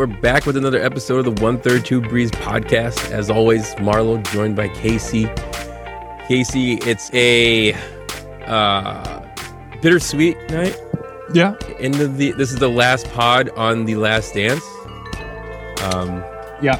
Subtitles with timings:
[0.00, 3.10] We're back with another episode of the One Third Two Breeze podcast.
[3.10, 5.26] As always, Marlo joined by Casey.
[6.26, 7.74] Casey, it's a
[8.46, 9.20] uh,
[9.82, 10.74] bittersweet night.
[11.34, 11.54] Yeah.
[11.78, 12.32] End of the.
[12.32, 14.64] This is the last pod on the Last Dance.
[15.92, 16.24] Um,
[16.62, 16.78] Yeah.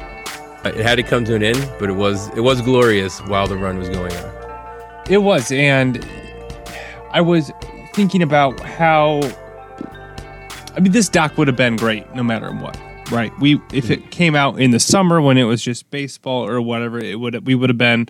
[0.65, 3.55] it had to come to an end, but it was it was glorious while the
[3.55, 5.03] run was going on.
[5.07, 5.51] It was.
[5.51, 6.03] And
[7.11, 7.51] I was
[7.93, 9.21] thinking about how
[10.75, 12.75] I mean this doc would have been great no matter what.
[13.11, 13.37] Right.
[13.39, 16.97] We if it came out in the summer when it was just baseball or whatever,
[16.97, 18.07] it would we would have been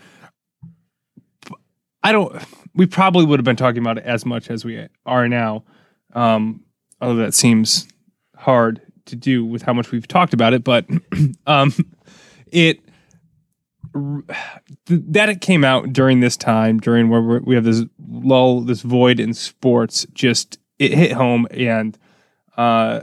[2.04, 2.36] I don't
[2.76, 5.64] we probably would have been talking about it as much as we are now.
[6.14, 6.64] Um
[7.02, 7.88] although that seems
[8.38, 10.86] hard to do with how much we've talked about it, but
[11.48, 11.74] um
[12.52, 12.80] it
[14.86, 19.20] that it came out during this time, during where we have this lull, this void
[19.20, 21.98] in sports, just it hit home, and
[22.58, 23.02] uh,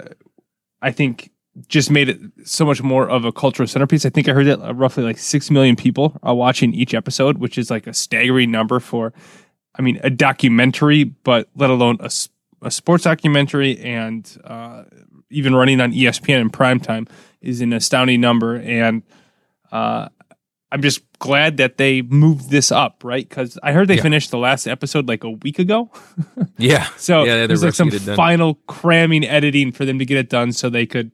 [0.80, 1.30] I think
[1.66, 4.06] just made it so much more of a cultural centerpiece.
[4.06, 7.38] I think I heard that uh, roughly like six million people are watching each episode,
[7.38, 9.12] which is like a staggering number for,
[9.76, 12.10] I mean, a documentary, but let alone a,
[12.62, 14.84] a sports documentary, and uh,
[15.30, 17.06] even running on ESPN in prime time
[17.40, 19.02] is an astounding number, and
[19.72, 20.08] uh,
[20.70, 23.26] I'm just glad that they moved this up, right?
[23.28, 24.02] Because I heard they Yeah.
[24.02, 25.90] finished the last episode like a week ago.
[26.58, 26.86] Yeah.
[26.98, 28.16] So Yeah, they had to there's like some done.
[28.16, 31.10] final cramming editing for them to get it done so they could,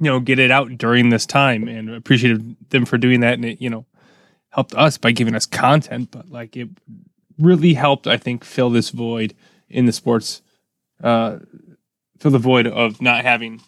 [0.00, 3.34] you know, get it out during this time and appreciated them for doing that.
[3.34, 3.86] And it, you know,
[4.50, 6.68] helped us by giving us content, but like it
[7.38, 9.34] really helped, I think, fill this void
[9.68, 10.42] in the sports,
[11.02, 11.38] uh,
[12.18, 13.60] fill the void of not having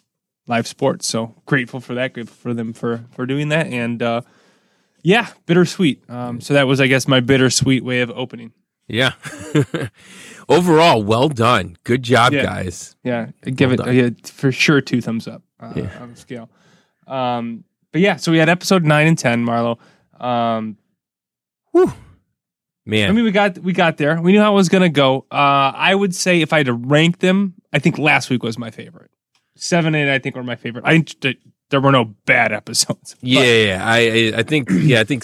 [0.47, 1.07] live sports.
[1.07, 2.13] So grateful for that.
[2.13, 3.67] Grateful for them for, for doing that.
[3.67, 4.21] And, uh,
[5.03, 6.07] yeah, bittersweet.
[6.09, 8.53] Um, so that was, I guess, my bittersweet way of opening.
[8.87, 9.13] Yeah.
[10.49, 11.77] Overall, well done.
[11.83, 12.43] Good job, Yeah.
[12.43, 12.95] guys.
[13.03, 15.89] Yeah, give Well it yeah, for sure two thumbs up uh, Yeah.
[16.01, 16.49] on the scale.
[17.07, 19.77] Um, but yeah, so we had episode nine and ten, Marlo.
[20.19, 20.77] Um,
[22.83, 23.09] Man.
[23.09, 24.19] I mean, we got we got there.
[24.21, 25.25] We knew how it was gonna go.
[25.31, 28.57] Uh, I would say if I had to rank them, I think last week was
[28.57, 29.11] my favorite.
[29.55, 30.83] Seven and eight, I think, were my favorite.
[30.85, 31.05] I
[31.71, 33.15] there were no bad episodes.
[33.21, 35.23] Yeah, yeah, I, I, think, yeah, I think,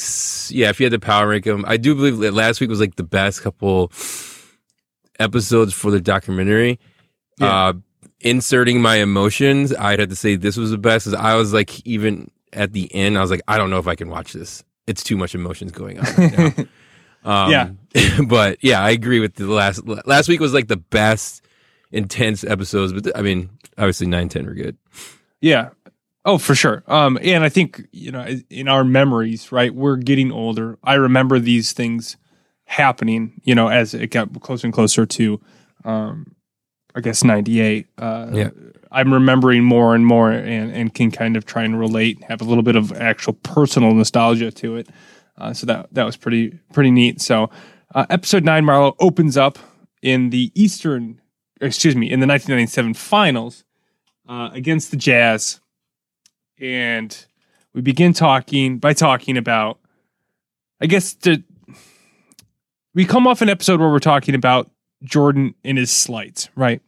[0.49, 0.69] yeah.
[0.69, 2.95] If you had to power rank them, I do believe that last week was like
[2.95, 3.91] the best couple
[5.19, 6.79] episodes for the documentary.
[7.39, 7.67] Yeah.
[7.69, 7.73] Uh,
[8.21, 11.05] inserting my emotions, I'd have to say this was the best.
[11.05, 13.87] 'cause I was like, even at the end, I was like, I don't know if
[13.87, 14.63] I can watch this.
[14.87, 16.05] It's too much emotions going on.
[16.15, 16.63] Right now.
[17.45, 17.69] um, Yeah.
[18.27, 19.85] but yeah, I agree with the last.
[20.05, 21.43] Last week was like the best
[21.91, 24.77] intense episodes, but I mean, obviously nine, ten were good.
[25.41, 25.69] Yeah.
[26.27, 26.83] Oh, for sure.
[26.87, 29.73] Um, and I think you know, in our memories, right?
[29.73, 30.77] We're getting older.
[30.83, 32.17] I remember these things
[32.65, 33.39] happening.
[33.45, 35.39] You know, as it got closer and closer to,
[35.85, 36.35] um,
[36.93, 37.87] I guess ninety eight.
[37.97, 38.49] Uh, Yeah.
[38.91, 42.43] I'm remembering more and more, and and can kind of try and relate, have a
[42.43, 44.89] little bit of actual personal nostalgia to it.
[45.37, 47.21] Uh, so that that was pretty pretty neat.
[47.21, 47.49] So,
[47.95, 49.59] uh, episode nine, Marlo opens up
[50.01, 51.21] in the Eastern,
[51.61, 53.63] excuse me, in the 1997 finals
[54.27, 55.59] uh, against the Jazz,
[56.59, 57.25] and
[57.73, 59.79] we begin talking by talking about,
[60.81, 61.43] I guess the
[62.93, 64.71] we come off an episode where we're talking about
[65.03, 66.81] Jordan and his slights, right?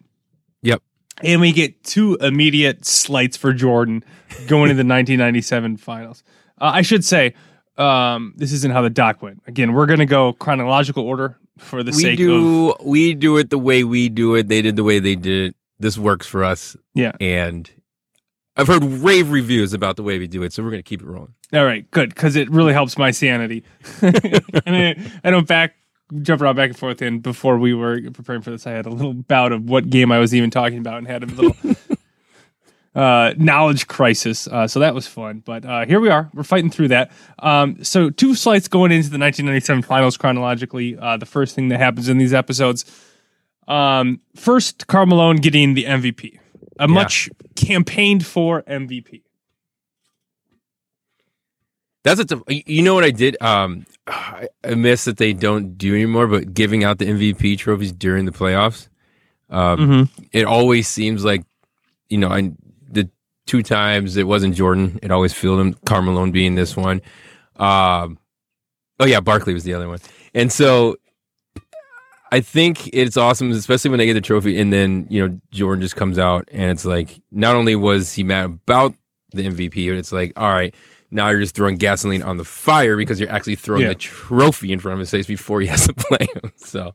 [0.64, 0.82] Yep.
[1.24, 4.04] And we get two immediate slights for Jordan
[4.48, 6.24] going into the 1997 finals.
[6.60, 7.36] Uh, I should say,
[7.78, 9.44] um, this isn't how the doc went.
[9.46, 13.38] Again, we're going to go chronological order for the we sake of do we do
[13.38, 14.48] it the way we do it.
[14.48, 15.56] They did the way they did it.
[15.78, 16.76] This works for us.
[16.96, 17.12] Yeah.
[17.22, 17.70] And
[18.60, 21.08] I've heard rave reviews about the way we do it, so we're gonna keep it
[21.08, 21.34] rolling.
[21.54, 23.64] All right, good, because it really helps my sanity.
[24.02, 25.76] and I, I don't back
[26.22, 27.02] jump around back and forth.
[27.02, 30.12] And before we were preparing for this, I had a little bout of what game
[30.12, 31.56] I was even talking about, and had a little
[32.96, 34.48] uh, knowledge crisis.
[34.48, 35.42] Uh, so that was fun.
[35.46, 36.30] But uh, here we are.
[36.34, 37.12] We're fighting through that.
[37.40, 40.98] Um, so two slights going into the 1997 finals chronologically.
[40.98, 42.86] Uh, the first thing that happens in these episodes.
[43.68, 46.40] Um, first, Karl Malone getting the MVP,
[46.80, 49.22] a much campaigned for MVP.
[52.04, 53.40] That's a you know what I did.
[53.42, 57.92] Um, I, I miss that they don't do anymore, but giving out the MVP trophies
[57.92, 58.88] during the playoffs.
[59.50, 60.24] Um, Mm-hmm.
[60.32, 61.44] it always seems like
[62.08, 62.54] you know, I
[62.90, 63.10] the
[63.48, 65.00] two times it wasn't Jordan.
[65.04, 65.74] It always filled him.
[65.86, 67.02] Karl Malone being this one.
[67.58, 68.18] Um,
[69.00, 70.00] oh yeah, Barkley was the other one,
[70.34, 70.96] and so
[72.32, 75.82] I think it's awesome, especially when they get the trophy, and then you know Jordan
[75.82, 78.94] just comes out, and it's like not only was he mad about
[79.32, 80.74] the MVP, but it's like all right.
[81.12, 83.88] Now you're just throwing gasoline on the fire because you're actually throwing Yeah.
[83.90, 86.52] the trophy in front of his face before he has to play him.
[86.56, 86.94] So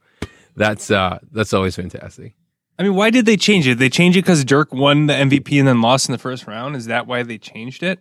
[0.57, 2.35] that's uh that's always fantastic.
[2.79, 3.79] I mean, why did they change it?
[3.79, 6.75] They changed it because Dirk won the MVP and then lost in the first round.
[6.77, 7.99] Is that why they changed it?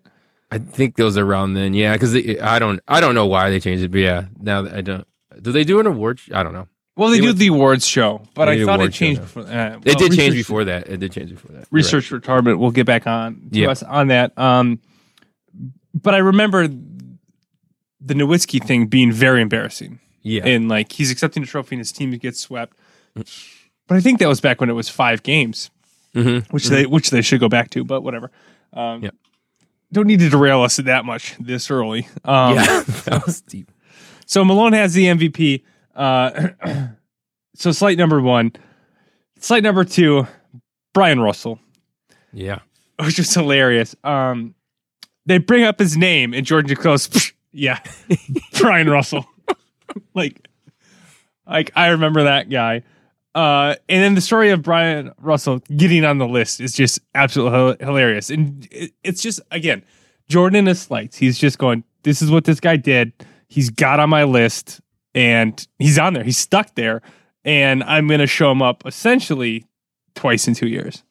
[0.51, 1.73] I think those around then.
[1.73, 4.81] Yeah, because I don't I don't know why they changed it, but yeah, now I
[4.81, 5.07] don't.
[5.41, 6.21] Do they do an award?
[6.31, 6.67] I don't know.
[6.95, 9.43] Well, they, They do the awards show, but I thought it changed before.
[9.43, 10.87] Uh, It well, did change before that.
[10.87, 11.59] It did change before that.
[11.61, 11.67] Right.
[11.71, 12.59] Research retardment.
[12.59, 14.37] We'll get back on to us on that.
[14.37, 14.79] Um,
[15.95, 19.99] but I remember the Nowitzki thing being very embarrassing.
[20.25, 20.45] Yeah.
[20.45, 22.77] and like he's accepting a trophy and his team gets swept.
[23.13, 23.25] But
[23.97, 25.69] I think that was back when it was five games,
[26.13, 27.83] hmm which they which they should go back to.
[27.83, 28.31] But whatever.
[28.71, 29.15] Um, Yep.
[29.91, 32.07] Don't need to derail us that much this early.
[32.23, 32.83] Um, yeah.
[33.05, 33.69] that was deep.
[34.25, 35.63] So Malone has the MVP.
[35.95, 36.49] Uh,
[37.55, 38.51] so slight number one,
[39.39, 40.27] slight number two,
[40.93, 41.59] Bryon Russell,
[42.31, 42.59] Yeah.
[43.03, 43.95] which was hilarious.
[44.03, 44.55] Um,
[45.25, 47.09] they bring up his name and Jordan goes,
[47.51, 47.79] yeah,
[48.59, 49.25] Bryon Russell.
[50.13, 50.47] like,
[51.47, 52.83] like I remember that guy.
[53.35, 57.57] Uh, and then the story of Bryon Russell getting on the list is just absolutely
[57.57, 58.29] hil- hilarious.
[58.29, 59.83] And it, it's just again,
[60.29, 61.17] Jordan in his slights.
[61.17, 63.11] He's just going, "This is what this guy did.
[63.47, 64.81] He's got on my list,
[65.13, 66.23] and he's on there.
[66.23, 67.01] He's stuck there,
[67.43, 69.65] and I'm going to show him up essentially
[70.15, 71.03] twice in two years."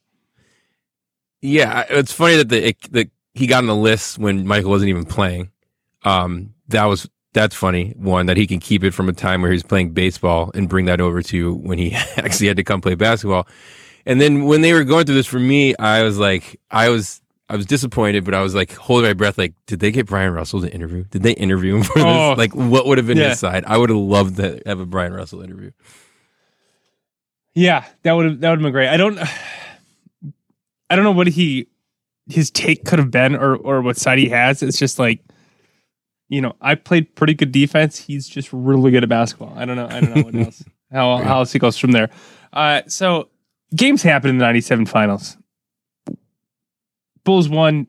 [1.41, 5.05] Yeah, it's funny that the that he got on the list when Michael wasn't even
[5.05, 5.51] playing.
[6.05, 7.95] Um, that was that's funny.
[7.97, 10.69] One that he can keep it from a time where he was playing baseball and
[10.69, 13.47] bring that over to when he actually had to come play basketball.
[14.05, 17.21] And then when they were going through this for me, I was like, I was.
[17.53, 19.37] I was disappointed, but I was like holding my breath.
[19.37, 21.05] Like, did they get Bryon Russell to interview?
[21.11, 22.31] Did they interview him for Oh.
[22.31, 22.39] this?
[22.39, 23.29] Like, what would have been Yeah.
[23.31, 23.65] his side?
[23.67, 25.71] I would have loved to have a Bryon Russell interview.
[27.55, 28.89] Yeah, that would have that would have been great.
[28.89, 29.19] I don't
[30.89, 31.69] I don't know what he
[32.29, 34.63] his take could have been or or what side he has.
[34.63, 35.21] It's just like
[36.29, 37.99] you know, I played pretty good defense.
[37.99, 39.53] He's just really good at basketball.
[39.55, 39.87] I don't know.
[39.91, 40.65] I don't know what else.
[40.91, 42.09] How how else he goes from there.
[42.55, 43.29] Uh so
[43.77, 45.37] games happened in the 97 finals.
[47.25, 47.87] Bulls won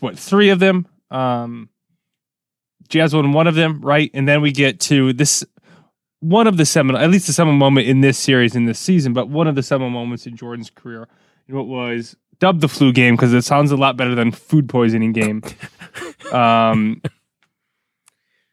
[0.00, 0.86] what, 3 of them.
[1.10, 1.68] Um
[2.88, 4.10] Jazz won one of them, right?
[4.12, 5.44] And then we get to this
[6.20, 9.12] one of the seminal, at least the seminal moment in this series in this season,
[9.12, 11.08] but one of the seminal moments in Jordan's career,
[11.48, 15.12] what was dubbed the flu game because it sounds a lot better than food poisoning
[15.12, 15.42] game.
[16.32, 17.00] um,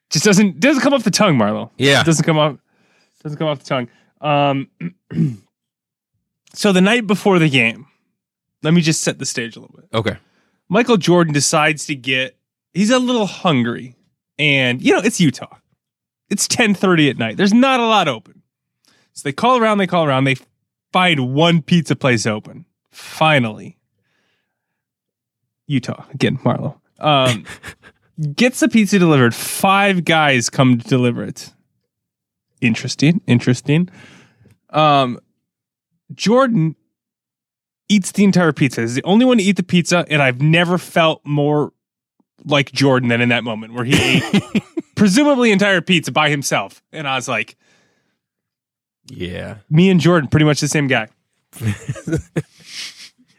[0.10, 1.72] just doesn't doesn't come off the tongue, Marlo.
[1.78, 2.58] Yeah, doesn't come off
[3.24, 3.90] doesn't come off the tongue.
[4.22, 4.70] Um,
[6.54, 7.88] so the night before the game,
[8.64, 9.98] let me just set the stage a little bit.
[9.98, 10.18] okay.
[10.72, 12.38] Michael Jordan decides to get
[12.74, 13.96] he's a little hungry.
[14.38, 15.58] And you know, it's Utah.
[16.30, 17.38] It's 10:30 at night.
[17.38, 18.42] There's not a lot open.
[19.14, 20.38] So they call around, they call around, they
[20.94, 22.66] find one pizza place open.
[22.92, 23.78] Finally.
[25.68, 26.80] Utah, again, Marlo.
[27.00, 27.46] Um,
[28.36, 29.36] gets the pizza delivered.
[29.36, 31.54] Five guys come to deliver it.
[32.62, 33.90] Interesting, interesting.
[34.70, 35.20] Um,
[36.14, 36.76] Jordan
[37.90, 38.82] eats the entire pizza.
[38.82, 41.74] He's the only one to eat the pizza, and I've never felt more
[42.46, 43.96] like Jordan than in that moment where he
[44.34, 44.64] ate
[44.96, 46.82] presumably entire pizza by himself.
[46.92, 47.58] And I was like,
[49.08, 51.08] Yeah, me and Jordan, pretty much the same guy.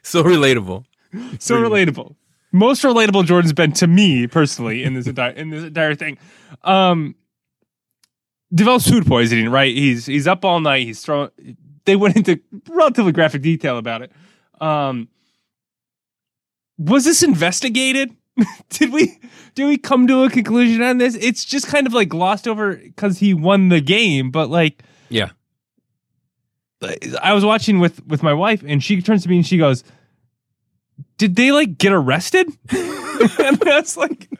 [0.02, 0.84] so relatable.
[1.38, 2.16] So relatable.
[2.52, 6.18] Most relatable Jordan's been to me personally in this entire in this entire thing.
[6.62, 7.14] Um
[8.52, 9.72] develops food poisoning, right?
[9.74, 11.30] He's he's up all night, he's throwing
[11.84, 14.12] they went into relatively graphic detail about it.
[14.60, 15.08] Um
[16.78, 18.14] was this investigated?
[18.70, 19.18] did we
[19.54, 21.14] did we come to a conclusion on this?
[21.16, 25.30] It's just kind of like glossed over because he won the game, but like Yeah.
[27.22, 29.84] I was watching with with my wife, and she turns to me and she goes,
[31.18, 34.30] "Did they like get arrested?" and that's like,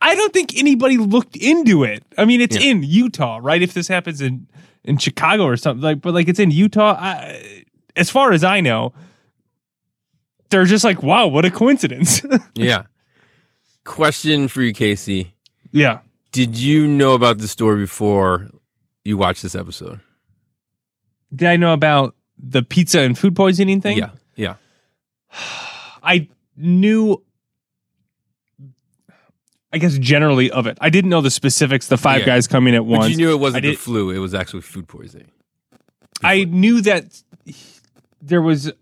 [0.00, 2.04] I don't think anybody looked into it.
[2.16, 2.70] I mean, it's Yeah.
[2.70, 3.60] in Utah, right?
[3.60, 4.46] If this happens in
[4.84, 6.96] in Chicago or something like, but like it's in Utah.
[7.00, 7.64] I,
[7.96, 8.92] as far as I know,
[10.50, 12.22] they're just like, "Wow, what a coincidence!"
[12.54, 12.84] Yeah.
[13.84, 15.32] Question for you, Casey.
[15.72, 16.00] yeah.
[16.32, 18.48] Did you know about the story before
[19.04, 20.00] you watched this episode?
[21.34, 23.96] Did I know about the pizza and food poisoning thing?
[23.98, 24.10] Yeah.
[24.34, 24.54] Yeah.
[26.02, 27.22] I knew,
[29.72, 30.78] I guess, generally of it.
[30.80, 31.86] I didn't know the specifics.
[31.88, 32.26] The five Yeah.
[32.26, 33.10] guys coming at But once.
[33.10, 35.30] you knew it wasn't the flu, it was actually food poisoning.
[36.22, 37.22] I knew that
[38.22, 38.72] there was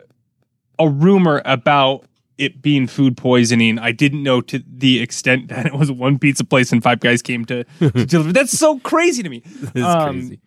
[0.78, 2.04] a rumor about
[2.36, 3.78] it being food poisoning.
[3.78, 7.22] I didn't know to the extent that it was one pizza place and five guys
[7.22, 8.32] came to, to deliver.
[8.32, 9.42] That's so crazy to me.
[9.76, 10.40] Um, crazy.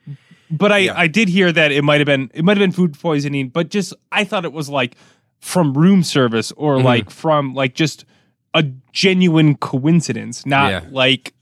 [0.50, 0.94] But I, Yeah.
[0.98, 3.70] I did hear that it might have been it might have been food poisoning, but
[3.70, 4.96] just I thought it was like
[5.40, 6.84] from room service or Mhm.
[6.84, 8.06] like from like just
[8.54, 10.82] a genuine coincidence, not Yeah.
[10.90, 11.34] like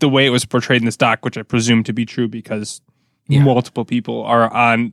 [0.00, 2.80] the way it was portrayed in the doc, which I presume to be true because
[3.28, 3.42] Yeah.
[3.42, 4.92] multiple people are on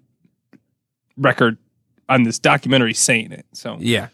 [1.17, 1.57] record
[2.11, 3.45] on this documentary saying it.
[3.53, 4.09] So Yeah.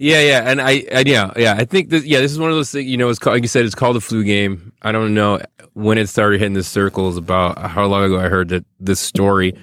[0.00, 2.56] Yeah, yeah, and I, I yeah, yeah, I think this, yeah, this is one of
[2.56, 2.88] those things.
[2.88, 4.72] You know, it's called, like you said, it's called the flu game.
[4.80, 5.40] I don't know
[5.72, 9.56] when it started hitting the circles about how long ago I heard that this story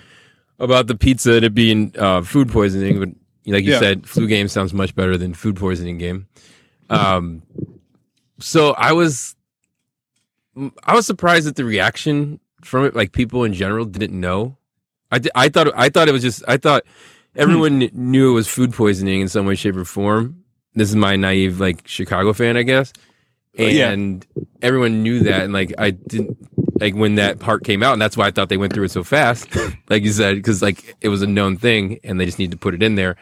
[0.59, 2.99] about the pizza and it being uh, food poisoning.
[2.99, 3.09] But
[3.45, 3.79] like you Yeah.
[3.79, 6.27] said, flu game sounds much better than food poisoning game.
[6.89, 7.41] Um,
[8.41, 9.37] so I was,
[10.83, 12.93] I was surprised at the reaction from it.
[12.93, 14.57] Like people in general didn't know.
[15.13, 16.83] I, I thought I thought it was just I thought
[17.35, 20.43] everyone kn- knew it was food poisoning in some way, shape, or form.
[20.73, 22.91] This is my naive like Chicago fan, I guess.
[23.53, 23.91] Yeah.
[23.91, 24.25] And
[24.61, 26.37] everyone knew that, and like I didn't
[26.79, 28.91] like when that part came out, and that's why I thought they went through it
[28.91, 29.47] so fast,
[29.89, 32.57] like you said, because like it was a known thing, and they just need to
[32.57, 33.15] put it in there.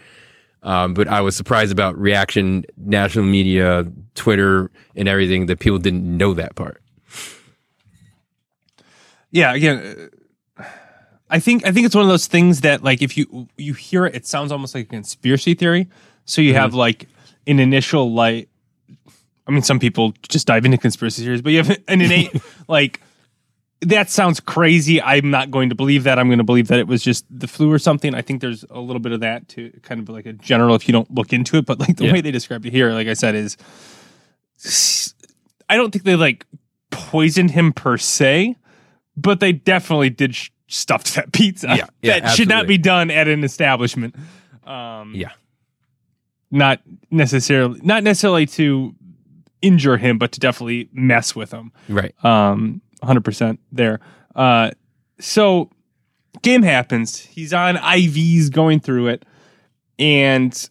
[0.64, 6.06] Um, but I was surprised about reaction, national media, Twitter, and everything that people didn't
[6.18, 6.82] know that part.
[9.30, 10.10] yeah, again,
[11.34, 14.06] I think I think it's one of those things that like if you you hear
[14.06, 15.90] it, it sounds almost like a conspiracy theory.
[16.26, 16.80] So you have mm-hmm.
[16.80, 17.08] like
[17.48, 18.50] an initial like,
[19.48, 23.02] I mean, some people just dive into conspiracy theories, but you have an innate like.
[23.82, 25.02] That sounds crazy.
[25.02, 26.18] I'm not going to believe that.
[26.18, 28.16] I'm going to believe that it was just the flu or something.
[28.16, 30.88] I think there's a little bit of that to kind of like a general if
[30.88, 31.66] you don't look into it.
[31.66, 32.14] But like the Yeah.
[32.14, 33.58] way they described it here, like I said, is
[35.68, 36.46] I don't think they like
[36.92, 38.56] poisoned him per se,
[39.18, 41.68] but they definitely did sh- stuff to that pizza.
[41.68, 44.16] Yeah, yeah, that should not be done at an establishment.
[44.66, 45.32] Um, Yeah.
[46.52, 48.96] not necessarily not necessarily to
[49.62, 51.72] injure him, but to definitely mess with him.
[51.90, 52.14] Right.
[52.24, 54.00] Um, 100% there.
[54.36, 54.72] Uh,
[55.20, 55.70] so
[56.42, 57.20] game happens.
[57.20, 59.26] He's on IVs going through it.
[60.00, 60.70] And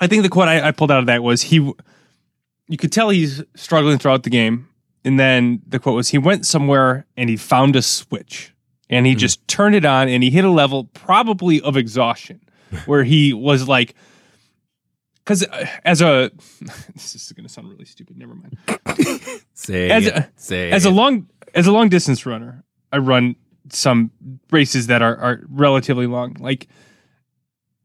[0.00, 3.10] I think the quote I, I pulled out of that was he, you could tell
[3.10, 4.68] he's struggling throughout the game.
[5.06, 8.52] And then the quote was he went somewhere and he found a switch
[8.90, 9.18] and he hmm.
[9.18, 12.40] just turned it on and he hit a level probably of exhaustion
[12.86, 13.94] where he was like,
[15.18, 16.32] because uh, as a,
[16.92, 18.18] this is going to sound really stupid.
[18.18, 18.58] Never mind
[19.54, 23.36] Say As a- Say as a long as a long distance runner, I run
[23.70, 24.10] some
[24.50, 26.36] races that are, are relatively long.
[26.40, 26.66] Like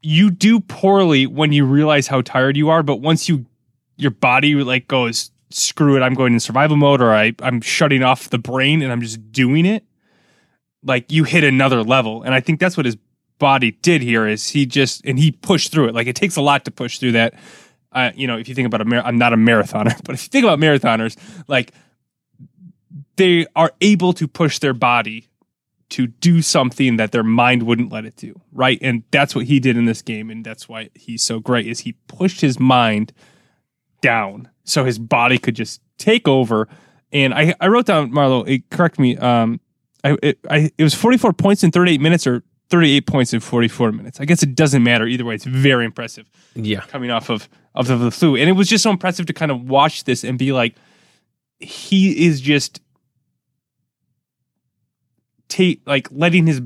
[0.02, 3.46] you do poorly when you realize how tired you are, but once you
[3.96, 8.02] your body like goes screw it, I'm going in survival mode, or I I'm shutting
[8.02, 9.84] off the brain and I'm just doing it.
[10.82, 12.96] Like you hit another level, and I think that's what his
[13.38, 14.26] body did here.
[14.26, 15.94] Is he just and he pushed through it.
[15.94, 17.34] Like it takes a lot to push through that.
[17.92, 20.24] Uh, you know, if you think about a mar- I'm not a marathoner, but if
[20.24, 21.16] you think about marathoners,
[21.46, 21.72] like
[23.16, 25.28] they are able to push their body
[25.90, 29.60] to do something that their mind wouldn't let it do right and that's what he
[29.60, 33.12] did in this game and that's why he's so great is he pushed his mind
[34.00, 36.68] down so his body could just take over.
[37.12, 39.60] And i, I wrote down marlo it, correct me um
[40.04, 42.42] I it, I it was 44 points in 38 minutes or
[42.72, 44.18] 38 points in 44 minutes.
[44.18, 45.34] I guess it doesn't matter either way.
[45.34, 46.80] It's very impressive yeah.
[46.80, 49.50] coming off of of the, the flu, and it was just so impressive to kind
[49.50, 50.74] of watch this and be like,
[51.58, 52.80] he is just
[55.48, 56.62] take like letting his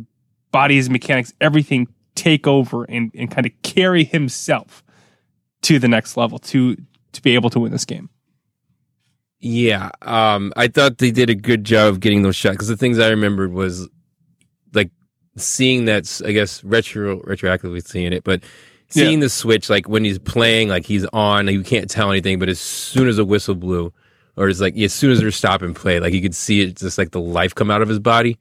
[0.52, 4.84] body, his mechanics, everything take over and and kind of carry himself
[5.62, 6.76] to the next level to
[7.16, 8.08] to be able to win this game.
[9.38, 12.76] Yeah, um, I thought they did a good job of getting those shots because the
[12.76, 13.88] things I remembered was
[14.72, 14.90] like
[15.36, 16.22] seeing that.
[16.24, 18.42] I guess retro retroactively seeing it, but
[18.88, 22.38] seeing the switch like when he's playing, like he's on, like, you can't tell anything,
[22.38, 23.92] but as soon as a whistle blew,
[24.36, 26.76] or it's like as soon as they're stop and play, like you could see it
[26.76, 28.38] just like the life come out of his body.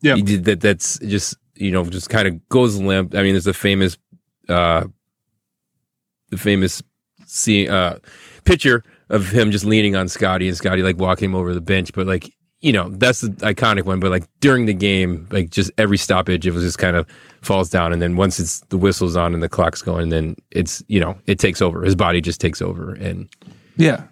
[0.00, 0.16] Yeah.
[0.16, 0.60] he did that.
[0.60, 3.14] That's just you know just kind of goes limp.
[3.14, 3.96] I mean, there's a famous,
[4.48, 4.84] uh,
[6.30, 6.82] the famous
[7.32, 7.96] see uh
[8.44, 11.92] picture of him just leaning on Scottie and Scottie like walking him over the bench.
[11.92, 14.00] But like, you know, that's the iconic one.
[14.00, 17.06] But like during the game, like just every stoppage, it was just kind of
[17.42, 17.92] falls down.
[17.92, 21.18] And then once it's the whistle's on and the clock's going, then it's, you know,
[21.26, 21.82] it takes over.
[21.82, 23.28] His body just takes over and
[23.76, 24.04] Yeah.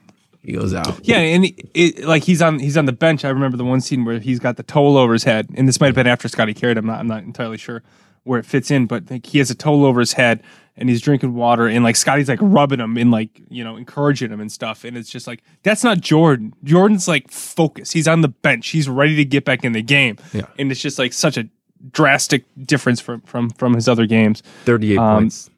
[0.43, 0.99] he goes out.
[1.07, 3.25] Yeah, and it, like he's on he's on the bench.
[3.25, 5.81] I remember the one scene where he's got the towel over his head, and this
[5.81, 6.85] might have been after Scottie carried him.
[6.91, 7.83] I'm not, I'm not entirely sure
[8.25, 10.43] where it fits in, but like he has a towel over his head,
[10.77, 14.31] and he's drinking water, and like Scottie's like rubbing him and like you know encouraging
[14.31, 16.55] him and stuff, and it's just like that's not Jordan.
[16.65, 17.93] Jordan's like focused.
[17.93, 18.69] He's on the bench.
[18.69, 20.47] He's ready to get back in the game, Yeah.
[20.59, 21.49] and it's just like such a
[21.93, 24.43] drastic difference from from from his other games.
[24.65, 25.50] 38 Um, points.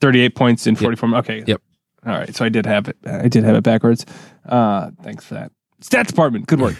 [0.00, 1.44] 38 points in 44 okay.
[1.46, 1.62] Yep.
[2.06, 2.34] all right.
[2.34, 2.96] So i did have it.
[3.06, 4.04] I did have it backwards.
[4.44, 5.52] Uh thanks for that.
[5.80, 6.46] Stats department.
[6.46, 6.76] Good work.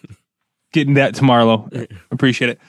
[0.72, 1.86] Getting that to marlo.
[2.10, 2.60] Appreciate it.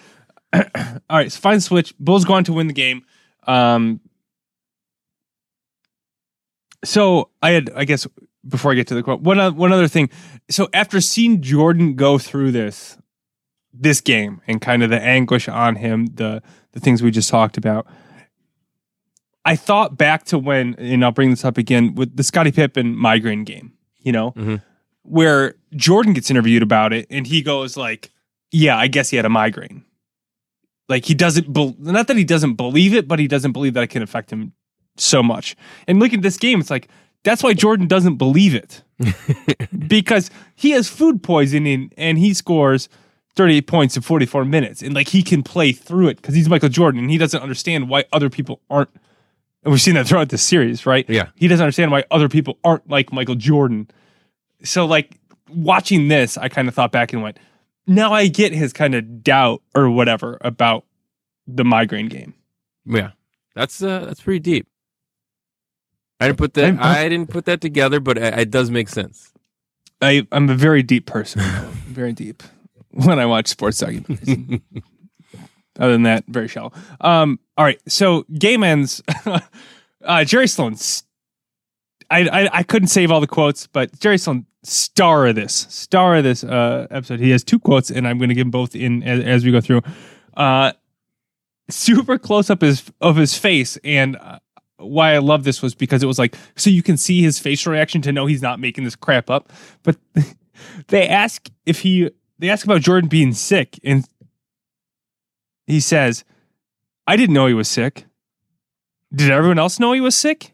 [1.09, 1.31] All right.
[1.31, 1.93] So fine switch.
[1.99, 3.03] Bulls go on to win the game
[3.47, 3.99] um
[6.83, 8.05] so i had i guess
[8.47, 10.09] before i get to the quote one, one other thing
[10.49, 12.97] so after seeing jordan go through this
[13.75, 17.57] this game and kind of the anguish on him, the the things we just talked
[17.57, 17.87] about.
[19.43, 22.95] I thought back to when, and I'll bring this up again with the Scottie Pippen
[22.95, 24.61] migraine game, you know, Mhm.
[25.01, 28.11] where Jordan gets interviewed about it and he goes like,
[28.51, 29.83] "Yeah, I guess he had a migraine."
[30.89, 33.83] Like he doesn't, bel not that he doesn't believe it, but he doesn't believe that
[33.83, 34.53] it can affect him
[34.97, 35.55] so much.
[35.87, 36.89] And look at this game, it's like
[37.23, 38.83] that's why Jordan doesn't believe it
[39.87, 42.89] because he has food poisoning and he scores
[43.35, 46.69] 38 points in 44 minutes and like he can play through it because he's Michael
[46.69, 48.89] Jordan and he doesn't understand why other people aren't
[49.63, 51.09] and we've seen that throughout this series, right?
[51.09, 51.29] Yeah.
[51.35, 53.89] He doesn't understand why other people aren't like Michael Jordan.
[54.63, 55.17] So like
[55.49, 57.39] watching this, I kind of thought back and went,
[57.87, 60.85] now I get his kind of doubt or whatever about
[61.47, 62.33] the migraine game.
[62.85, 63.11] Yeah,
[63.55, 64.67] that's uh, that's pretty deep.
[66.19, 66.65] I didn't put that.
[66.65, 69.31] I'm- I didn't put that together, but it, it does make sense.
[70.01, 71.41] I, I'm a very deep person,
[71.87, 72.43] very deep
[72.91, 74.61] when I watch sports documentaries.
[75.79, 76.71] Other than that, very shallow.
[77.01, 79.01] Um, all right, so game ends.
[80.03, 80.75] uh, Jerry Sloan.
[82.11, 86.43] I couldn't save all the quotes, but Jerry Sloan, star of this, star of this
[86.43, 87.19] uh, episode.
[87.19, 89.51] He has two quotes, and I'm going to give them both in as, as we
[89.51, 89.81] go through.
[90.35, 90.73] Uh,
[91.69, 94.39] super close up his of his face, and uh,
[94.77, 97.71] why I love this was because it was like so you can see his facial
[97.71, 99.51] reaction to know he's not making this crap up.
[99.83, 99.97] But
[100.87, 104.07] they ask if he they ask about Jordan being sick, and
[105.67, 106.23] he says,
[107.05, 108.05] "I didn't know he was sick.
[109.13, 110.53] Did everyone else know he was sick?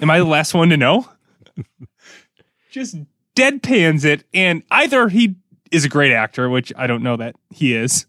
[0.00, 1.08] Am I the last one to know?"
[2.70, 2.96] Just
[3.36, 5.36] deadpans it, and either he
[5.70, 8.06] is a great actor, which I don't know that he is,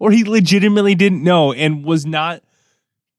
[0.00, 2.42] or he legitimately didn't know and was not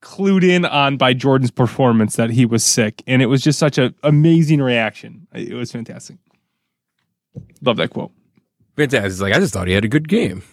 [0.01, 3.77] clued in on by Jordan's performance that he was sick, and it was just such
[3.77, 5.27] an amazing reaction.
[5.33, 6.17] It was fantastic.
[7.61, 8.11] Love that quote.
[8.75, 9.11] Fantastic.
[9.11, 10.43] It's like I just thought he had a good game.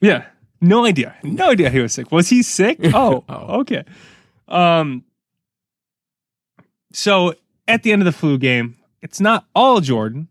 [0.00, 0.26] Yeah,
[0.60, 2.10] no idea, no idea he was sick.
[2.12, 2.78] Was he sick?
[2.94, 3.60] Oh, Oh.
[3.60, 3.84] okay.
[4.48, 5.04] Um,
[6.92, 7.34] so
[7.68, 10.26] at the end of the flu game, it's not all Jordan.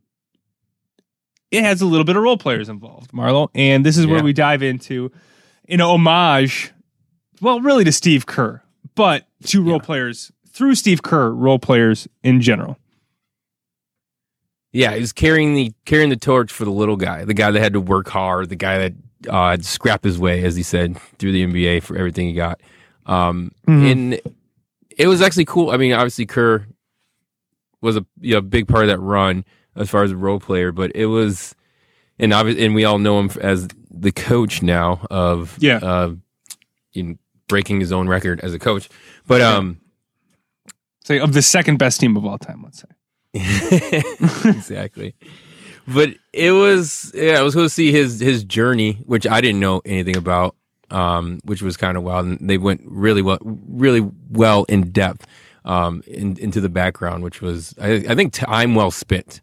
[1.49, 4.23] It has a little bit of role players involved, Marlo, and this is where Yeah.
[4.23, 5.11] we dive into
[5.69, 6.71] an homage,
[7.39, 8.61] well, really to Steve Kerr,
[8.95, 9.85] but to role Yeah.
[9.85, 12.77] players through Steve Kerr, role players in general.
[14.73, 17.73] Yeah, he's carrying the carrying the torch for the little guy, the guy that had
[17.73, 18.93] to work hard, the guy that
[19.29, 22.59] uh, had scrapped his way, as he said, through the NBA for everything he got.
[23.05, 23.91] Um, Mhm.
[23.91, 24.21] And
[24.97, 25.69] it was actually cool.
[25.71, 26.67] I mean, obviously Kerr
[27.85, 29.45] was a you know, big part of that run
[29.75, 31.55] as far as a role player, but it was,
[32.19, 35.77] and obviously, and we all know him as the coach now of Yeah.
[35.77, 36.15] uh,
[36.93, 38.89] in breaking his own record as a coach.
[39.27, 39.79] But um,
[41.03, 42.89] Say of the second best team of all time, let's say.
[44.45, 45.13] exactly.
[45.87, 49.59] But it was yeah, I was going to see his his journey, which I didn't
[49.59, 50.55] know anything about,
[50.89, 52.25] um, which was kind of wild.
[52.25, 55.27] And they went really well, really well in depth
[55.65, 59.41] um, in, into the background, which was I, I think time well spent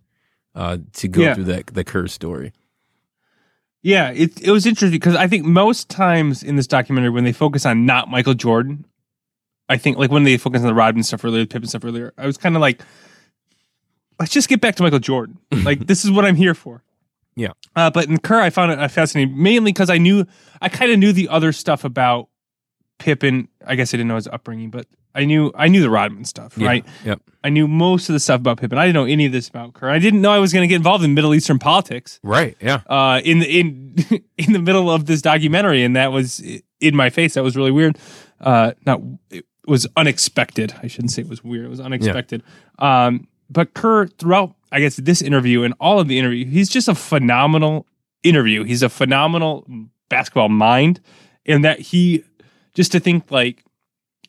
[0.55, 1.35] uh, to go Yeah.
[1.35, 2.53] through that the Kerr story.
[3.83, 7.33] Yeah, it it was interesting because I think most times in this documentary when they
[7.33, 8.85] focus on not Michael Jordan,
[9.69, 12.13] I think like when they focus on the Rodman stuff earlier, the Pippen stuff earlier,
[12.17, 12.81] I was kind of like,
[14.21, 15.39] let's just get back to Michael Jordan.
[15.65, 16.85] like this is what I'm here for.
[17.35, 17.53] Yeah.
[17.75, 20.27] Uh, but in Kerr, I found it fascinating mainly because I knew
[20.61, 22.29] I kind of knew the other stuff about
[22.99, 23.49] Pippen.
[23.67, 26.57] I guess I didn't know his upbringing, but I knew I knew the Rodman stuff,
[26.57, 26.67] Yeah.
[26.67, 26.85] right?
[27.05, 27.21] Yep.
[27.45, 28.79] I knew most of the stuff about Pippen.
[28.79, 29.91] I didn't know any of this about Kerr.
[29.91, 32.57] I didn't know I was going to get involved in Middle Eastern politics Right.
[32.61, 32.81] Yeah.
[32.87, 33.97] uh, in in
[34.39, 36.41] in the middle of this documentary, and that was
[36.81, 37.35] in my face.
[37.35, 37.99] That was really weird.
[38.41, 40.75] Uh, not it was unexpected.
[40.83, 41.65] I shouldn't say it was weird.
[41.67, 42.43] It was unexpected.
[42.79, 46.89] Um, but Kerr, throughout, I guess this interview and all of the interview, he's just
[46.89, 47.87] a phenomenal
[48.23, 48.65] interview.
[48.65, 49.67] He's a phenomenal
[50.09, 51.01] basketball mind,
[51.47, 52.25] and that he
[52.75, 53.63] just to think like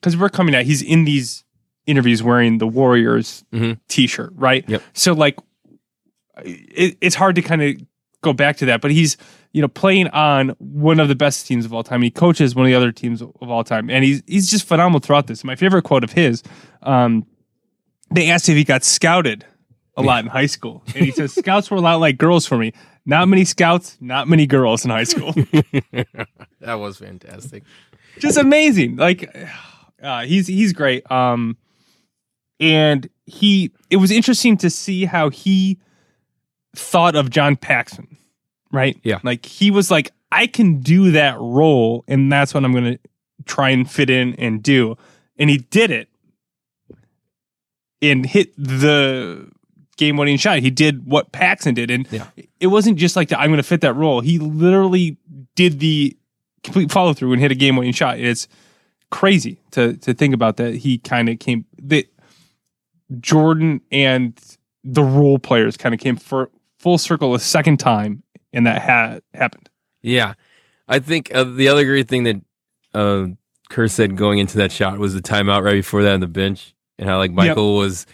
[0.03, 1.45] because we're coming out, he's in these
[1.87, 3.79] interviews wearing the Warriors Mhm.
[3.87, 4.67] T-shirt, right?
[4.67, 4.83] Yep.
[4.91, 5.39] So like,
[6.43, 7.75] it, it's hard to kind of
[8.21, 9.15] go back to that, but he's
[9.53, 12.01] you know playing on one of the best teams of all time.
[12.01, 14.99] He coaches one of the other teams of all time, and he's he's just phenomenal
[14.99, 15.43] throughout this.
[15.43, 16.43] My favorite quote of his,
[16.81, 17.25] um,
[18.11, 19.45] they asked if he got scouted
[19.95, 22.57] a lot in high school, and he says scouts were a lot like girls for
[22.57, 22.73] me.
[23.05, 25.33] Not many scouts, not many girls in high school.
[26.61, 27.63] that was fantastic.
[28.19, 28.95] just amazing.
[28.95, 29.35] Like
[30.03, 31.09] uh, he's he's great.
[31.11, 31.57] Um,
[32.59, 35.79] and he it was interesting to see how he
[36.75, 38.17] thought of John Paxson,
[38.71, 38.97] right?
[39.03, 39.19] Yeah.
[39.23, 42.99] like he was like, I can do that role, and that's what I'm going to
[43.45, 44.97] try and fit in and do,
[45.37, 46.09] and he did it,
[48.01, 49.47] and hit the
[49.97, 50.59] game winning shot.
[50.59, 52.27] He did what Paxson did, and Yeah.
[52.59, 54.21] it wasn't just like the, I'm going to fit that role.
[54.21, 55.17] He literally
[55.55, 56.17] did the
[56.63, 58.19] complete follow through and hit a game winning shot.
[58.19, 58.47] It's
[59.13, 60.73] crazy to to think about that.
[60.73, 62.07] He kind of came that
[63.19, 64.39] Jordan and
[64.83, 66.49] the role players kind of came for
[66.79, 69.69] full circle a second time, and that had happened.
[70.01, 70.33] Yeah,
[70.87, 72.41] I think uh, the other great thing that
[72.95, 73.27] uh,
[73.69, 76.73] Kerr said going into that shot was the timeout right before that on the bench,
[76.97, 78.07] and how like Michael was.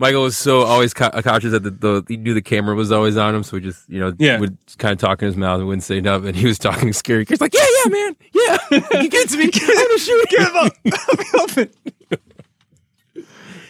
[0.00, 3.34] Michael was so always cautious that the, the he knew the camera was always on
[3.34, 4.40] him, so he just you know Yeah.
[4.40, 6.28] would kind of talk in his mouth and wouldn't say nothing.
[6.28, 7.26] And he was talking scary.
[7.28, 11.68] He's like, "Yeah, yeah, man, yeah, you get to me, I'm gonna shoot you."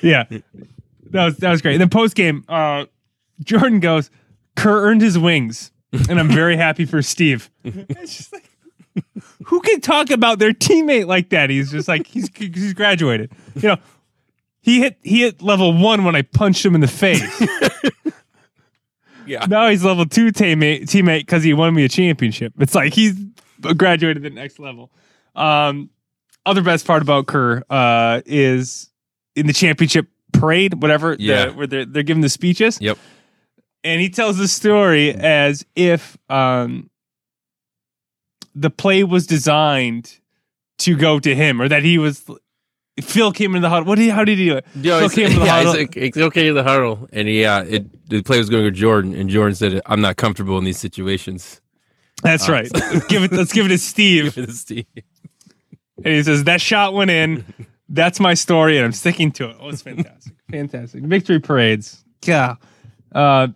[0.03, 0.25] Yeah,
[1.11, 1.73] that was that was great.
[1.75, 2.87] And then post game, uh,
[3.45, 4.11] Jordan goes,
[4.57, 5.73] "Kerr earned his wings,"
[6.09, 7.51] and I'm very happy for Steve.
[7.65, 8.49] It's just like,
[9.45, 11.51] who can talk about their teammate like that?
[11.51, 13.31] He's just like he's he's graduated.
[13.57, 13.77] You know,
[14.75, 17.23] he hit he hit level one when I punched him in the face.
[19.27, 19.47] Yeah.
[19.47, 22.53] now he's level two teammate teammate because he won me a championship.
[22.59, 23.15] It's like he's
[23.77, 24.91] graduated the next level.
[25.37, 25.91] Um,
[26.45, 28.91] other best part about Kerr uh, is
[29.37, 31.51] in the championship parade, whatever, the- Yeah.
[31.51, 32.79] where they're they're giving the speeches.
[32.81, 32.99] Yep.
[33.85, 36.91] And he tells the story as if um,
[38.55, 40.19] the play was designed
[40.79, 42.29] to go to him, or that he was.
[43.01, 43.87] Phil came into the huddle.
[43.87, 44.67] What did he, how did he do it?
[44.75, 45.75] Yeah, Phil came to the yeah, huddle.
[45.75, 49.15] it's, it's okay in the huddle, and yeah, it the play was going to Jordan,
[49.15, 51.61] and Jordan said, "I'm not comfortable in these situations."
[52.23, 52.69] That's Uh, right.
[52.75, 53.33] Let's give it.
[53.33, 54.33] Let's give it to Steve.
[54.55, 54.85] Steve.
[56.05, 57.45] And he says, That shot went in.
[57.89, 59.57] That's my story, and I'm sticking to it.
[59.61, 60.33] Oh, it's fantastic.
[60.51, 61.03] fantastic.
[61.05, 62.05] Victory parades.
[62.25, 62.57] Yeah.
[63.13, 63.49] Uh,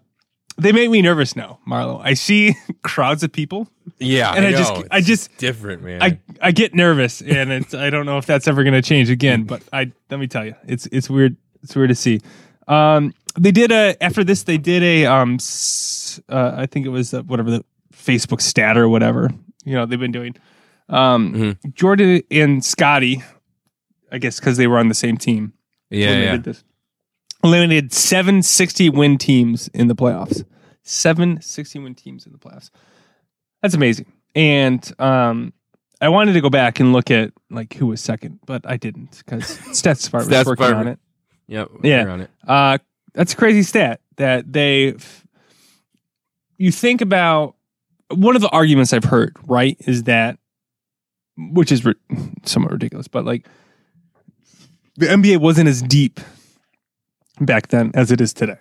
[0.57, 2.01] they make me nervous now, Marlo.
[2.03, 4.59] I see crowds of people, Yeah, and I, know.
[4.59, 6.03] just, I just, different, man.
[6.03, 9.11] I, I get nervous, and it's, I don't know if that's ever going to change
[9.11, 9.45] again.
[9.45, 11.37] But I, let me tell you, it's, it's weird.
[11.62, 12.21] It's weird to see.
[12.69, 14.43] Um, they did a after this.
[14.45, 15.38] They did a, um,
[16.29, 19.31] uh, I think it was uh, whatever the Facebook stat or whatever.
[19.64, 20.37] You know, they've been doing.
[20.88, 23.23] Um, Jordan and Scottie,
[24.12, 25.55] I guess because they were on the same team.
[25.90, 26.53] yeah, yeah.
[27.44, 30.44] Eliminated seven 60 win teams in the playoffs.
[30.83, 32.70] Seven 60 win teams in the playoffs.
[33.62, 34.11] That's amazing.
[34.35, 35.52] And um,
[36.00, 39.18] I wanted to go back and look at like who was second, but I didn't
[39.18, 40.98] because Stats Department was working on it.
[41.46, 42.07] Yep, Yeah.
[42.09, 42.30] on it.
[42.48, 42.78] Uh,
[43.12, 44.96] that's a crazy stat that they.
[46.57, 47.57] You think about
[48.11, 50.38] one of the arguments I've heard, right, is that,
[51.37, 51.94] which is ri-
[52.44, 53.46] somewhat ridiculous, but like
[54.96, 56.20] the NBA wasn't as deep
[57.40, 58.59] back then as it is today.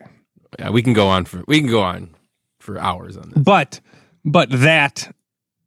[0.60, 2.14] Yeah, we can go on for we can go on
[2.60, 3.44] for hours on this.
[3.44, 3.82] But,
[4.24, 5.14] but that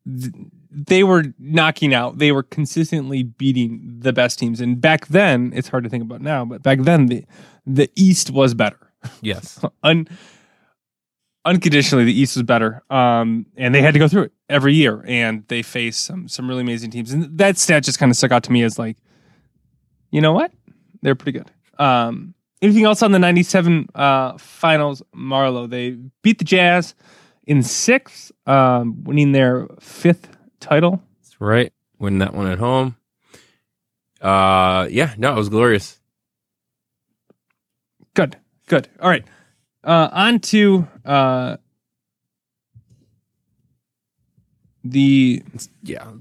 [0.06, 0.32] th-
[0.70, 4.60] they were knocking out, they were consistently beating the best teams.
[4.60, 7.24] And back then, it's hard to think about now, but back then the
[7.66, 8.92] the East was better.
[9.20, 10.08] Yes, un
[11.44, 12.82] unconditionally the East was better.
[12.90, 16.48] Um, and they had to go through it every year, and they faced some some
[16.48, 17.12] really amazing teams.
[17.12, 18.98] And that stat just kind of stuck out to me as like,
[20.10, 20.52] you know what,
[21.02, 21.50] they're pretty good.
[21.78, 25.02] Um, anything else on the '97 uh, finals?
[25.14, 25.90] Marlo they
[26.22, 26.94] beat the Jazz
[27.46, 30.28] in six, um, winning their fifth
[30.60, 31.02] title.
[31.22, 31.72] that's right.
[31.98, 32.96] Winning that one at home.
[34.20, 36.00] Uh, yeah, no, it was glorious.
[38.14, 38.88] Good, good.
[39.00, 39.24] All right,
[39.84, 41.58] uh, on to uh,
[44.82, 45.42] the
[45.82, 46.12] Yeah,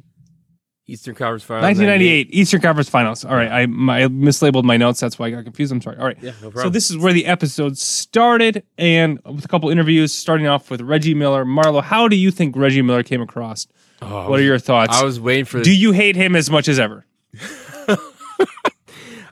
[0.87, 1.63] Eastern Conference Finals.
[1.63, 3.25] 1998 Eastern Conference Finals.
[3.25, 4.99] All right, I, my, I mislabeled my notes.
[4.99, 5.71] That's why I got confused.
[5.71, 5.97] I'm sorry.
[5.97, 6.17] All right.
[6.21, 6.63] Yeah, no problem.
[6.65, 10.81] So this is where the episode started, and with a couple interviews, starting off with
[10.81, 11.43] Reggie Miller.
[11.43, 13.65] Marlo, how do you think Reggie Miller came across?
[14.01, 14.95] Oh, What are your thoughts?
[14.95, 15.61] I was waiting for.
[15.61, 17.05] do you hate him as much as ever?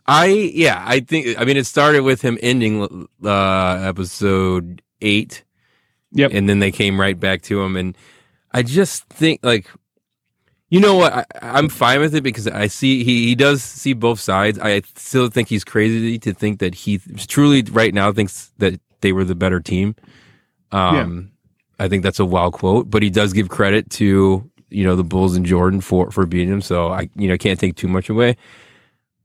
[0.06, 1.39] I yeah, I think.
[1.39, 5.44] I mean, it started with him ending uh, episode eight.
[6.16, 6.30] Yep.
[6.34, 7.98] and then they came right back to him, and
[8.52, 9.70] I just think like.
[10.74, 11.14] You know what?
[11.14, 14.58] I, I'm fine with it because I see he, he does see both sides.
[14.58, 19.12] I still think he's crazy to think that he truly right now thinks that they
[19.12, 19.96] were the better team.
[20.72, 21.32] Um,
[21.78, 25.04] I think that's a wild quote, but he does give credit to you know the
[25.04, 26.62] Bulls and Jordan for for beating him.
[26.62, 28.36] So I you know can't take too much away.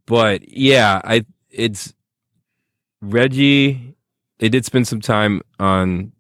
[0.05, 1.95] But yeah, I it's
[3.01, 3.97] Reggie.
[4.37, 6.13] They did spend some time on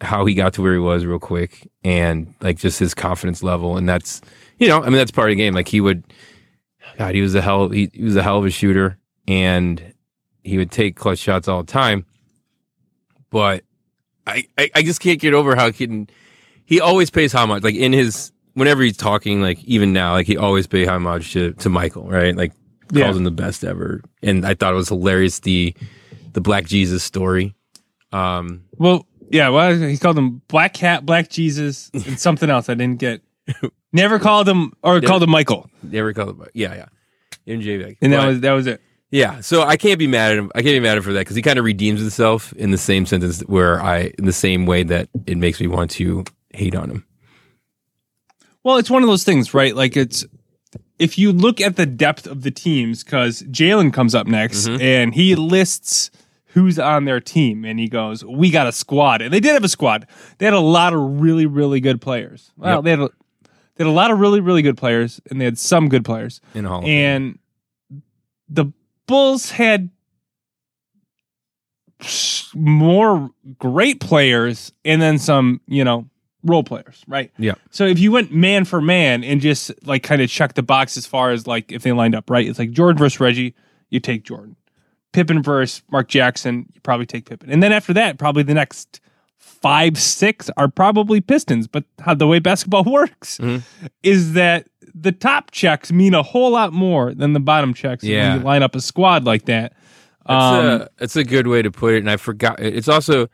[0.00, 3.76] how he got to where he was real quick and like just his confidence level.
[3.76, 4.20] And that's
[4.58, 5.54] you know I mean that's part of the game.
[5.54, 6.04] Like he would
[6.96, 9.94] God he was a hell he, he was a hell of a shooter and
[10.44, 12.06] he would take clutch shots all the time.
[13.30, 13.64] But
[14.26, 16.08] I, I I just can't get over how he can
[16.64, 17.62] he always pays homage.
[17.64, 21.52] Like in his whenever he's talking like even now like he always pay homage to
[21.54, 22.36] to Michael right?
[22.36, 22.52] Like
[22.92, 23.10] calls Yeah.
[23.12, 24.00] him the best ever.
[24.22, 25.74] And I thought it was hilarious the
[26.32, 27.54] the Black Jesus story.
[28.12, 32.74] Um, Well, yeah, well, he called him Black Cat, Black Jesus, and something else I
[32.74, 33.22] didn't get.
[33.92, 36.50] Never called him or called him Michael, never called it.
[36.54, 36.86] Yeah, yeah.
[37.46, 38.82] MJ and that was that was it.
[39.10, 40.52] Yeah, so I can't be mad at him.
[40.54, 42.72] I can't be mad at him for that because he kind of redeems himself in
[42.72, 46.24] the same sentence where I, in the same way that it makes me want to
[46.52, 47.06] hate on him.
[48.62, 49.74] Well, it's one of those things, right?
[49.74, 50.26] Like it's
[50.98, 54.82] if you look at the depth of the teams, because Jalen comes up next mm-hmm.
[54.82, 56.10] and he lists
[56.58, 59.64] who's on their team, and he goes, "We got a squad," and they did have
[59.64, 60.06] a squad.
[60.38, 62.50] They had a lot of really, really good players.
[62.56, 62.84] Well, Yep.
[62.84, 63.10] they had a,
[63.76, 66.40] they had a lot of really, really good players, and they had some good players.
[66.54, 66.90] In a Hall of Fame.
[66.90, 67.38] and
[68.48, 68.66] the
[69.06, 69.90] Bulls had
[72.54, 76.08] more great players and then some, you know,
[76.44, 77.32] role players, right?
[77.38, 77.54] Yeah.
[77.70, 80.96] So if you went man for man and just like kind of check the box
[80.96, 82.46] as far as like if they lined up, right?
[82.46, 83.54] It's like Jordan versus Reggie,
[83.90, 84.54] you take Jordan.
[85.12, 87.50] Pippen versus Mark Jackson, you probably take Pippen.
[87.50, 89.00] And then after that, probably the next
[89.38, 91.66] five, six are probably Pistons.
[91.66, 93.62] But how the way basketball works Mhm.
[94.02, 98.30] is that the top checks mean a whole lot more than the bottom checks Yeah.
[98.32, 99.72] when you line up a squad like that.
[100.26, 101.98] That's, Um, a, that's a good way to put it.
[101.98, 102.60] And I forgot.
[102.60, 103.28] It's also,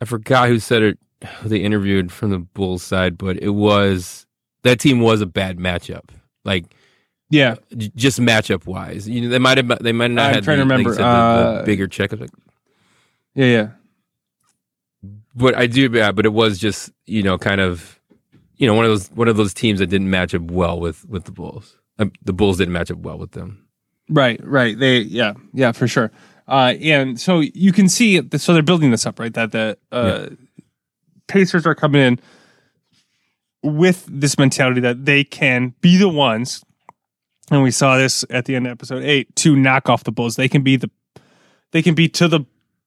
[0.00, 0.98] I forgot who said it,
[1.40, 4.26] who they interviewed from the Bulls side, but it was,
[4.64, 6.10] that team was a bad matchup.
[6.44, 6.66] Like,
[7.32, 7.54] yeah.
[7.96, 9.08] just matchup wise.
[9.08, 10.90] You know, they might have, they might not I'm have trying to the, like remember,
[10.90, 12.12] you said, the, the uh, bigger check.
[12.12, 12.30] Like,
[13.34, 13.68] Yeah, yeah.
[15.34, 17.98] but I do, yeah, but it was just, you know, kind of,
[18.56, 21.08] you know, one of those, one of those teams that didn't match up well with,
[21.08, 21.78] with the Bulls.
[21.98, 23.66] Um, the Bulls didn't match up well with them.
[24.08, 24.78] Right, right.
[24.78, 26.12] They, yeah, yeah, for sure.
[26.46, 29.32] Uh, and so you can see, so they're building this up, right?
[29.32, 30.28] That the uh,
[31.28, 32.20] Pacers are coming in
[33.62, 36.62] with this mentality that they can be the ones,
[37.50, 40.36] and we saw this at the end of episode eight, to knock off the Bulls.
[40.36, 40.90] They can be the,
[41.72, 42.40] they can be to the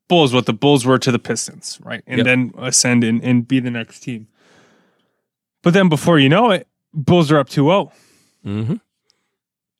[0.08, 2.04] Bulls what the Bulls were to the Pistons, right?
[2.08, 2.26] And Yep.
[2.26, 4.28] then ascend and, and be the next team.
[5.63, 7.91] But then before you know it, Bulls are up 2 0.
[8.46, 8.76] Mm-hmm.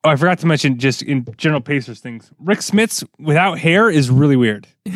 [0.04, 2.32] Oh, I forgot to mention just in general Pacers things.
[2.40, 4.68] Rik Smits without hair is really weird.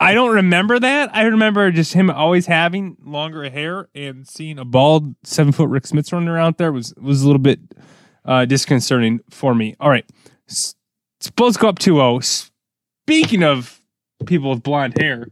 [0.00, 1.14] I don't remember that.
[1.14, 5.84] I remember just him always having longer hair and seeing a bald seven foot Rik
[5.84, 7.60] Smits running around there was was a little bit
[8.24, 9.74] uh, disconcerting for me.
[9.80, 10.04] All right,
[10.48, 10.74] S-
[11.36, 12.22] Bulls go up 2-0.
[13.04, 13.80] Speaking of
[14.26, 15.26] people with blonde hair,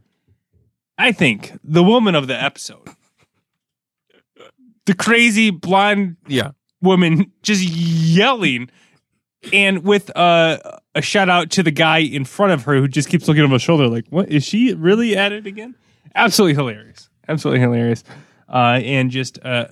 [0.97, 2.87] I think the woman of the episode,
[4.85, 6.51] the crazy blonde Yeah.
[6.81, 8.69] woman just yelling
[9.53, 10.57] and with uh,
[10.95, 13.53] a shout out to the guy in front of her who just keeps looking over
[13.53, 15.75] his shoulder like what is she really at it again
[16.15, 18.03] absolutely hilarious absolutely hilarious
[18.49, 19.67] uh, and just uh,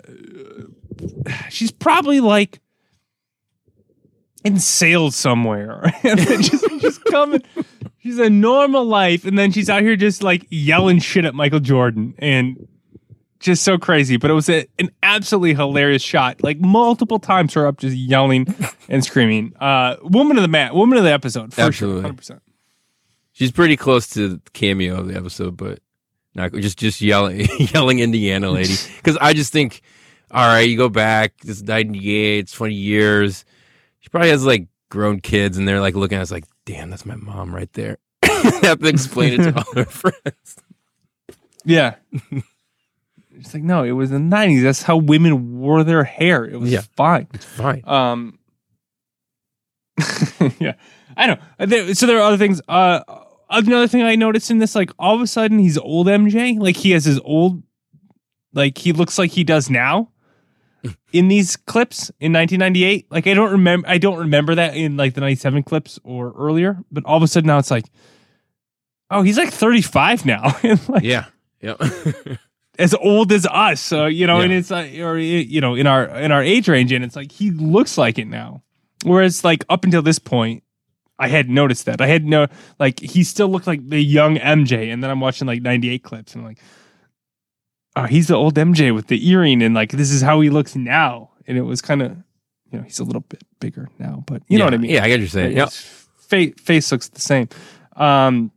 [1.49, 2.61] she's probably like
[4.43, 7.41] in sales somewhere and then just, just coming
[7.99, 11.59] she's a normal life and then she's out here just like yelling shit at michael
[11.59, 12.67] jordan and
[13.39, 16.43] just so crazy, but it was a, an absolutely hilarious shot.
[16.43, 18.53] Like multiple times, her up just yelling
[18.89, 19.53] and screaming.
[19.59, 21.97] Uh, woman of the mat, woman of the episode, for Absolutely.
[21.97, 22.41] sure, hundred percent.
[23.33, 25.79] She's pretty close to the cameo of the episode, but
[26.33, 28.75] not just just yelling, yelling Indiana lady.
[28.97, 29.81] Because I just think,
[30.31, 33.45] all right, you go back, this is '98, it's 20 years.
[34.07, 37.05] She probably has like grown kids, and they're like looking at us like, damn, that's
[37.05, 37.97] my mom right there.
[38.23, 40.55] have to explain it to all her friends.
[41.65, 41.95] Yeah.
[43.35, 44.63] It's like no, it was the nineties.
[44.63, 46.45] That's how women wore their hair.
[46.45, 46.81] It was Yeah.
[46.95, 47.27] fine.
[47.33, 47.83] It's fine.
[47.85, 48.39] Um,
[50.59, 50.75] yeah,
[51.17, 51.37] I know.
[51.59, 52.61] Uh, so there are other things.
[52.69, 53.01] Uh,
[53.49, 56.57] another thing I noticed in this, like all of a sudden he's old MJ.
[56.57, 57.61] Like he has his old,
[58.53, 60.11] like he looks like he does now
[61.13, 63.07] in these clips in 1998.
[63.11, 63.87] Like I don't remember.
[63.87, 66.77] I don't remember that in like the 97 clips or earlier.
[66.91, 67.85] But all of a sudden now it's like,
[69.09, 70.55] oh, he's like 35 now.
[70.87, 71.25] Like, Yeah.
[71.61, 71.75] Yeah.
[72.79, 73.81] as old as us.
[73.81, 74.43] So you know, Yeah.
[74.45, 77.31] and it's like, or you know, in our in our age range, and it's like
[77.31, 78.63] he looks like it now.
[79.03, 80.63] Whereas like up until this point,
[81.19, 82.01] I had noticed that.
[82.01, 82.47] I had no
[82.79, 86.33] like he still looked like the young MJ, and then I'm watching like '98 clips,
[86.33, 86.59] and I'm like,
[87.97, 90.75] oh, he's the old MJ with the earring, and like this is how he looks
[90.75, 91.31] now.
[91.47, 92.11] And it was kind of,
[92.71, 94.91] you know, he's a little bit bigger now, but you know what I mean.
[94.91, 95.55] Yeah, I get what you're saying.
[95.57, 95.65] Yeah.
[95.65, 97.47] his Face, face looks the same.
[97.95, 98.51] Um,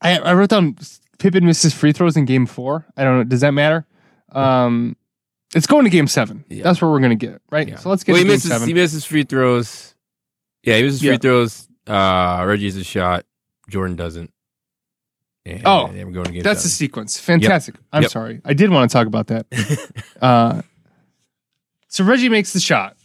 [0.00, 0.76] I, I wrote down
[1.18, 2.86] Pippen misses free throws in game four.
[2.96, 3.24] I don't know.
[3.24, 3.86] Does that matter?
[4.30, 4.96] Um,
[5.54, 6.44] it's going to game seven.
[6.48, 6.62] Yeah.
[6.64, 7.66] That's where we're going to get, right?
[7.68, 7.76] Yeah.
[7.76, 8.68] So let's get well, to he game misses, seven.
[8.68, 9.94] he misses free throws.
[10.62, 11.12] Yeah, he misses Yeah.
[11.12, 11.68] free throws.
[11.86, 13.24] Uh, Reggie's a shot.
[13.68, 14.32] Jordan doesn't.
[15.46, 17.18] And Oh, we're going to game That's the sequence.
[17.20, 17.74] Fantastic.
[17.92, 18.10] I'm Yep.
[18.10, 18.40] sorry.
[18.44, 19.46] I did want to talk about that.
[20.22, 20.62] uh,
[21.88, 22.96] so Reggie makes the shot,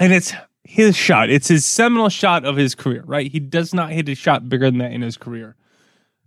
[0.00, 0.32] and it's
[0.64, 1.30] his shot.
[1.30, 3.30] It's his seminal shot of his career, right?
[3.30, 5.54] He does not hit a shot bigger than that in his career.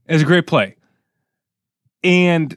[0.08, 0.76] It's a great play.
[2.04, 2.56] And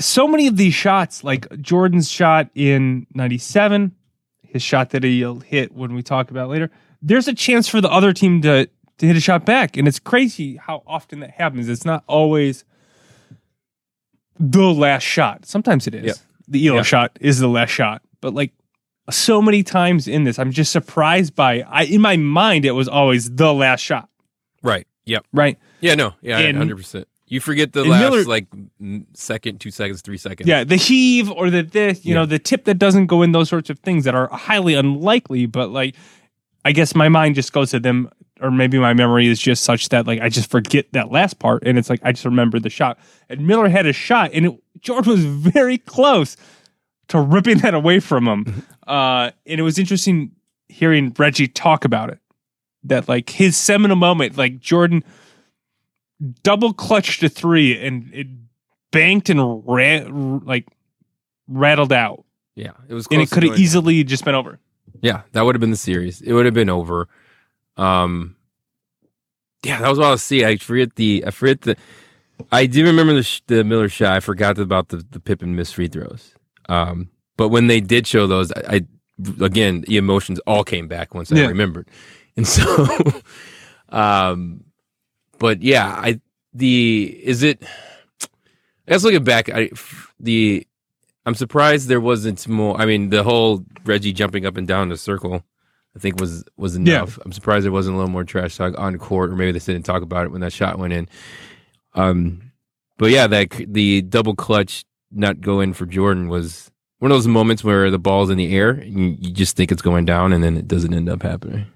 [0.00, 3.94] so many of these shots, like Jordan's shot in 97,
[4.42, 6.70] his shot that he'll hit when we talk about later,
[7.00, 9.76] there's a chance for the other team to, to hit a shot back.
[9.76, 11.68] And it's crazy how often that happens.
[11.68, 12.64] It's not always
[14.38, 15.46] the last shot.
[15.46, 16.04] Sometimes it is.
[16.06, 16.16] Yep.
[16.48, 16.82] The Elo Yeah.
[16.82, 18.02] shot is the last shot.
[18.20, 18.52] But like
[19.10, 22.88] so many times in this, I'm just surprised by I in my mind it was
[22.88, 24.08] always the last shot.
[24.62, 24.86] Right.
[25.06, 25.26] Yep.
[25.32, 25.58] Right.
[25.80, 25.94] Yeah.
[25.94, 26.14] No.
[26.22, 26.38] Yeah.
[26.38, 27.08] And- Hundred percent.
[27.26, 28.46] You forget the last Miller- like
[29.14, 30.46] second, two seconds, three seconds.
[30.46, 32.20] Yeah, the heave or the this, you Yeah.
[32.20, 35.46] know, the tip that doesn't go in, those sorts of things that are highly unlikely.
[35.46, 35.96] But like,
[36.66, 39.88] I guess my mind just goes to them, or maybe my memory is just such
[39.90, 42.70] that like I just forget that last part, and it's like I just remember the
[42.70, 42.98] shot.
[43.28, 46.36] And Miller had a shot, and it, Jordan was very close
[47.08, 48.66] to ripping that away from him.
[48.86, 50.32] uh, and it was interesting
[50.68, 52.18] hearing Reggie talk about it.
[52.84, 55.04] That like his seminal moment, like Jordan
[56.42, 58.26] double clutched a three and it
[58.90, 60.66] banked and ran like
[61.48, 62.72] rattled out, Yeah.
[62.88, 63.06] It was.
[63.10, 64.58] and it could have easily just been over.
[65.00, 66.20] Yeah, that would have been the series.
[66.22, 67.08] It would have been over.
[67.76, 68.36] Um,
[69.64, 70.44] yeah, that was all I was see.
[70.44, 71.24] I forget the.
[71.26, 71.76] I forget the.
[72.52, 74.12] I do remember the the Miller shot.
[74.16, 76.34] I forgot about the the Pippen missed free throws.
[76.68, 78.80] Um, but when they did show those, I, I
[79.44, 81.46] again the emotions all came back once I Yeah.
[81.46, 81.88] remembered,
[82.36, 82.86] and so,
[83.88, 84.64] um,
[85.38, 86.20] but yeah, I
[86.52, 87.62] the is it.
[88.86, 89.70] I guess looking back, I
[90.20, 90.66] the
[91.24, 92.78] I'm surprised there wasn't more.
[92.80, 95.42] I mean, the whole Reggie jumping up and down the circle,
[95.96, 96.96] I think was was Yeah.
[96.98, 97.18] enough.
[97.24, 99.84] I'm surprised there wasn't a little more trash talk on court, or maybe they didn't
[99.84, 101.08] talk about it when that shot went in.
[101.94, 102.52] Um,
[102.98, 107.28] but yeah, that the double clutch not go in for Jordan was one of those
[107.28, 110.42] moments where the ball's in the air, and you, just think it's going down, and
[110.42, 111.66] then it doesn't end up happening.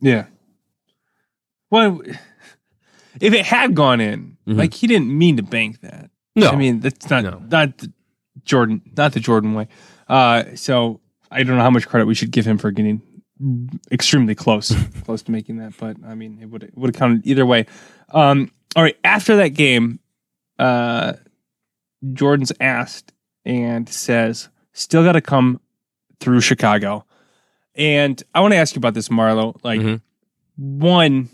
[0.00, 0.26] Yeah.
[1.70, 2.00] Well,
[3.20, 4.56] if it had gone in, Mhm.
[4.58, 6.10] like he didn't mean to bank that.
[6.36, 7.42] No, I mean that's not No.
[7.50, 7.92] not the
[8.44, 9.68] Jordan, not the Jordan way.
[10.08, 13.02] Uh, so I don't know how much credit we should give him for getting
[13.90, 14.72] extremely close,
[15.04, 15.74] close to making that.
[15.78, 17.66] But I mean, it would it would have counted either way.
[18.10, 19.98] Um, all right, after that game,
[20.58, 21.14] uh,
[22.12, 23.12] Jordan's asked
[23.44, 25.60] and says, "Still got to come
[26.20, 27.04] through Chicago."
[27.76, 29.56] And I want to ask you about this, Marlo.
[29.64, 30.00] Like, Mhm.
[30.56, 31.28] one.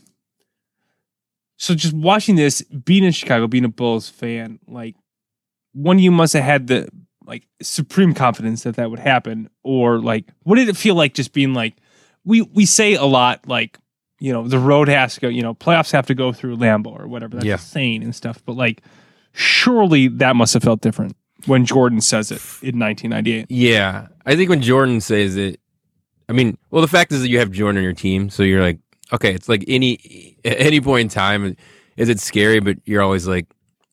[1.58, 4.96] So just watching this, being in Chicago, being a Bulls fan, like
[5.72, 6.88] one, you must have had the
[7.26, 11.32] like supreme confidence that that would happen, or like, what did it feel like just
[11.34, 11.74] being like,
[12.24, 13.78] we we say a lot like,
[14.18, 16.98] you know, the road has to go, you know, playoffs have to go through Lambeau
[16.98, 17.36] or whatever.
[17.36, 17.54] That's Yeah.
[17.54, 18.82] insane and stuff, but like,
[19.32, 23.46] surely that must have felt different when Jordan says it in 1998.
[23.48, 25.60] Yeah, I think when Jordan says it,
[26.28, 28.60] I mean, well, the fact is that you have Jordan on your team, so you're
[28.62, 28.78] like,
[29.12, 31.56] okay, it's like any at any point in time,
[31.96, 32.60] is it scary?
[32.60, 33.46] But you're always like,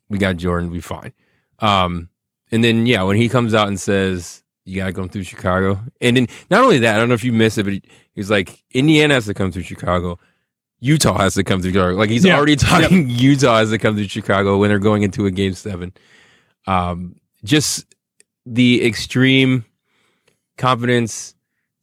[0.09, 1.13] we got Jordan, we fine.
[1.59, 2.09] Um,
[2.51, 6.17] and then yeah, when he comes out and says you gotta come through Chicago, and
[6.17, 7.81] then not only that, I don't know if you missed it, but he,
[8.13, 10.19] he's like, Indiana has to come through Chicago.
[10.79, 11.95] Utah has to come through Chicago.
[11.95, 12.35] Like he's Yeah.
[12.37, 15.93] already talking Utah has to come through Chicago when they're going into a game seven.
[16.67, 17.85] Um, just
[18.45, 19.65] the extreme
[20.57, 21.33] confidence,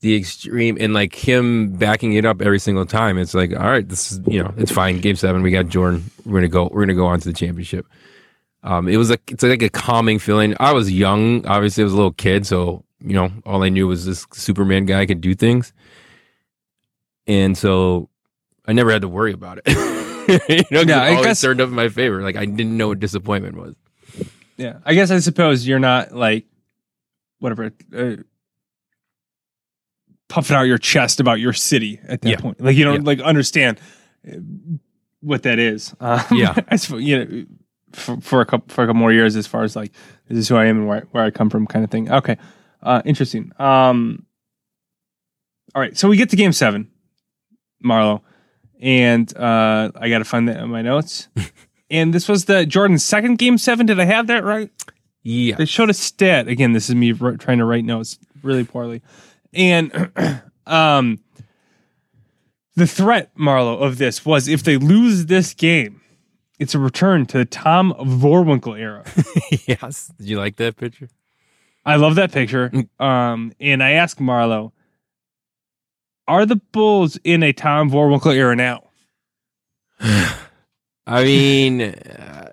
[0.00, 3.18] the extreme, and like him backing it up every single time.
[3.18, 5.00] It's like, all right, this is you know, it's fine.
[5.00, 6.04] Game seven, we got Jordan.
[6.24, 6.68] We're gonna go.
[6.72, 7.86] We're gonna go on to the championship.
[8.64, 10.56] Um, it was like it's like a calming feeling.
[10.58, 13.86] I was young, obviously, I was a little kid, so you know, all I knew
[13.86, 15.72] was this Superman guy could do things,
[17.26, 18.08] and so
[18.66, 19.68] I never had to worry about it.
[20.48, 22.22] you know, Yeah, it I guess- turned up in my favor.
[22.22, 23.74] Like I didn't know what disappointment was.
[24.56, 26.46] Yeah, I guess I suppose you're not like
[27.40, 28.16] whatever uh,
[30.28, 32.36] puffing out your chest about your city at that Yeah.
[32.40, 32.60] point.
[32.60, 33.06] Like you don't Yeah.
[33.06, 33.80] like understand
[34.26, 34.36] uh,
[35.20, 35.94] what that is.
[36.00, 36.54] Um, Yeah.
[36.68, 37.44] I suppose you know
[37.94, 39.92] for, for a couple for a couple more years as far as like
[40.28, 42.10] this is who I am and where where I come from kind of thing.
[42.10, 42.36] Okay,
[42.82, 43.52] uh, interesting.
[43.58, 44.26] Um,
[45.74, 46.90] all right, so we get to game seven,
[47.84, 48.22] Marlo,
[48.80, 51.28] and uh, I got to find that in my notes.
[51.90, 53.86] and this was the Jordan's second game seven.
[53.86, 54.70] Did I have that right?
[55.22, 56.48] Yeah, They showed a stat.
[56.48, 59.00] Again, this is me trying to write notes really poorly.
[59.54, 60.10] And
[60.66, 61.20] um,
[62.76, 66.02] the threat, Marlo, of this was if they lose this game,
[66.64, 69.04] it's a return to the Tom Boerwinkle era.
[69.66, 70.10] yes.
[70.16, 71.10] Did you like that picture?
[71.84, 72.72] I love that picture.
[72.98, 74.72] Um, and I asked Marlo,
[76.26, 78.84] are the Bulls in a Tom Boerwinkle era now?
[80.00, 82.50] I mean, uh,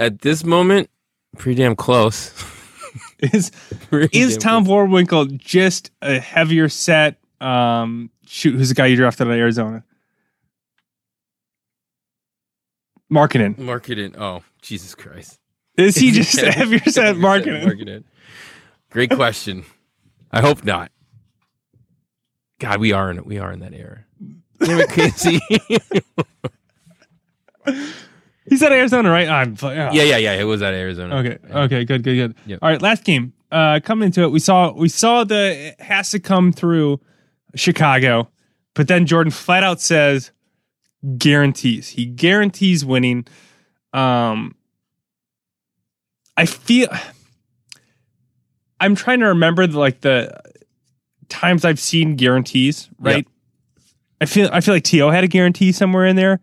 [0.00, 0.90] at this moment,
[1.36, 2.34] pretty damn close.
[3.20, 3.50] is
[3.90, 4.88] Pretty is Tom close.
[4.88, 7.20] Boerwinkle just a heavier set?
[7.40, 9.84] Um, shoot, who's the guy you drafted out of Arizona?
[13.12, 13.56] Markkanen.
[13.56, 14.16] Markkanen?
[14.18, 15.38] Oh, Jesus Christ!
[15.76, 17.64] Is he just a heavier set Markkanen?
[17.64, 18.04] Markkanen.
[18.90, 19.64] Great question.
[20.30, 20.90] I hope not.
[22.58, 24.04] God, we are in we are in that era.
[24.58, 25.40] Damn it, Casey.
[28.48, 29.28] He's at Arizona, right?
[29.28, 30.32] I'm, yeah, yeah, yeah, yeah.
[30.32, 31.16] It was at Arizona.
[31.16, 31.38] Okay.
[31.50, 31.84] Okay.
[31.84, 32.02] Good.
[32.02, 32.14] Good.
[32.14, 32.34] Good.
[32.46, 32.58] Yep.
[32.62, 32.80] All right.
[32.80, 33.32] Last game.
[33.52, 37.00] Uh, coming into it, we saw we saw the it has to come through
[37.54, 38.28] Chicago,
[38.74, 40.32] but then Jordan flat out says
[41.16, 41.88] guarantees.
[41.90, 43.26] He guarantees winning.
[43.92, 44.54] Um,
[46.36, 46.88] I feel.
[48.80, 50.40] I'm trying to remember the, like the
[51.28, 52.88] times I've seen guarantees.
[52.98, 53.26] Right.
[54.20, 56.40] I feel I feel like To had a guarantee somewhere in there.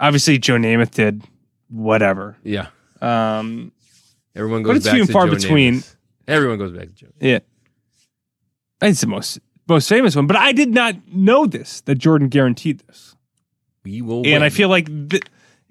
[0.00, 1.22] Obviously, Joe Namath did.
[1.68, 2.36] Whatever.
[2.44, 2.68] Yeah.
[3.00, 3.72] Um,
[4.34, 5.74] Everyone But it's back few and to far Joe between.
[5.74, 5.96] Namath.
[6.28, 7.08] Everyone goes back to Joe.
[7.20, 7.38] Yeah.
[8.80, 12.80] It's the most most famous one, but I did not know this that Jordan guaranteed
[12.86, 13.16] this,
[13.90, 14.26] We will.
[14.26, 15.22] and I feel like th-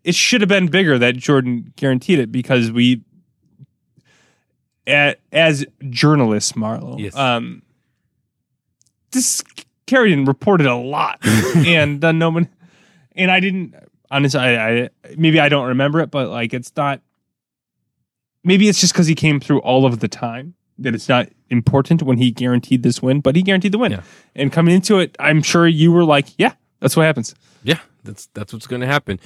[0.04, 3.02] it should have been bigger that Jordan guaranteed it because we,
[4.88, 7.16] a- as journalists, Marlo, Yes.
[7.16, 7.62] um,
[9.12, 9.44] this
[9.86, 11.20] Carrion reported a lot,
[11.56, 12.50] and uh, no one,
[13.16, 13.76] and I didn't.
[14.10, 17.02] Honestly, I, I maybe I don't remember it, but like it's not.
[18.44, 22.02] Maybe it's just because he came through all of the time that it's not important
[22.04, 23.92] when he guaranteed this win, but he guaranteed the win.
[23.94, 24.02] Yeah.
[24.36, 28.28] And coming into it, I'm sure you were like, "Yeah, that's what happens." Yeah, that's
[28.34, 29.20] that's what's going to happen.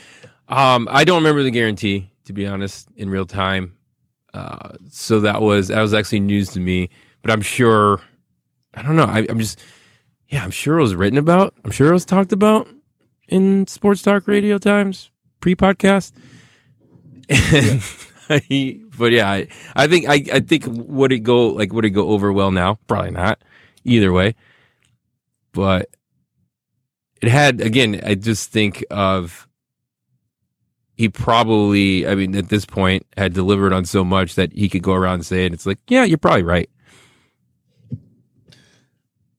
[0.49, 3.77] Um, I don't remember the guarantee to be honest in real time.
[4.33, 6.89] Uh, so that was that was actually news to me.
[7.21, 8.01] But I'm sure.
[8.73, 9.05] I don't know.
[9.05, 9.59] I, I'm just.
[10.27, 11.53] Yeah, I'm sure it was written about.
[11.65, 12.67] I'm sure it was talked about
[13.27, 15.11] in sports talk radio times
[15.41, 16.13] pre podcast.
[18.97, 22.09] but yeah, I, I think I, I think would it go like would it go
[22.09, 22.79] over well now?
[22.87, 23.41] Probably not.
[23.83, 24.35] Either way,
[25.51, 25.89] but
[27.21, 28.01] it had again.
[28.03, 29.47] I just think of
[30.95, 32.07] he probably.
[32.07, 35.15] I mean, at this point, had delivered on so much that he could go around
[35.15, 35.53] and say it.
[35.53, 36.69] It's like, yeah, you're probably right.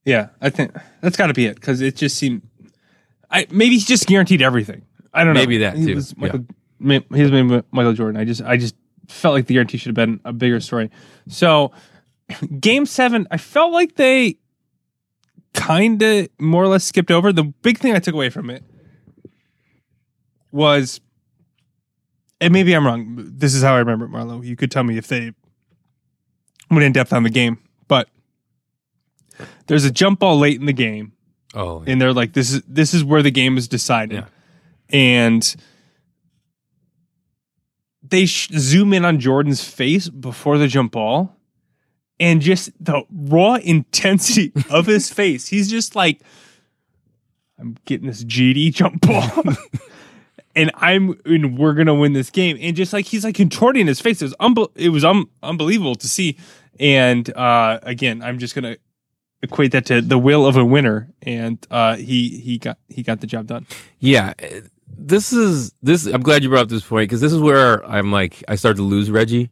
[0.05, 2.43] Yeah, I think that's got to be it because it just seemed.
[3.31, 4.83] I maybe he just guaranteed everything.
[5.15, 5.41] I don't know.
[5.41, 6.47] Maybe that He too, Michael,
[6.81, 8.21] He was maybe Michael Jordan.
[8.21, 8.75] I just I just
[9.09, 10.91] felt like the guarantee should have been a bigger story.
[11.29, 11.73] So,
[12.59, 14.39] game seven, I felt like they
[15.55, 17.33] kind of more or less skipped over.
[17.33, 18.65] The big thing I took away from it
[20.51, 21.01] was,
[22.41, 23.17] and maybe I'm wrong.
[23.37, 24.45] This is how I remember it, Marlo.
[24.45, 25.33] You could tell me if they
[26.71, 28.09] went in depth on the game, but
[29.67, 31.13] there's a jump ball late in the game
[31.55, 34.25] Oh, and they're like, "This is this is where the game is decided,"
[34.91, 34.97] Yeah.
[34.99, 35.55] and
[38.03, 41.37] they sh- zoom in on Jordan's face before the jump ball,
[42.23, 45.49] and just the raw intensity of his face.
[45.49, 46.23] He's just like,
[47.59, 49.31] "I'm getting this GD jump ball."
[50.55, 52.59] And I'm, and we're gonna win this game.
[52.61, 55.95] And just like he's like contorting his face, it was unbe- it was um, unbelievable
[55.95, 56.37] to see.
[56.79, 58.77] And uh, again, I'm just gonna
[59.43, 63.23] equate that to the will of a winner, and uh, he he got he got
[63.23, 63.67] the job done.
[63.99, 64.61] Yeah, eh,
[64.95, 66.05] this is this.
[66.05, 68.77] I'm glad you brought up this point because this is where I'm like I started
[68.77, 69.49] to lose Reggie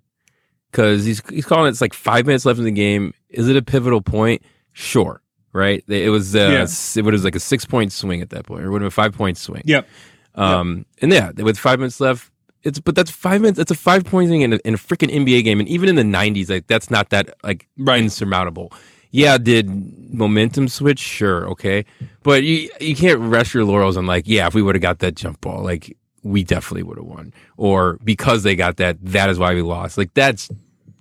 [0.71, 3.13] because he's he's calling it's like five minutes left in the game.
[3.29, 4.43] Is it a pivotal point?
[4.73, 5.85] Sure, right?
[5.89, 6.63] It was uh, Yeah.
[7.01, 9.03] it was like a six point swing at that point, or it would have been
[9.03, 9.63] a five point swing.
[9.65, 9.89] Yep.
[10.37, 12.31] Um, and yeah, with five minutes left,
[12.63, 13.59] it's but that's five minutes.
[13.59, 15.97] It's a five point thing in a, in a freaking NBA game, and even in
[15.97, 18.03] the '90s, like that's not that like Right.
[18.03, 18.73] insurmountable.
[19.13, 19.69] Yeah, did
[20.15, 21.01] momentum switch?
[21.01, 21.85] Sure, okay,
[22.23, 25.01] but you you can't rest your laurels on like, yeah, if we would have got
[25.01, 29.31] that jump ball, like we definitely would have won, or because they got that, that
[29.31, 29.99] is why we lost.
[29.99, 30.51] Like that's.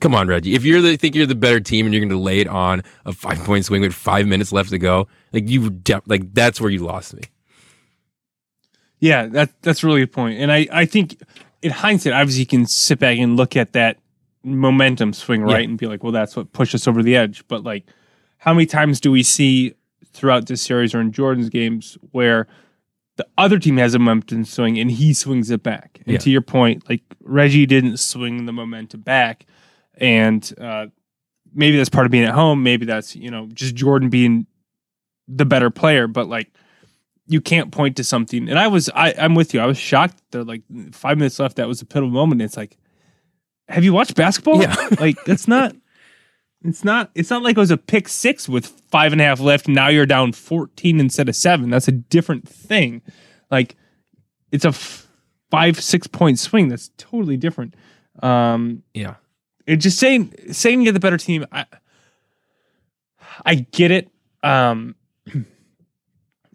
[0.01, 0.55] Come on, Reggie.
[0.55, 2.83] If you're the think you're the better team and you're going to lay it on
[3.05, 6.61] a five point swing with five minutes left to go, like you, de- like that's
[6.61, 7.23] where you lost me.
[8.99, 10.39] Yeah, that that's really a point.
[10.39, 11.21] And I I think
[11.61, 13.97] in hindsight, obviously you can sit back and look at that
[14.43, 15.69] momentum swing right Yeah.
[15.69, 17.45] and be like, well, that's what pushed us over the edge.
[17.49, 17.85] But like,
[18.37, 19.75] how many times do we see
[20.13, 22.47] throughout this series or in Jordan's games where
[23.19, 25.99] the other team has a momentum swing and he swings it back?
[26.05, 26.19] And Yeah.
[26.19, 29.45] to your point, like Reggie didn't swing the momentum back,
[29.97, 30.87] and uh,
[31.53, 32.63] maybe that's part of being at home.
[32.63, 34.47] Maybe that's you know just Jordan being
[35.27, 36.49] the better player, but like
[37.27, 38.49] you can't point to something.
[38.49, 39.59] And I was, I, I'm with you.
[39.59, 40.19] I was shocked.
[40.31, 40.63] They're like
[40.93, 41.57] five minutes left.
[41.57, 42.41] That was a pivotal moment.
[42.41, 42.75] It's like,
[43.67, 44.59] have you watched basketball?
[44.59, 44.75] Yeah.
[44.99, 45.75] like that's not,
[46.63, 49.39] it's not, it's not like it was a pick six with five and a half
[49.39, 49.67] left.
[49.67, 51.69] Now you're down 14 instead of seven.
[51.69, 53.01] That's a different thing.
[53.49, 53.75] Like
[54.51, 55.07] it's a f-
[55.51, 56.67] five, six point swing.
[56.67, 57.75] That's totally different.
[58.21, 59.15] Um, Yeah.
[59.65, 61.45] it just saying saying you're the better team.
[61.51, 61.65] I
[63.45, 64.09] I get it.
[64.43, 64.95] Um,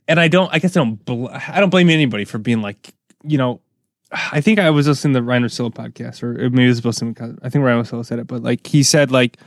[0.08, 0.52] and I don't.
[0.52, 1.02] I guess I don't.
[1.04, 2.92] Bl- I don't blame anybody for being like
[3.22, 3.60] you know.
[4.12, 6.98] I think I was listening to the Ryan Russillo podcast, or maybe it was supposed
[7.00, 7.38] to.
[7.42, 9.38] I think Ryan Russillo said it, but like he said, like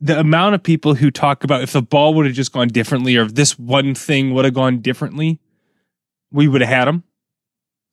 [0.00, 3.16] the amount of people who talk about if the ball would have just gone differently,
[3.16, 5.40] or if this one thing would have gone differently,
[6.30, 7.04] we would have had him.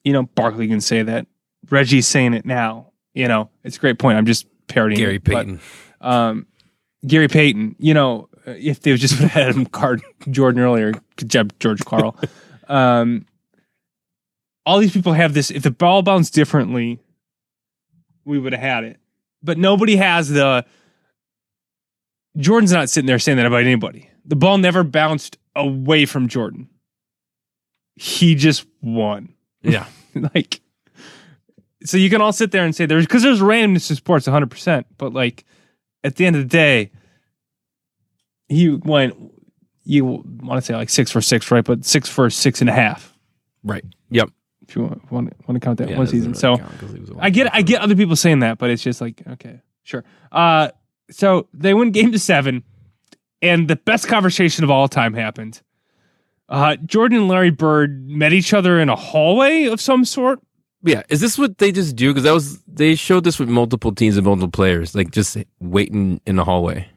[0.03, 1.27] You know, Barkley can say that.
[1.69, 2.91] Reggie's saying it now.
[3.13, 4.17] You know, it's a great point.
[4.17, 5.59] I'm just parodying Gary it, but, Payton.
[5.99, 6.47] um,
[7.05, 10.93] Gary Payton, you know, if they just would have had him card Jordan earlier,
[11.59, 12.17] George Karl.
[12.67, 13.25] um,
[14.65, 15.51] all these people have this.
[15.51, 16.99] If the ball bounced differently,
[18.25, 18.97] we would have had it.
[19.43, 20.65] But nobody has the.
[22.37, 24.09] Jordan's not sitting there saying that about anybody.
[24.25, 26.69] The ball never bounced away from Jordan.
[27.95, 29.33] He just won.
[29.63, 29.85] Yeah.
[30.35, 30.61] like,
[31.83, 34.85] so you can all sit there and say there's because there's randomness in sports 100%.
[34.97, 35.43] But like,
[36.03, 36.91] at the end of the day,
[38.47, 39.15] he went,
[39.83, 41.63] you want to say like six for six, right?
[41.65, 43.13] But six for six and a half,
[43.63, 43.83] Right.
[44.09, 44.29] Yep.
[44.67, 46.29] if you want, want, want to count that Yeah, one season.
[46.31, 48.57] really So count 'cause he was a I get I get other people saying that,
[48.57, 50.03] but it's just like, okay, sure.
[50.31, 50.69] Uh,
[51.11, 52.63] so they win game to seven,
[53.41, 55.61] and the best conversation of all time happened.
[56.49, 60.39] Uh, Jordan and Larry Bird met each other in a hallway of some sort.
[60.83, 62.09] Yeah, is this what they just do?
[62.09, 66.19] Because that was they showed this with multiple teams and multiple players, like just waiting
[66.25, 66.89] in the hallway.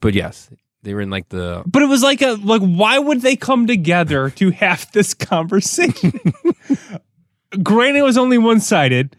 [0.00, 0.48] But yes,
[0.82, 3.66] they were in like the But it was like a like why would they come
[3.66, 6.18] together to have this conversation?
[7.62, 9.16] Granted, it was only one sided,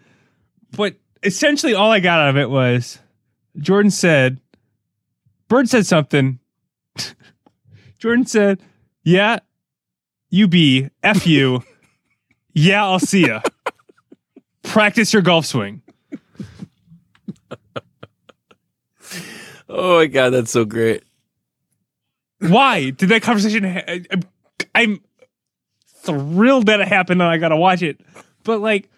[0.72, 3.00] but essentially all I got out of it was
[3.58, 4.40] Jordan said,
[5.48, 6.40] Bird said something.
[8.00, 8.60] Jordan said,
[9.04, 9.40] "Yeah,
[10.30, 11.64] you be f you.
[12.54, 13.42] yeah, I'll see ya.
[14.64, 15.82] Practice your golf swing."
[19.70, 21.04] oh my god, that's so great.
[22.40, 23.64] Why did that conversation?
[23.64, 24.02] Ha-
[24.76, 25.02] I'm
[25.88, 28.02] thrilled that it happened and I got to watch it,
[28.44, 28.90] but like,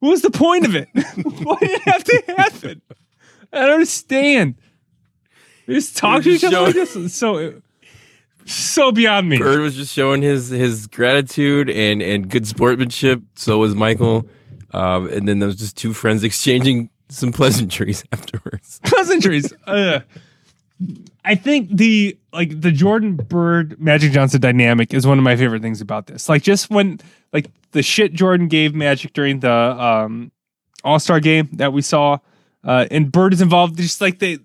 [0.00, 0.88] what was the point of it?
[0.94, 2.82] Why did it have to happen?
[3.52, 4.56] I don't understand.
[5.66, 6.96] They just talk to each other like this.
[6.96, 7.60] It's so,
[8.44, 9.38] so beyond me.
[9.38, 13.22] Bird was just showing his his gratitude and and good sportsmanship.
[13.36, 14.28] So was Michael,
[14.72, 18.80] um, and then there was just two friends exchanging some pleasantries afterwards.
[18.84, 19.52] Pleasantries.
[19.66, 20.00] uh,
[21.24, 25.62] I think the like the Jordan Bird Magic Johnson dynamic is one of my favorite
[25.62, 26.28] things about this.
[26.28, 26.98] Like just when
[27.32, 30.32] like the shit Jordan gave Magic during the um
[30.82, 32.18] All Star game that we saw,
[32.64, 33.76] uh, and Bird is involved.
[33.76, 34.38] Just like they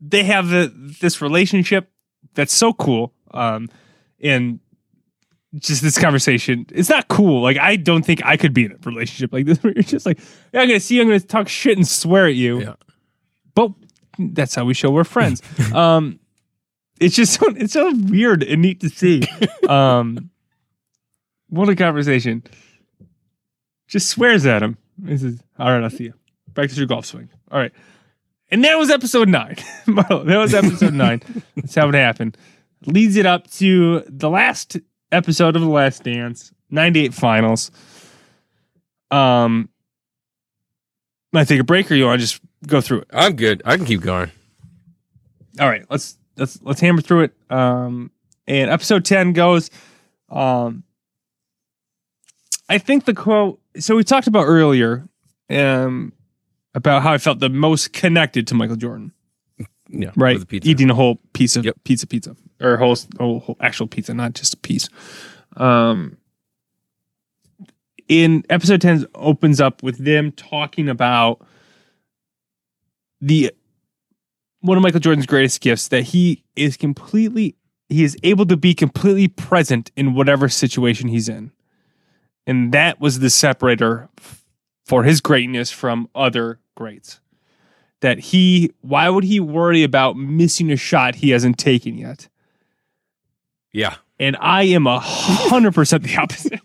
[0.00, 1.90] they have the, this relationship
[2.34, 3.12] that's so cool.
[3.32, 3.68] Um,
[4.20, 4.60] and
[5.54, 7.42] just this conversation, it's not cool.
[7.42, 10.06] Like I don't think I could be in a relationship like this where you're just
[10.06, 10.18] like,
[10.52, 12.60] yeah, I'm gonna see you, I'm gonna talk shit and swear at you.
[12.60, 12.74] Yeah.
[13.54, 13.72] But
[14.18, 15.42] that's how we show we're friends.
[15.74, 16.18] um,
[17.00, 19.22] it's just so it's so weird and neat to see.
[19.68, 20.28] Um,
[21.48, 22.42] what a conversation.
[23.86, 24.76] Just swears at him.
[24.98, 25.82] This is all right.
[25.82, 26.14] I'll see you.
[26.54, 27.28] Practice your golf swing.
[27.50, 27.72] All right.
[28.50, 29.56] And that was episode nine.
[29.86, 31.22] Marlo, that was episode nine.
[31.56, 32.36] That's how it happened.
[32.86, 34.76] Leads it up to the last
[35.10, 37.70] episode of The Last Dance, 98 finals.
[39.10, 39.68] Um,
[41.34, 43.08] I take a break or you want to just go through it?
[43.12, 43.62] I'm good.
[43.64, 44.30] I can keep going.
[45.60, 47.34] All right, let's let's let's hammer through it.
[47.50, 48.10] Um,
[48.46, 49.70] and episode ten goes.
[50.28, 50.84] Um,
[52.68, 53.60] I think the quote.
[53.78, 55.08] So we talked about earlier,
[55.50, 56.12] um,
[56.74, 59.12] about how I felt the most connected to Michael Jordan.
[59.88, 60.70] Yeah, Right, with the pizza.
[60.70, 61.76] eating a whole piece of Yep.
[61.84, 64.88] pizza, pizza, or whole, whole, whole actual pizza, not just a piece.
[65.56, 66.16] Um,
[68.08, 71.40] in episode 10 opens up with them talking about
[73.20, 73.52] the
[74.60, 77.54] one of Michael Jordan's greatest gifts that he is completely
[77.90, 81.52] he is able to be completely present in whatever situation he's in.
[82.46, 84.43] And that was the separator f-
[84.84, 87.20] for his greatness from other greats.
[88.00, 92.28] That he why would he worry about missing a shot he hasn't taken yet?
[93.72, 96.60] Yeah, and I am a hundred percent the opposite.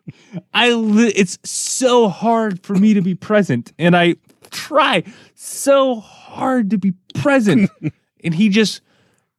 [0.54, 4.16] I li- it's so hard for me to be present, and I
[4.50, 5.02] try
[5.34, 7.70] so hard to be present,
[8.24, 8.80] and he just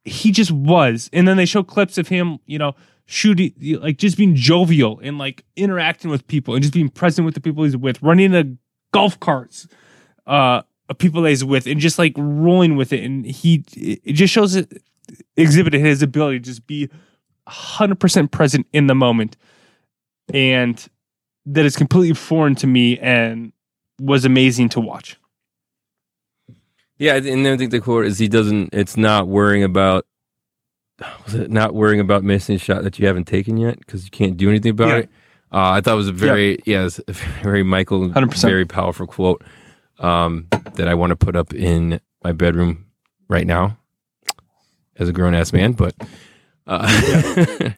[0.04, 1.08] he just was.
[1.12, 2.74] And then they show clips of him, you know,
[3.06, 7.34] shooting like just being jovial and like interacting with people and just being present with
[7.34, 8.56] the people he's with, running the
[8.92, 9.66] golf carts,
[10.26, 10.62] uh,
[10.98, 13.04] people that he's with, and just like rolling with it.
[13.04, 14.82] And he it just shows it
[15.36, 16.88] exhibited his ability to just be
[17.48, 19.36] 100% present in the moment
[20.32, 20.88] and
[21.44, 23.52] that is completely foreign to me and
[24.00, 25.16] was amazing to watch
[26.98, 28.70] Yeah, and then I think the quote is he doesn't.
[28.72, 30.06] It's not worrying about.
[31.24, 34.10] Was it not worrying about missing a shot that you haven't taken yet because you
[34.10, 34.96] can't do anything about Yeah.
[34.96, 35.10] it?
[35.52, 38.40] Uh, I thought it was a very yeah, it was a very Michael, 100%.
[38.42, 39.42] very powerful quote
[39.98, 42.86] um, that I want to put up in my bedroom
[43.28, 43.78] right now
[44.96, 45.72] as a grown ass man.
[45.72, 45.94] But
[46.66, 46.88] uh,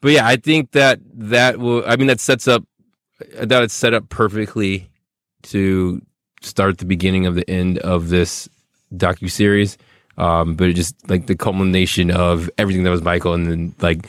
[0.00, 1.82] but yeah, I think that that will.
[1.86, 2.64] I mean, that sets up.
[3.40, 4.90] I thought it's set up perfectly
[5.44, 6.02] to
[6.42, 8.48] start the beginning of the end of this
[8.94, 9.78] docu series.
[10.16, 14.06] Um, but it just like the culmination of everything that was Michael, and then like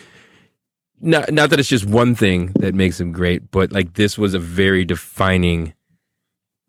[1.02, 4.34] not not that it's just one thing that makes him great, but like this was
[4.34, 5.74] a very defining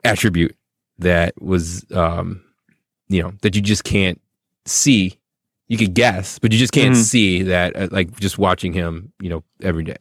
[0.05, 0.57] attribute
[0.99, 2.43] that was um
[3.09, 4.21] you know that you just can't
[4.65, 5.19] see.
[5.69, 7.03] You could guess, but you just can't Mhm.
[7.03, 9.97] see that uh, like just watching him, you know, every day.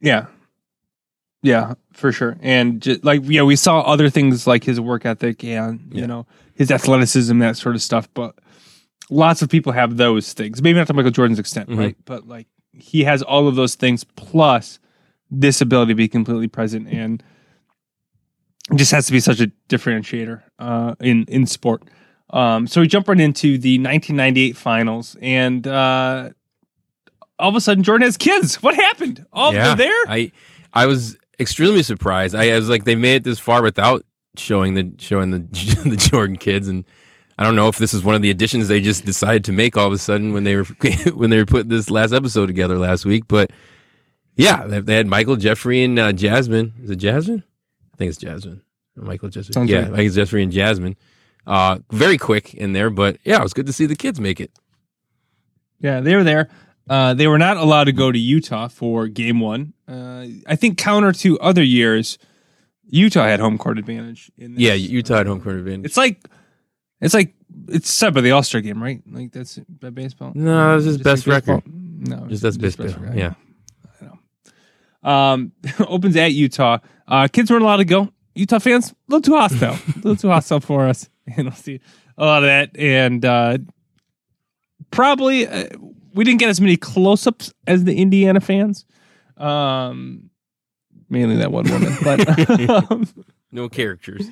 [0.00, 0.26] Yeah.
[1.42, 2.36] Yeah, for sure.
[2.40, 6.06] And just, like yeah, we saw other things like his work ethic and you Yeah.
[6.06, 8.08] know his athleticism, that sort of stuff.
[8.14, 8.36] But
[9.10, 10.62] lots of people have those things.
[10.62, 11.78] Maybe not to Michael Jordan's extent, Mhm.
[11.78, 11.96] right?
[12.04, 14.78] But like he has all of those things plus
[15.30, 17.22] this ability to be completely present and
[18.76, 21.82] just has to be such a differentiator uh, in in sport.
[22.30, 26.30] Um, so we jump right into the 1998 finals, and uh,
[27.38, 28.62] all of a sudden Jordan has kids.
[28.62, 29.26] What happened?
[29.32, 29.74] Oh, Yeah.
[29.74, 30.04] they're there.
[30.08, 30.32] I
[30.72, 32.34] I was extremely surprised.
[32.34, 34.04] I, I was like, they made it this far without
[34.36, 35.38] showing the showing the
[35.88, 36.84] the Jordan kids, and
[37.38, 39.76] I don't know if this is one of the additions they just decided to make
[39.76, 40.64] all of a sudden when they were
[41.14, 43.24] when they were putting this last episode together last week.
[43.28, 43.50] But
[44.36, 46.72] yeah, they, had Michael, Jeffrey, and uh, Jasmine.
[46.82, 47.44] Is it Jasmine?
[47.92, 48.62] I think it's Jasmine.
[48.96, 49.52] Michael, Jasmine.
[49.52, 49.92] Sounds yeah, right.
[49.92, 50.96] I think it's Jeffrey and Jasmine.
[51.46, 54.40] Uh, very quick in there, but yeah, it was good to see the kids make
[54.40, 54.50] it.
[55.80, 56.48] Yeah, they were there.
[56.88, 59.72] Uh, they were not allowed to go to Utah for game one.
[59.88, 62.18] Uh, I think counter to other years,
[62.88, 64.30] Utah had home court advantage.
[64.36, 64.62] In this.
[64.62, 65.86] Yeah, Utah had home court advantage.
[65.86, 66.26] It's like,
[67.00, 67.34] it's like
[67.68, 69.00] it's set by the All Star game, right?
[69.10, 70.32] Like that's by baseball.
[70.34, 71.62] No, it's just best like record.
[71.66, 72.78] No, Just that's best,
[73.14, 73.34] yeah.
[75.02, 75.52] Um,
[75.86, 76.78] opens at Utah.
[77.06, 78.12] Uh, kids weren't allowed to go.
[78.34, 81.08] Utah fans, a little too hostile, a little too hostile for us.
[81.36, 81.78] And we'll see
[82.18, 82.76] a lot of that.
[82.76, 83.58] And uh,
[84.90, 85.68] probably uh,
[86.14, 88.84] we didn't get as many close-ups as the Indiana fans.
[89.36, 90.30] Um,
[91.08, 93.06] mainly that one woman, but um,
[93.50, 94.28] No characters.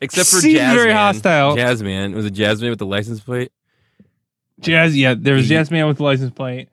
[0.00, 0.74] Except for Seemed Jazzman.
[0.74, 1.56] very hostile.
[1.56, 2.14] Jazzman.
[2.14, 3.52] Was it Jazzman with the license plate?
[4.60, 6.68] Jazz, yeah, there was Jazz Man with the license plate.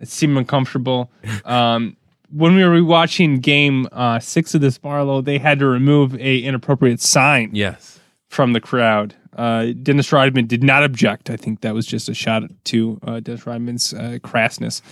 [0.00, 1.10] It seemed uncomfortable.
[1.44, 1.96] Um,
[2.30, 6.38] when we were rewatching Game uh, Six of this Marlo, they had to remove a
[6.38, 8.00] inappropriate sign Yes.
[8.28, 9.14] from the crowd.
[9.36, 11.30] Uh, Dennis Rodman did not object.
[11.30, 14.82] I think that was just a shot to uh, Dennis Rodman's uh, crassness.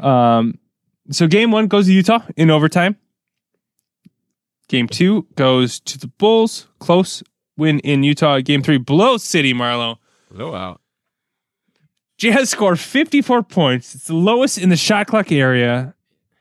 [0.04, 0.58] um,
[1.10, 2.96] so Game One goes to Utah in overtime.
[4.68, 7.22] Game Two goes to the Bulls, close
[7.56, 8.40] win in Utah.
[8.40, 9.96] Game Three blows City Marlo.
[10.30, 10.80] Blow out.
[12.18, 13.94] Jazz scored 54 points.
[13.94, 15.94] It's the lowest in the shot clock area.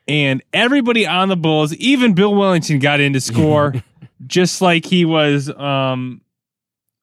[0.08, 3.74] And everybody on the Bulls, even Bill Wennington, got in to score
[4.26, 6.22] just like he was um,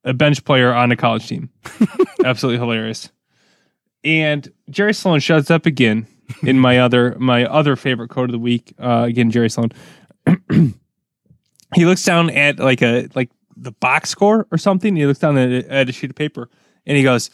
[0.04, 1.50] a bench player on a college team.
[2.24, 3.10] Absolutely hilarious.
[4.04, 6.06] And Jerry Sloan shuts up again
[6.42, 8.74] in my other my other favorite quote of the week.
[8.78, 9.70] Uh, again, Jerry Sloan.
[11.74, 14.96] he looks down at like a like the box score or something.
[14.96, 16.50] He looks down at, a- at a sheet of paper
[16.86, 17.30] and he goes,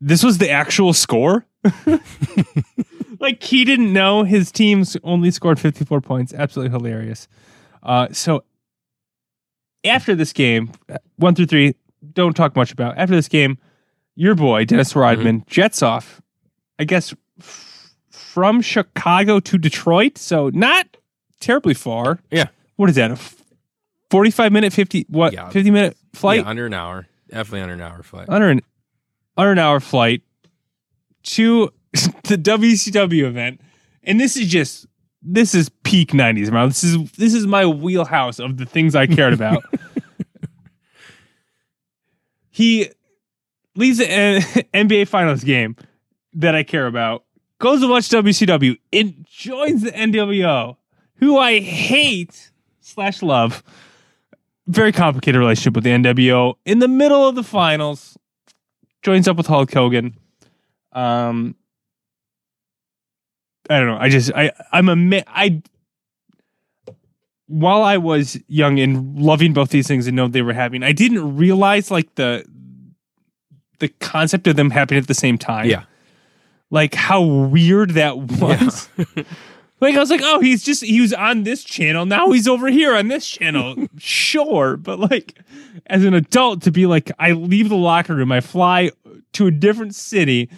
[0.00, 1.46] "This was the actual score."
[3.20, 6.32] like he didn't know his teams only scored 54 points.
[6.32, 7.28] Absolutely hilarious.
[7.82, 8.42] Uh, so
[9.84, 11.74] after this game, uh, one through three,
[12.12, 12.96] don't talk much about.
[12.98, 13.58] After this game,
[14.14, 16.20] your boy Dennis Rodman jets off.
[16.78, 20.96] I guess f- from Chicago to Detroit, so not
[21.40, 22.18] terribly far.
[22.30, 22.46] Yeah.
[22.76, 23.10] What is that?
[23.10, 23.36] A f-
[24.10, 25.32] 45 minute, 50 what?
[25.32, 25.48] Yeah.
[25.50, 26.40] 50 minute flight?
[26.42, 27.06] Yeah, under an hour.
[27.28, 28.28] Definitely under an hour flight.
[28.28, 28.60] under an
[29.36, 30.22] under an hour flight
[31.22, 33.60] to the WCW event,
[34.02, 34.86] and this is just
[35.22, 36.68] this is peak '90s, man.
[36.68, 39.62] This is this is my wheelhouse of the things I cared about.
[42.50, 42.90] he
[43.74, 44.42] leaves the N-
[44.74, 45.76] NBA Finals game
[46.34, 47.24] that I care about,
[47.58, 50.76] goes to watch WCW, and joins the NWO,
[51.16, 52.50] who I hate
[52.80, 53.62] slash love.
[54.66, 56.54] Very complicated relationship with the NWO.
[56.64, 58.16] In the middle of the finals,
[59.02, 60.16] joins up with Hulk Hogan.
[60.92, 61.56] Um,
[63.70, 63.98] I don't know.
[63.98, 65.62] I just I I'm a I.
[67.46, 70.92] While I was young and loving both these things and know they were happening, I
[70.92, 72.44] didn't realize like the
[73.78, 75.66] the concept of them happening at the same time.
[75.66, 75.84] Yeah.
[76.70, 78.88] like how weird that was.
[79.80, 82.04] Like I was like, oh, he's just he was on this channel.
[82.04, 83.86] Now he's over here on this channel.
[83.98, 85.38] sure, but like
[85.86, 88.90] as an adult to be like, I leave the locker room, I fly
[89.32, 90.50] to a different city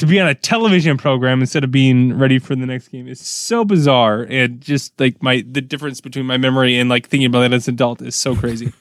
[0.00, 3.20] to be on a television program instead of being ready for the next game is
[3.20, 4.22] so bizarre.
[4.22, 7.68] And just like my the difference between my memory and like thinking about it as
[7.68, 8.72] an adult is so crazy.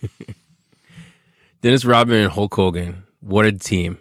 [1.62, 3.04] Dennis Rodman and Hulk Hogan.
[3.20, 3.98] What a team.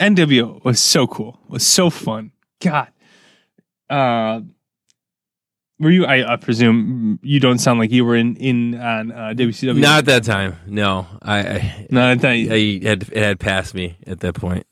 [0.00, 1.38] NWO was so cool.
[1.46, 2.32] Was so fun.
[2.60, 2.88] God.
[3.90, 4.40] Uh
[5.78, 9.34] were you I, I presume you don't sound like you were in in on uh,
[9.36, 9.78] WCW.
[9.78, 10.56] Not at that time.
[10.66, 14.34] No, I, I, no, I, thought you- I had it had passed me at that
[14.34, 14.64] point.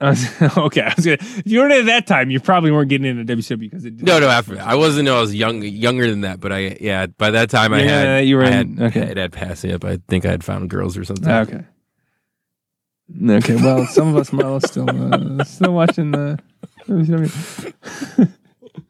[0.56, 1.18] Okay, I was gonna.
[1.20, 4.00] If you weren't at that time, you probably weren't getting into WCW because it.
[4.00, 5.06] No, no, after I wasn't.
[5.06, 6.38] No, I was young, younger than that.
[6.38, 9.00] But I, yeah, by that time I Yeah, had, you were I in- had, okay.
[9.10, 9.80] it had passed it.
[9.80, 11.28] But I think I had found girls or something.
[11.28, 11.64] Okay.
[13.28, 13.56] Okay.
[13.56, 14.88] Well, some of us are still
[15.40, 16.38] uh, still watching the.
[16.86, 18.32] WCW.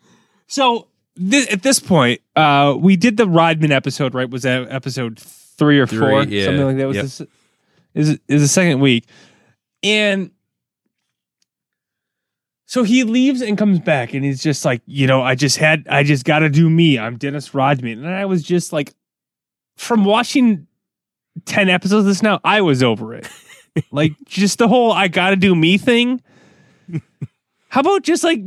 [0.46, 4.14] so this, at this point, uh, we did the Rodman episode.
[4.14, 4.28] Right?
[4.28, 6.22] Was that episode three or Three, four?
[6.24, 6.44] yeah.
[6.46, 6.86] Something like that.
[6.86, 7.04] Was Yep.
[7.04, 7.22] this?
[7.94, 9.06] Is is the second week,
[9.82, 10.30] and
[12.68, 15.86] so he leaves and comes back, and he's just like, you know, I just had,
[15.88, 16.98] I just got to do me.
[16.98, 18.92] I'm Dennis Rodman, and I was just like,
[19.78, 20.66] from watching
[21.46, 23.26] ten episodes of this now, I was over it.
[23.90, 26.22] like just the whole I got to do me thing.
[27.70, 28.42] How about just like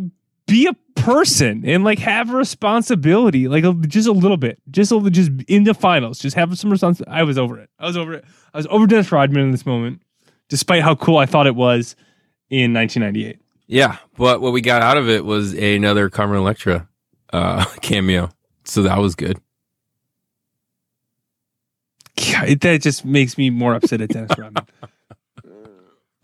[0.46, 4.92] be a person and like have a responsibility, like a, just a little bit, just
[4.92, 7.12] a, little- just in the finals, just have some responsibility.
[7.20, 7.72] I was over it.
[7.80, 8.26] I was over it.
[8.54, 10.04] I was over Dennis Rodman in this moment,
[10.48, 11.96] despite how cool I thought it was
[12.52, 13.40] in 1998.
[13.72, 16.90] Yeah, but what we got out of it was another Carmen Electra
[17.32, 18.30] uh, cameo.
[18.66, 19.40] So that was good.
[22.18, 24.66] God, it- that just makes me more upset at Dennis Rodman.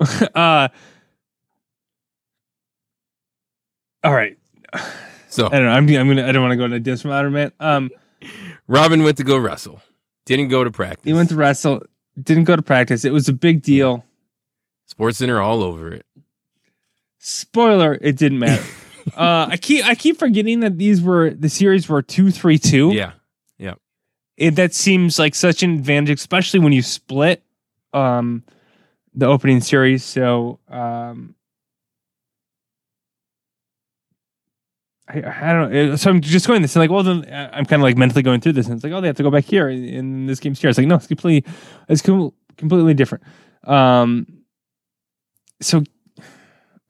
[0.35, 0.67] uh,
[4.03, 4.37] all right.
[5.29, 5.69] So I don't know.
[5.71, 6.27] I'm, I'm gonna.
[6.27, 7.53] I don't want to go into Dennis Rodman.
[7.61, 7.89] Um,
[8.67, 9.81] Robin went to go wrestle.
[10.25, 11.05] Didn't go to practice.
[11.05, 11.83] he went to wrestle.
[12.21, 13.05] Didn't go to practice.
[13.05, 14.03] It was a big deal.
[14.87, 16.05] Sports Center all over it.
[17.29, 18.63] Spoiler: It didn't matter.
[19.17, 22.93] uh, I keep I keep forgetting that these were the series were two three two.
[22.93, 23.11] Yeah.
[23.57, 23.73] Yeah.
[24.37, 27.43] It, that seems like such an advantage, especially when you split
[27.91, 28.43] um,
[29.13, 30.05] the opening series.
[30.05, 31.35] So um,
[35.09, 35.95] I, I don't know.
[35.97, 38.23] So I'm just going this and like, well, then uh, I'm kind of like mentally
[38.23, 40.39] going through this, and it's like, oh, they have to go back here, and this
[40.39, 40.69] game's here.
[40.69, 41.51] It's like, no, it's completely,
[41.89, 43.25] it's com- completely different.
[43.65, 44.27] Um,
[45.59, 45.83] so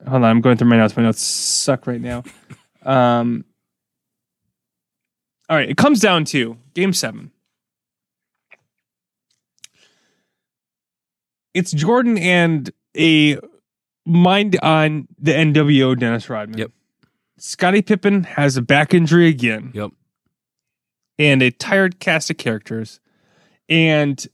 [0.07, 0.95] hold on, I'm going through my notes.
[0.95, 2.23] My notes suck right now.
[2.83, 3.43] Um,
[5.49, 7.31] all right, it comes down to game seven.
[11.53, 13.37] It's Jordan and a
[14.05, 16.57] mind on the NWO Dennis Rodman.
[16.59, 16.71] Yep.
[17.37, 19.71] Scottie Pippen has a back injury again.
[19.73, 19.91] Yep.
[21.19, 22.99] And a tired cast of characters.
[23.67, 24.25] And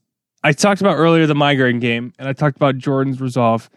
[0.44, 3.70] I talked about earlier the migraine game, and I talked about Jordan's resolve.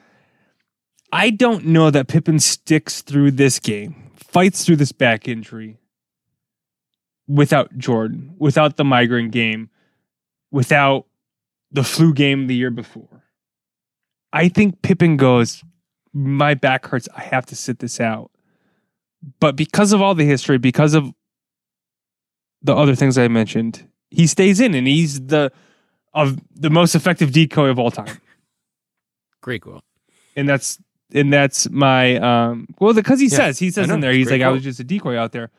[1.12, 5.78] I don't know that Pippen sticks through this game, fights through this back injury
[7.28, 9.70] without Jordan, without the migraine game,
[10.50, 11.06] without
[11.70, 13.24] the flu game the year before.
[14.32, 15.62] I think Pippen goes,
[16.12, 17.08] my back hurts.
[17.16, 18.30] I have to sit this out.
[19.40, 21.12] But because of all the history, because of
[22.62, 25.52] the other things I mentioned, he stays in and he's the
[26.14, 28.18] of the most effective decoy of all time.
[29.42, 29.84] Great quote.
[30.34, 30.78] And that's
[31.14, 34.42] and that's my um well because he Yeah, says he says in there he's like
[34.42, 35.50] I was just a decoy out there.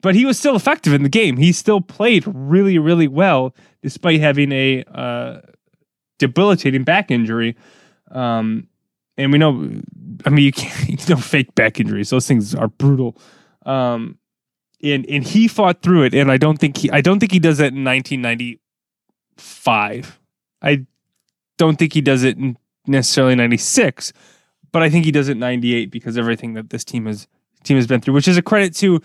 [0.00, 1.36] But he was still effective in the game.
[1.36, 5.40] He still played really really well despite having a uh
[6.18, 7.56] debilitating back injury.
[8.10, 8.68] Um
[9.16, 9.70] and we know
[10.24, 12.10] I mean you can't you know fake back injuries.
[12.10, 13.16] Those things are brutal.
[13.66, 14.18] Um
[14.82, 17.38] and and he fought through it and I don't think he I don't think he
[17.38, 20.18] does that in 1995.
[20.62, 20.86] I
[21.58, 24.12] don't think he does it in necessarily 96,
[24.72, 27.26] but I think he does it in 98 because everything that this team has
[27.64, 29.00] team has been through, which is a credit to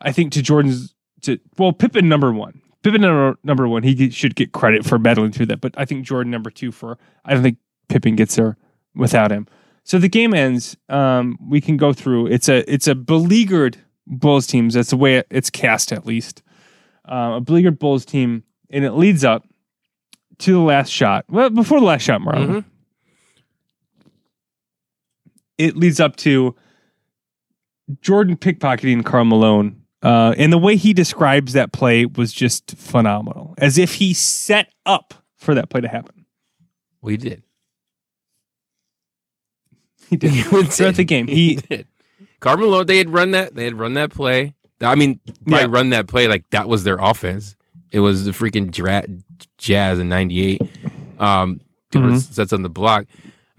[0.00, 2.60] I think to Jordan's to well Pippen number 1.
[2.82, 6.06] Pippen number, number 1, he should get credit for battling through that, but I think
[6.06, 7.58] Jordan number 2 for I don't think
[7.88, 8.56] Pippen gets there
[8.94, 9.46] without him.
[9.84, 10.76] So the game ends.
[10.88, 12.26] Um, we can go through.
[12.28, 14.74] It's a it's a beleaguered Bulls teams.
[14.74, 16.42] That's the way it's cast, at least.
[17.10, 19.46] Uh, a beleaguered Bulls team, and it leads up
[20.38, 21.24] to the last shot.
[21.28, 22.64] Well, before the last shot, Marlo, Mhm.
[25.60, 26.54] It leads up to
[28.00, 29.76] Jordan pickpocketing Karl Malone.
[30.02, 34.72] Uh, and the way he describes that play was just phenomenal, as if he set
[34.86, 36.24] up for that play to happen.
[37.02, 37.42] We did.
[40.08, 40.32] He did
[40.72, 41.26] throughout the game.
[41.28, 41.86] He He did.
[42.40, 43.54] Carmelo, they had run that.
[43.54, 44.54] They had run that play.
[44.80, 45.66] I mean, by Yeah.
[45.68, 47.54] run that play, like that was their offense.
[47.92, 49.04] It was the freaking dra-
[49.58, 50.62] Jazz in '98.
[51.18, 51.60] Um,
[51.92, 52.18] Mm-hmm.
[52.18, 53.06] sets on the block.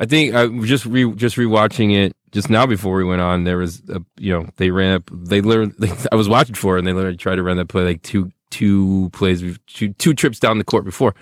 [0.02, 3.43] I think I was just re just rewatching it just now before we went on.
[3.43, 5.10] There was a you know they ran up.
[5.14, 5.74] They literally
[6.12, 8.32] I was watching for it and they literally tried to run that play like two
[8.49, 11.14] two plays two two trips down the court before.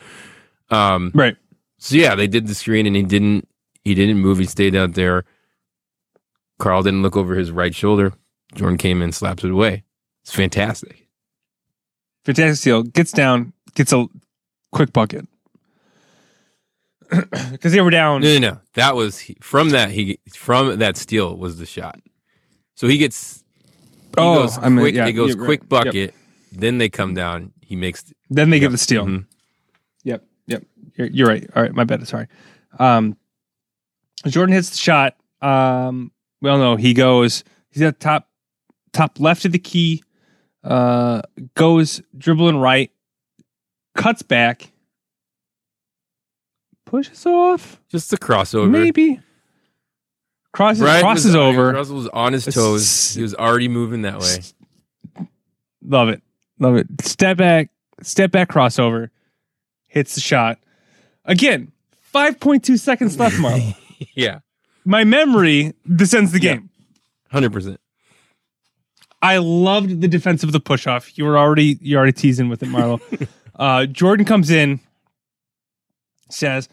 [0.70, 1.36] Um, Right.
[1.78, 3.48] so yeah, they did the screen and he didn't
[3.84, 4.38] he didn't move.
[4.38, 5.26] He stayed out there.
[6.58, 8.14] Karl didn't look over his right shoulder.
[8.56, 9.84] Jordan came in, slaps it away.
[10.24, 11.08] It's fantastic.
[12.26, 12.84] Fantastic steal.
[12.84, 14.08] Gets down, gets a
[14.72, 15.28] quick bucket.
[17.51, 18.22] Because they were down.
[18.22, 18.57] No, no, no.
[18.76, 21.99] That was from that he from that steal was the shot.
[22.76, 23.43] So he gets
[24.10, 24.95] he Oh, goes I mean, quick.
[24.95, 25.86] yeah, he goes you're quick right.
[25.86, 25.93] Yep.
[25.93, 26.14] bucket.
[26.51, 27.51] Then they come down.
[27.62, 29.05] He makes Then they get the steal.
[29.05, 29.26] Mhm.
[30.03, 30.24] Yep.
[30.47, 30.64] Yep.
[30.95, 31.49] You're, you're right.
[31.55, 31.74] All right.
[31.74, 32.07] My bad.
[32.07, 32.28] Sorry.
[32.78, 33.18] Um,
[34.28, 35.16] Jordan hits the shot.
[35.41, 38.30] Um, we all know he goes, he's at top,
[38.93, 40.03] top left of the key,
[40.64, 41.22] uh,
[41.55, 42.91] goes dribbling right,
[43.95, 44.72] cuts back,
[46.90, 48.70] pushes off, just the crossover.
[48.70, 49.20] maybe
[50.54, 51.72] crosses, Bryon crosses was, over.
[51.74, 53.14] Russell was on his toes.
[53.14, 55.28] He was already moving that way.
[55.86, 56.22] Love it.
[56.60, 56.88] Love it.
[57.02, 57.70] Step back,
[58.02, 59.10] step back crossover,
[59.88, 60.60] hits the shot.
[61.26, 61.72] Again,
[62.14, 63.76] 5.2 seconds left, Marlo.
[64.16, 64.40] Yeah,
[64.86, 66.56] My memory descends the Yeah.
[66.56, 66.70] game.
[67.30, 67.80] hundred percent.
[69.22, 71.18] I loved the defense of the push off.
[71.18, 73.02] You were already you already teasing with it, Marlo.
[73.60, 74.80] uh, Jordan comes in,
[76.30, 76.70] says,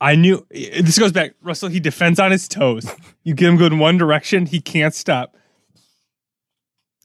[0.00, 1.34] I knew this goes back.
[1.42, 2.86] Russell, he defends on his toes.
[3.24, 5.36] You get him going one direction, he can't stop.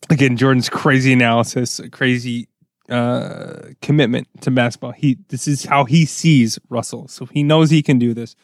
[0.10, 2.48] Again, Jordan's crazy analysis, crazy
[2.88, 4.94] uh, commitment to basketball.
[4.94, 8.38] He this is how he sees Russell, so he knows he can do this.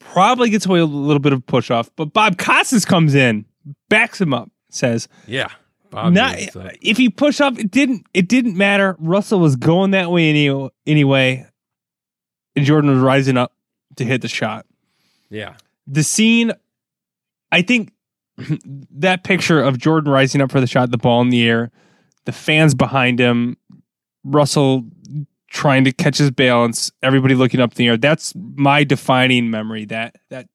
[0.00, 3.44] Probably gets away with a little bit of push off, but Bob Costas comes in,
[3.88, 5.50] backs him up, says, Yeah,
[5.90, 8.04] Bob not, uh, if he push up, it didn't.
[8.14, 8.96] It didn't matter.
[8.98, 11.46] Russell was going that way any, anyway,
[12.56, 13.52] and Jordan was rising up
[13.96, 14.66] to hit the shot.
[15.30, 16.52] yeah, The scene,
[17.52, 17.92] I think,
[18.90, 21.70] that picture of Jordan rising up for the shot, the ball in the air,
[22.26, 23.56] the fans behind him,
[24.24, 24.84] Russell
[25.48, 27.96] trying to catch his balance, everybody looking up in the air.
[27.96, 29.86] That's my defining memory.
[29.86, 30.48] That that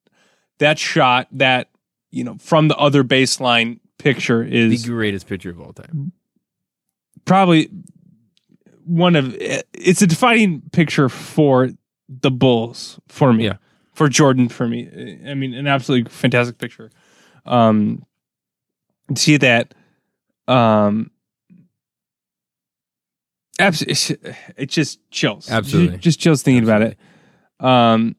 [0.59, 1.69] that shot, that
[2.11, 6.11] you know, from the other baseline picture is the greatest picture of all time.
[7.25, 7.69] probably
[8.85, 11.69] one of it's a defining picture for
[12.21, 13.45] the Bulls for me.
[13.45, 13.57] Yeah.
[13.93, 15.19] For Jordan for me.
[15.27, 16.91] I mean an absolutely fantastic picture.
[17.45, 18.05] Um
[19.15, 19.73] see that
[20.47, 21.11] um
[23.59, 23.81] abs-
[24.57, 25.49] it just chills.
[25.49, 25.93] Absolutely.
[25.97, 26.97] Just, just chills thinking about it.
[27.59, 28.15] Um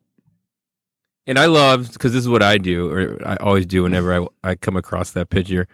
[1.26, 4.26] And I love because this is what I do, or I always do whenever I,
[4.50, 5.68] I come across that picture.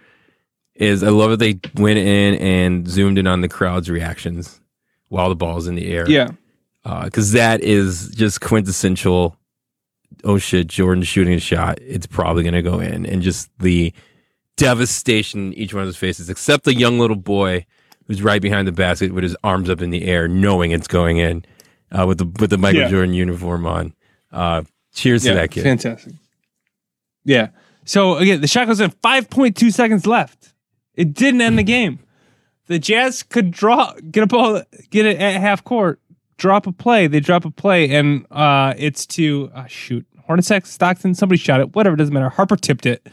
[0.75, 4.61] Is I love that they went in and zoomed in on the crowd's reactions
[5.09, 6.09] while the ball's in the air.
[6.09, 6.29] yeah.
[6.85, 9.37] Because that is just quintessential.
[10.25, 11.79] Oh shit, Jordan shooting a shot.
[11.81, 13.93] It's probably gonna go in, and just the
[14.57, 17.65] devastation in each one of those faces, except the young little boy
[18.07, 21.19] who's right behind the basket with his arms up in the air, knowing it's going
[21.19, 21.45] in,
[21.93, 22.89] uh, with the with the Michael Yeah.
[22.89, 23.95] Jordan uniform on.
[24.33, 24.63] Uh,
[24.95, 25.63] cheers to that kid.
[25.65, 26.15] Fantastic.
[27.25, 27.49] Yeah.
[27.85, 30.53] So again, the shot goes in 5.2 seconds left.
[30.95, 32.01] It didn't end the game.
[32.67, 36.01] The Jazz could draw, get a ball, get it at half court,
[36.39, 37.07] drop a play.
[37.07, 41.15] They drop a play, and uh, it's to uh, shoot Hornacek, Stockton.
[41.15, 41.75] Somebody shot it.
[41.75, 42.31] Whatever, doesn't matter.
[42.31, 43.07] Harper tipped it,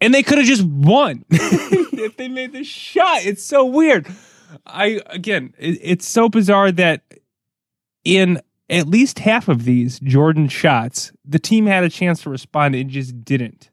[0.00, 3.24] and they could have just won if they made the shot.
[3.24, 4.06] It's so weird.
[4.66, 7.02] I again, it, it's so bizarre that
[8.04, 12.74] in at least half of these Jordan shots, the team had a chance to respond
[12.74, 13.70] and just didn't.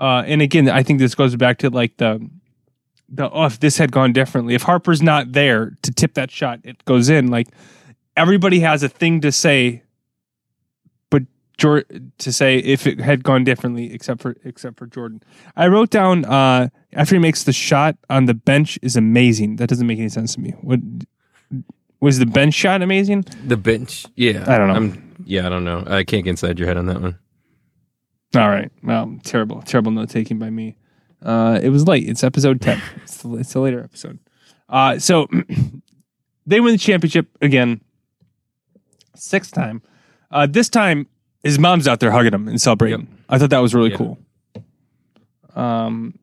[0.00, 2.26] Uh, and again, I think this goes back to like the
[3.08, 6.60] the oh, if this had gone differently, if Harper's not there to tip that shot,
[6.64, 7.28] it goes in.
[7.28, 7.48] Like
[8.16, 9.82] everybody has a thing to say,
[11.10, 11.22] but
[11.56, 11.84] Jor-
[12.18, 15.22] to say if it had gone differently, except for except for Jordan.
[15.56, 19.56] I wrote down uh, after he makes the shot on the bench is amazing.
[19.56, 20.50] That doesn't make any sense to me.
[20.60, 20.80] What
[22.00, 23.24] was the bench shot amazing?
[23.44, 24.44] The bench, yeah.
[24.46, 24.74] I don't know.
[24.74, 25.84] I'm, yeah, I don't know.
[25.86, 27.18] I can't get inside your head on that one.
[28.36, 28.70] All right.
[28.82, 30.76] Well, terrible, terrible note taking by me.
[31.22, 32.08] Uh, it was late.
[32.08, 32.80] It's episode 10.
[33.02, 34.18] It's, the, it's a later episode.
[34.68, 35.26] Uh, so
[36.46, 37.80] they win the championship again,
[39.14, 39.82] sixth time.
[40.30, 41.06] Uh, this time,
[41.42, 43.08] his mom's out there hugging him and celebrating.
[43.28, 43.96] I thought that was really Yeah.
[43.96, 44.18] cool.
[45.54, 46.18] Um,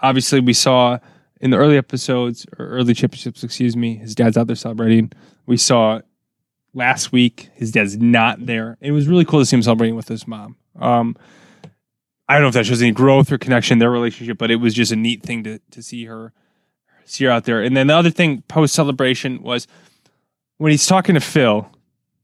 [0.00, 0.98] obviously, we saw
[1.40, 5.12] in the early episodes or early championships, excuse me, his dad's out there celebrating.
[5.46, 6.00] We saw
[6.74, 8.76] last week his dad's not there.
[8.80, 10.56] It was really cool to see him celebrating with his mom.
[10.78, 11.16] Um,
[12.30, 14.56] I don't know if that shows any growth or connection in their relationship, but it
[14.56, 16.32] was just a neat thing to to see her
[17.04, 17.60] see her out there.
[17.60, 19.66] And then the other thing post celebration was
[20.58, 21.68] when he's talking to Phil,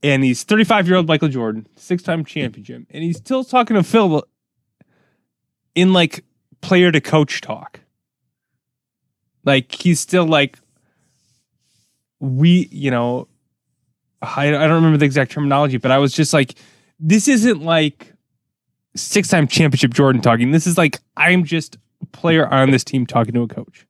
[0.01, 3.83] and he's 35 year old Michael Jordan, six time championship, and he's still talking to
[3.83, 4.23] Phil
[5.75, 6.23] in like
[6.61, 7.81] player to coach talk.
[9.43, 10.57] Like he's still like
[12.21, 13.27] we, you know,
[14.21, 16.55] I, I don't remember the exact terminology, but I was just like,
[16.97, 18.13] this isn't like
[18.97, 20.51] six time championship Jordan talking.
[20.51, 23.85] This is like I'm just a player on this team talking to a coach.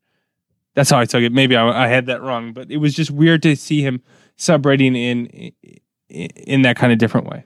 [0.76, 1.32] That's how I took it.
[1.32, 4.02] Maybe I, I had that wrong, but it was just weird to see him
[4.36, 5.26] celebrating in
[6.10, 7.46] in, in that kind of different way.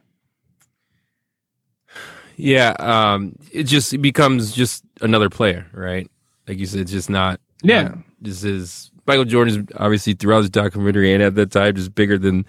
[2.36, 6.09] Yeah, um, it just it becomes just another player, right?
[6.47, 7.39] Like you said, it's just not.
[7.64, 7.84] Yeah.
[7.84, 11.95] not- this is Michael Jordan is obviously throughout his documentary and at that time just
[11.95, 12.45] bigger than,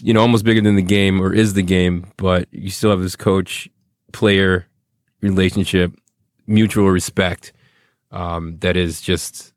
[0.00, 2.06] you know, almost bigger than the game or is the game.
[2.16, 3.68] But you still have this coach
[4.12, 4.66] player
[5.20, 5.92] relationship,
[6.46, 7.52] mutual respect,
[8.10, 9.52] um, that is just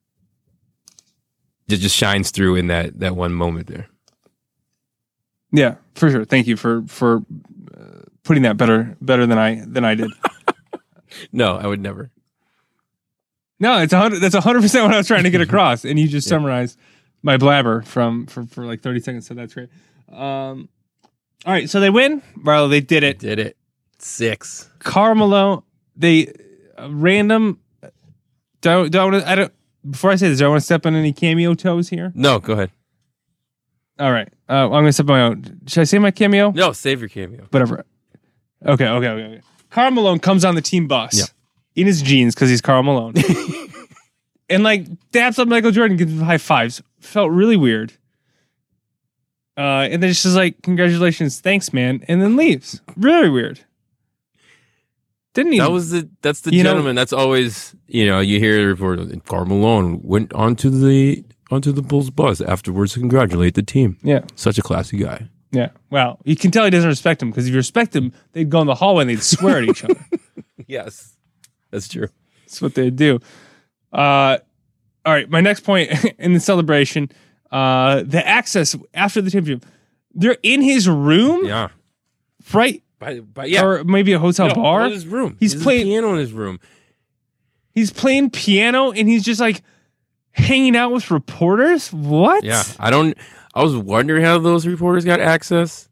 [1.68, 3.88] that just shines through in that that one moment there.
[5.52, 6.26] Yeah, for sure.
[6.26, 7.24] Thank you for for
[7.78, 10.12] uh, putting that better better than I than I did.
[11.32, 12.12] No, I would never.
[13.60, 14.20] No, it's a hundred.
[14.20, 16.78] That's a hundred percent what I was trying to get across, and you just summarized
[17.22, 19.28] my blabber from for, for like thirty seconds.
[19.28, 19.70] So that's great.
[20.12, 20.70] Um,
[21.46, 22.22] all right, so they win.
[22.44, 23.20] Well, they did it.
[23.20, 23.58] Did it
[24.04, 24.70] six.
[24.80, 25.64] Carmelo,
[25.96, 26.28] they
[26.78, 27.60] uh, random.
[28.62, 29.54] Don't don't I don't.
[29.90, 32.12] Before I say this, do I want to step on any cameo toes here?
[32.16, 32.72] No, go ahead.
[34.00, 35.60] All right, uh, I'm gonna step on my own.
[35.68, 36.52] Should I say my cameo?
[36.52, 37.46] No, save your cameo.
[37.52, 37.86] Whatever.
[38.66, 39.42] Okay, okay, okay.
[39.76, 39.90] okay.
[39.92, 41.26] Malone comes on the team bus Yeah.
[41.76, 43.14] in his jeans because he's Karl Malone,
[44.50, 46.82] and like daps up Michael Jordan, gives him high fives.
[47.00, 47.94] Felt really weird.
[49.56, 52.82] Uh, and then just like, congratulations, thanks, man, and then leaves.
[52.98, 53.60] Really weird.
[55.34, 55.60] Didn't he?
[55.60, 56.96] That was the that's the You know- gentleman.
[56.96, 59.00] that's always you know you hear the report.
[59.26, 63.98] Karl Malone went onto the onto the Bulls bus afterwards to congratulate the team.
[64.04, 65.28] yeah, Such a classy guy.
[65.52, 65.70] yeah.
[65.90, 68.62] Well, you can tell he doesn't respect him because if you respect him, they'd go
[68.62, 69.96] in the hallway and they'd swear at each other.
[70.68, 71.16] Yes,
[71.72, 72.08] that's true.
[72.46, 73.20] That's what they do.
[73.92, 74.38] Uh,
[75.06, 77.10] all right, my next point in the celebration,
[77.52, 79.68] uh, the access after the championship,
[80.14, 81.70] they're in his room, Yeah,
[82.54, 82.83] right?
[83.04, 84.86] But but yeah, Or maybe a hotel No, bar.
[84.86, 85.38] in his room.
[85.40, 86.60] He's There's playing- piano in his room.
[87.74, 89.62] He's playing piano and he's just like
[90.32, 91.92] hanging out with reporters.
[91.92, 92.44] What?
[92.44, 93.18] Yeah, I don't.
[93.56, 95.90] I was wondering how those reporters got access.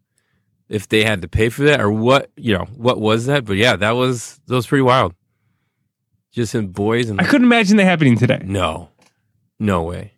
[0.70, 3.44] If they had to pay for that or what, you know, what was that?
[3.46, 5.14] But yeah, that was that was pretty wild.
[6.32, 8.42] Just in boys and I couldn't imagine that happening today.
[8.46, 8.90] No,
[9.60, 10.14] no way.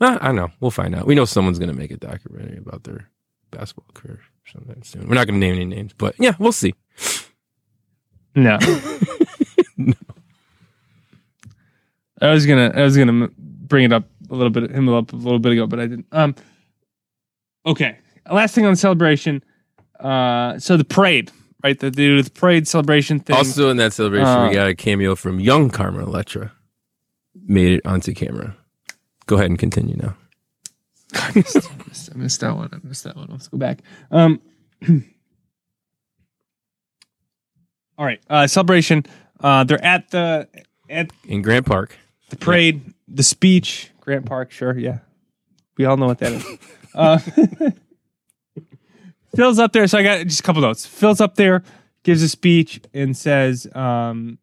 [0.00, 0.48] I know.
[0.60, 1.06] We'll find out.
[1.06, 3.10] We know someone's going to make a documentary about their
[3.50, 4.20] basketball career
[4.52, 5.08] sometime soon.
[5.08, 6.74] We're not going to name any names, but yeah, we'll see.
[8.34, 8.58] No.
[9.76, 9.94] no.
[12.22, 15.16] I was gonna, I was gonna bring it up a little bit, him up a
[15.16, 16.06] little bit ago, but I didn't.
[16.12, 16.34] Um.
[17.66, 17.96] Okay.
[18.30, 19.42] Last thing on celebration.
[19.98, 20.58] Uh.
[20.58, 21.32] So the parade,
[21.64, 21.78] right?
[21.78, 23.36] The, the, the parade celebration thing.
[23.36, 26.52] Also, in that celebration, Uh, we got a cameo from young Carmen Electra.
[27.46, 28.54] Made it onto camera.
[29.26, 30.14] Go ahead and continue now.
[31.14, 32.68] I missed, I missed- I missed that one.
[32.72, 33.28] I missed that one.
[33.30, 33.80] Let's go back.
[34.10, 34.40] Um.
[37.98, 38.20] all right.
[38.28, 38.46] Uh.
[38.46, 39.04] Celebration.
[39.38, 39.64] Uh.
[39.64, 40.48] They're at the
[40.88, 41.96] at In Grant Park.
[42.30, 44.98] the parade, the speech, Grant Park, sure, yeah.
[45.78, 46.44] We all know what that is.
[46.94, 47.18] uh,
[49.36, 50.84] Phil's up there, so I got just a couple notes.
[50.84, 51.62] Phil's up there,
[52.02, 54.38] gives a speech, and says, um,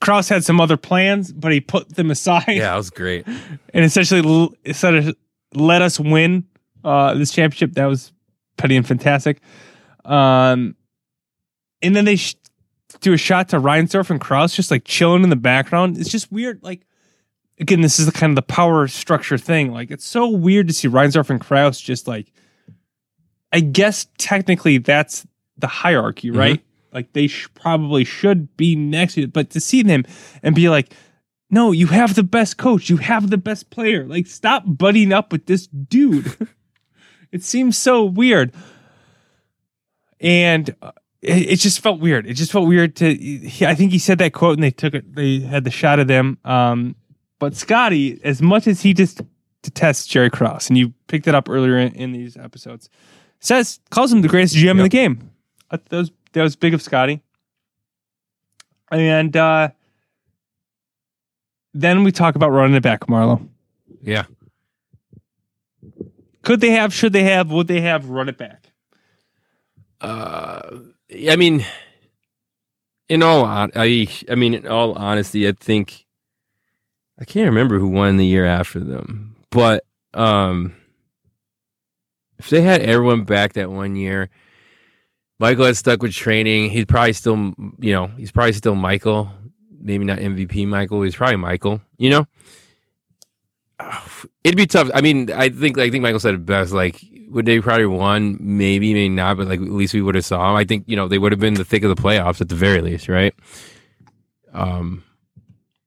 [0.00, 3.26] Krause had some other plans, but he put them aside Yeah, that was great.
[3.74, 5.16] and essentially instead of
[5.54, 6.44] let us win
[6.84, 7.72] uh, this championship.
[7.72, 8.12] That was
[8.56, 9.40] petty and fantastic.
[10.04, 10.76] Um,
[11.82, 12.36] and then they sh-
[13.00, 15.98] do a shot to Reinsdorf and Krause just like chilling in the background.
[15.98, 16.62] It's just weird.
[16.62, 16.86] Like
[17.58, 19.72] again, this is the kind of the power structure thing.
[19.72, 22.32] Like it's so weird to see Reinsdorf and Krause just like.
[23.52, 25.26] I guess technically that's
[25.58, 26.62] the hierarchy, right?
[26.92, 30.04] Like they sh- probably should be next to it, but to see them
[30.42, 30.92] and be like,
[31.50, 32.88] no, you have the best coach.
[32.88, 34.06] You have the best player.
[34.06, 36.36] Like, stop buddying up with this dude.
[37.32, 38.54] it seems so weird.
[40.20, 42.26] And uh, it, it just felt weird.
[42.26, 43.14] It just felt weird to.
[43.14, 45.98] He, I think he said that quote and they took it, they had the shot
[45.98, 46.38] of them.
[46.44, 46.94] Um,
[47.38, 49.20] but Scottie, as much as he just
[49.62, 52.88] detests Jerry Krause, and you picked it up earlier in, in these episodes,
[53.40, 55.30] says, calls him the greatest GM in the game.
[55.70, 55.78] Uh,
[56.32, 57.22] That was, big of Scottie.
[58.90, 59.70] And, uh,
[61.72, 63.48] then we talk about running it back, Marlo.
[64.02, 64.24] Yeah.
[66.42, 66.92] Could they have?
[66.92, 67.50] Should they have?
[67.50, 68.72] Would they have run it back?
[70.00, 70.78] Uh,
[71.28, 71.64] I mean,
[73.10, 73.68] in all I
[74.30, 76.06] I mean in all honesty, I think
[77.18, 80.74] I can't remember who won the year after them, but um
[82.38, 84.30] if they had everyone back that one year,
[85.40, 86.70] Michael had stuck with training.
[86.70, 89.32] He'd probably still, you know, he's probably still Michael.
[89.80, 91.00] Maybe not MVP Michael.
[91.02, 91.80] He's probably Michael.
[91.96, 92.26] You know,
[94.44, 94.90] it'd be tough.
[94.94, 96.72] I mean, I think I think Michael said it best.
[96.72, 98.36] Like, would they probably won?
[98.40, 99.38] Maybe, maybe not.
[99.38, 100.56] But like, at least we would have saw him.
[100.56, 102.54] I think you know they would have been the thick of the playoffs at the
[102.54, 103.34] very least, right?
[104.52, 105.02] Um.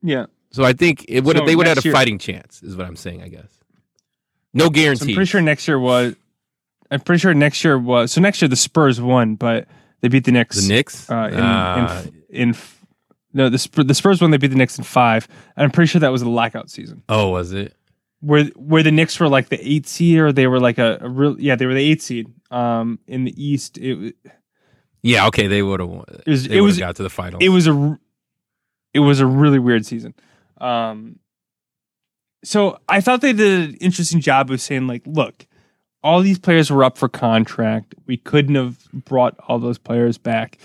[0.02, 0.26] Yeah.
[0.52, 2.76] So I think it would So they would have had a year- fighting chance, is
[2.76, 3.22] what I'm saying.
[3.22, 3.50] I guess.
[4.54, 5.12] No guarantee.
[5.12, 6.16] I'm pretty sure next year was.
[6.94, 8.12] I'm pretty sure next year was.
[8.12, 9.68] So next year the Spurs won, but
[10.02, 10.62] they beat the Knicks.
[10.62, 11.10] the Knicks.
[11.10, 12.86] Uh, in, Ah, in, in f-
[13.34, 14.32] no the Spurs, the Spurs won.
[14.32, 17.04] They beat the Knicks in five, and I'm pretty sure that was a lockout season
[17.10, 17.76] oh, was it?
[18.20, 21.10] where where the Knicks were like the eight seed or they were like a, a
[21.10, 22.28] real yeah they were the eight seed.
[22.52, 24.16] Um, in the East, it
[25.02, 25.28] Yeah.
[25.28, 25.48] Okay.
[25.48, 26.06] They would have won.
[26.26, 27.40] It was- it was- got to the final.
[27.42, 28.00] it was a
[28.94, 30.14] it was a really weird season.
[30.62, 31.18] Um,
[32.44, 35.48] so I thought they did an interesting job of saying like, look,
[36.04, 37.96] all these players were up for contract.
[38.06, 40.58] We couldn't have brought all those players back,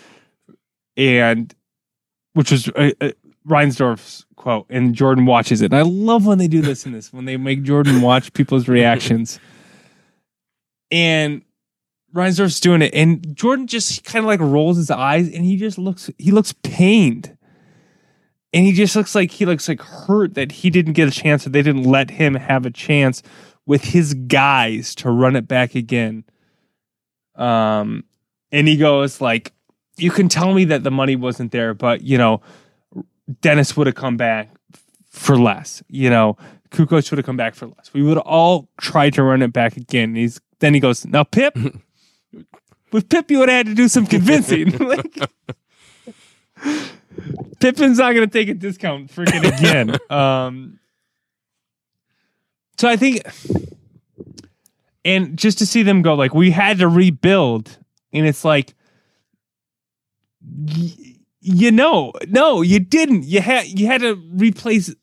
[0.96, 1.54] and
[2.34, 3.12] which was uh, uh,
[3.46, 4.66] Reinsdorf's quote.
[4.68, 5.66] And Jordan watches it.
[5.66, 8.68] And I love when they do this in this when they make Jordan watch people's
[8.68, 9.38] reactions.
[10.90, 11.42] And
[12.14, 15.76] Reinsdorf's doing it, and Jordan just kind of like rolls his eyes, and he just
[15.76, 17.36] looks he looks pained,
[18.54, 21.44] and he just looks like he looks like hurt that he didn't get a chance,
[21.44, 23.22] that they didn't let him have a chance
[23.68, 26.24] with his guys to run it back again.
[27.36, 28.02] Um,
[28.50, 29.52] and he goes like,
[29.98, 32.40] "You can tell me that the money wasn't there, but you know,
[33.42, 34.48] Dennis would have come back
[35.10, 35.82] for less.
[35.88, 36.38] You know,
[36.70, 37.92] Kukoc would have come back for less.
[37.92, 41.22] We would all try to run it back again." And he's then he goes, "Now
[41.22, 41.56] Pip."
[42.90, 44.70] With Pip, you would have had to do some convincing.
[44.78, 45.14] like,
[47.60, 49.94] Pippin's not going to take a discount freaking again.
[50.10, 50.78] um,
[52.78, 53.22] so I think,
[55.04, 57.76] and just to see them go, like, we had to rebuild,
[58.12, 58.74] and it's like,
[60.40, 63.24] y- you know, no, you didn't.
[63.24, 64.94] You had you had to replace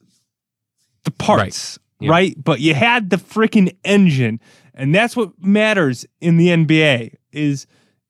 [1.04, 2.10] the parts, Yeah.
[2.12, 2.36] right?
[2.42, 4.40] But you had the freaking engine,
[4.74, 7.68] and that's what matters in the NBA is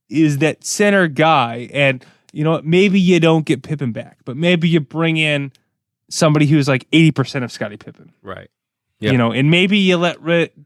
[0.10, 1.70] is that center guy.
[1.74, 2.04] And
[2.34, 5.52] you know, maybe you don't get Pippen back, but maybe you bring in
[6.10, 8.12] somebody who's like eighty percent of Scottie Pippen.
[8.22, 8.50] right.
[9.02, 9.12] Yep.
[9.12, 10.18] You know, and maybe you let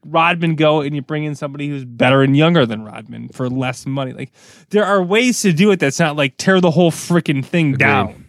[0.06, 3.88] Rodman go and you bring in somebody who's better and younger than Rodman for less
[3.88, 4.14] money.
[4.14, 4.32] Like
[4.70, 7.80] there are ways to do it that's not like tear the whole freaking thing Agreed.
[7.80, 8.26] down.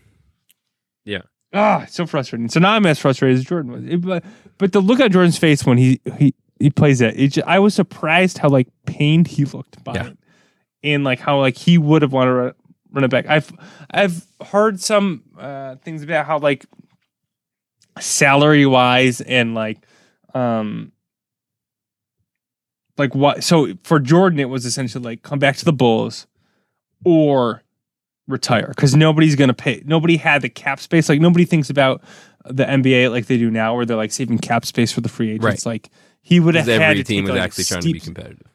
[1.05, 1.21] Yeah.
[1.53, 2.49] Ah, it's so frustrating.
[2.49, 3.85] So now I'm as frustrated as Jordan was.
[3.85, 4.25] It- but,
[4.57, 7.59] but the look on Jordan's face when he he he plays that, it ju- I
[7.59, 10.07] was surprised how like pained he looked by Yeah.
[10.09, 10.19] it,
[10.83, 12.53] and like how like he would have wanted to run,
[12.93, 13.27] run it back.
[13.29, 13.53] I've
[13.91, 16.65] I've heard some uh, things about how like
[17.99, 19.79] salary wise and like
[20.35, 20.93] um
[22.99, 26.27] like what so for Jordan it was essentially like come back to the Bulls
[27.05, 27.63] or
[28.29, 32.03] retire because nobody's gonna pay nobody had the cap space like nobody thinks about
[32.45, 35.31] the NBA like they do now where they're like saving cap space for the free
[35.31, 35.67] agents Right.
[35.67, 35.91] like
[36.23, 38.47] he would have had every to team was like, actually trying to be competitive.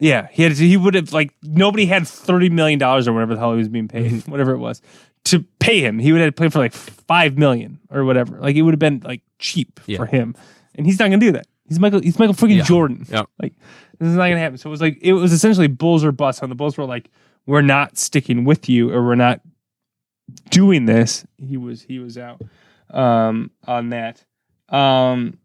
[0.00, 3.40] yeah, he had he would have like nobody had thirty million dollars or whatever the
[3.40, 4.30] hell he was being paid, Mm-hmm.
[4.30, 4.80] whatever it was,
[5.30, 5.98] to pay him.
[5.98, 8.38] He would have played for like five million or whatever.
[8.38, 9.98] Like it would have been like cheap Yeah.
[9.98, 10.34] for him,
[10.74, 11.46] and he's not gonna do that.
[11.68, 12.00] He's Michael.
[12.00, 12.64] He's Michael freaking Yeah.
[12.64, 13.06] Jordan.
[13.10, 13.24] Yeah.
[13.40, 13.54] Like
[13.98, 14.58] this is not gonna happen.
[14.58, 16.42] So it was like it was essentially Bulls or bust.
[16.42, 17.10] And the Bulls were like,
[17.46, 19.40] we're not sticking with you, or we're not
[20.50, 21.24] doing this.
[21.36, 22.42] He was he was out
[22.90, 24.24] um, on that.
[24.68, 25.38] Um,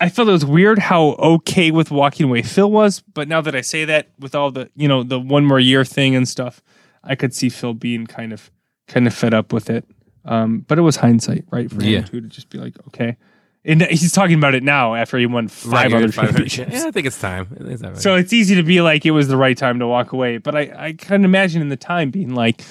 [0.00, 3.54] I felt it was weird how okay with walking away Phil was, but now that
[3.54, 6.62] I say that, with all the you know the one more year thing and stuff,
[7.04, 8.50] I could see Phil being kind of
[8.92, 9.84] kind of fed up with it.
[10.24, 11.98] Um, but it was hindsight, right, for Yeah.
[12.00, 13.16] him too to just be like, okay.
[13.64, 16.72] And he's talking about it now after he won five Right, other five- championships.
[16.72, 17.46] Yeah, I think it's time.
[17.60, 17.94] It's time.
[17.96, 20.38] So it's easy to be like it was the right time to walk away.
[20.38, 22.62] But I, I can imagine in the time being like,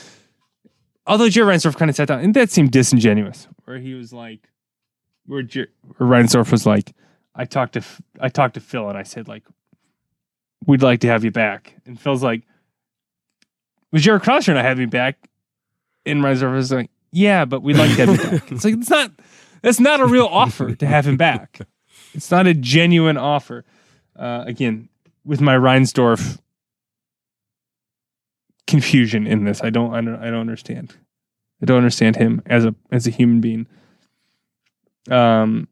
[1.08, 4.50] although Jerry Reinsdorf kind of sat down, and that seemed disingenuous, where he was like,
[5.26, 6.94] where, Jer- where Reinsdorf was like,
[7.36, 9.44] I talked to F- I talked to Phil and I said like,
[10.66, 12.44] we'd like to have you back, and Phil's like,
[13.92, 15.18] was Jared Crosser not having me back?
[16.06, 18.52] And Reinsdorf was like, yeah, but we'd like to have you back.
[18.52, 19.12] It's like it's not
[19.62, 21.60] that's not a real offer to have him back.
[22.14, 23.64] It's not a genuine offer.
[24.18, 24.90] Uh, again,
[25.24, 26.40] with my Reinsdorf
[28.68, 30.96] confusion in this, I don't, I don't, I don't understand.
[31.62, 33.68] I don't understand him as a as a human being.
[35.10, 35.68] Um,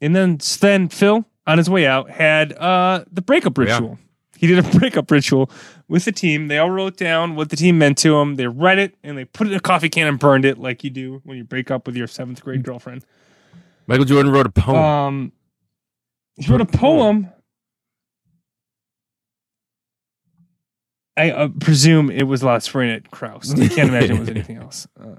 [0.00, 3.56] and then then Phil on his way out had uh the breakup
[3.92, 4.07] Yeah.
[4.38, 5.50] He did a breakup ritual
[5.88, 6.46] with the team.
[6.46, 8.36] They all wrote down what the team meant to him.
[8.36, 10.84] They read it and they put it in a coffee can and burned it like
[10.84, 13.04] you do when you break up with your seventh grade girlfriend.
[13.88, 14.76] Michael Jordan wrote a poem.
[14.76, 15.32] Um,
[16.36, 17.32] he wrote a poem.
[21.16, 23.52] I uh, presume it was last spring at Krause.
[23.52, 24.86] I can't imagine it was anything else.
[24.96, 25.16] Uh,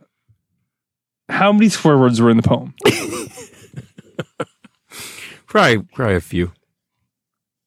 [1.27, 2.73] how many swear words were in the poem?
[5.45, 6.53] probably, probably a few.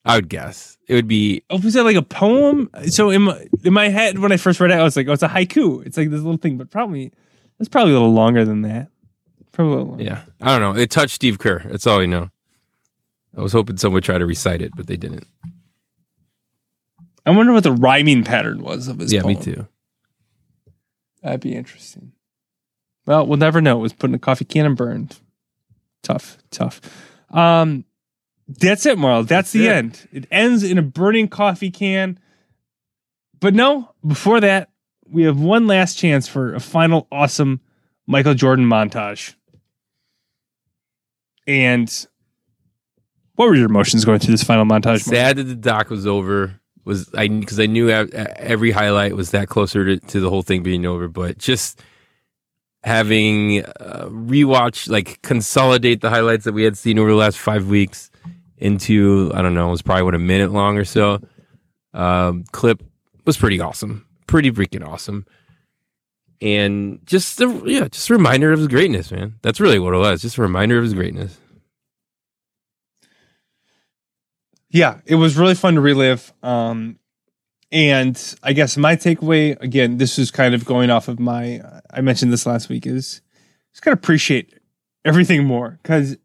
[0.04, 1.42] I would guess it would be.
[1.48, 2.68] Oh, was that like a poem?
[2.88, 5.12] So in my, in my head, when I first read it, I was like, "Oh,
[5.12, 7.12] it's a haiku." It's like this little thing, but probably
[7.60, 8.88] it's probably a little longer than that.
[9.52, 10.04] Probably a little longer.
[10.04, 10.80] Yeah, I don't know.
[10.80, 11.60] It touched Steve Kerr.
[11.66, 12.30] That's all I know.
[13.36, 15.26] I was hoping someone would try to recite it, but they didn't.
[17.24, 19.12] I wonder what the rhyming pattern was of his.
[19.12, 19.34] yeah, poem.
[19.34, 19.68] me too.
[21.22, 22.12] That'd be interesting.
[23.06, 23.78] Well, we'll never know.
[23.78, 25.20] It was put in a coffee can and burned.
[26.02, 26.80] Tough, tough.
[27.30, 27.84] Um,
[28.58, 29.24] that's it, Marl.
[29.24, 29.72] That's, the it.
[29.72, 30.08] end.
[30.12, 32.18] It ends in a burning coffee can.
[33.40, 34.70] But no, before that,
[35.08, 37.60] we have one last chance for a final awesome
[38.06, 39.34] Michael Jordan montage.
[41.46, 42.06] And
[43.34, 45.06] what were your emotions going through this final montage?
[45.06, 45.16] Marl?
[45.16, 46.60] Sad that the doc was over.
[46.84, 50.62] Was I because I knew every highlight was that closer to, to the whole thing
[50.62, 51.80] being over, but just
[52.84, 57.68] having uh, rewatch like consolidate the highlights that we had seen over the last five
[57.68, 58.10] weeks
[58.62, 61.20] into I don't know it was probably what a minute long or so
[61.92, 62.82] um, clip
[63.26, 65.26] was pretty awesome, pretty freaking awesome,
[66.40, 69.34] and just a, yeah, just a reminder of his greatness, man.
[69.42, 71.38] That's really what it was, just a reminder of his greatness.
[74.72, 76.32] yeah, it was really fun to relive.
[76.42, 76.98] Um,
[77.70, 81.60] and I guess my takeaway again, this is kind of going off of my.
[81.90, 83.20] I mentioned this last week is
[83.72, 84.58] just gotta appreciate
[85.04, 86.16] everything more because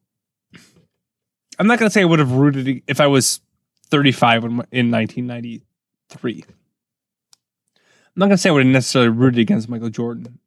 [1.60, 3.42] I'm not gonna say I would have rooted if I was
[3.88, 6.44] 35 in, in 1993.
[6.46, 10.40] I'm not gonna say I would have necessarily rooted against Michael Jordan,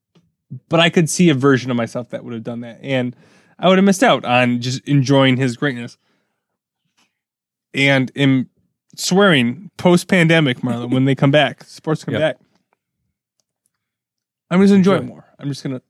[0.69, 3.15] but I could see a version of myself that would have done that, and
[3.59, 5.99] I would have missed out on just enjoying his greatness
[7.75, 8.49] and in
[8.97, 12.21] swearing post pandemic, Marlon, when they come back, sports come Yep.
[12.21, 12.47] back.
[14.51, 15.05] I'm just Enjoy it.
[15.05, 15.25] more.
[15.39, 15.83] I'm just gonna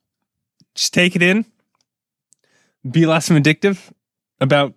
[0.75, 1.47] just take it in,
[2.89, 3.93] be less vindictive
[4.41, 4.75] about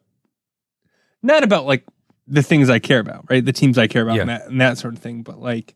[1.24, 1.84] not about like
[2.28, 3.44] the things I care about, right?
[3.44, 4.22] The teams I care about Yeah.
[4.22, 5.76] and, that, and that sort of thing, but like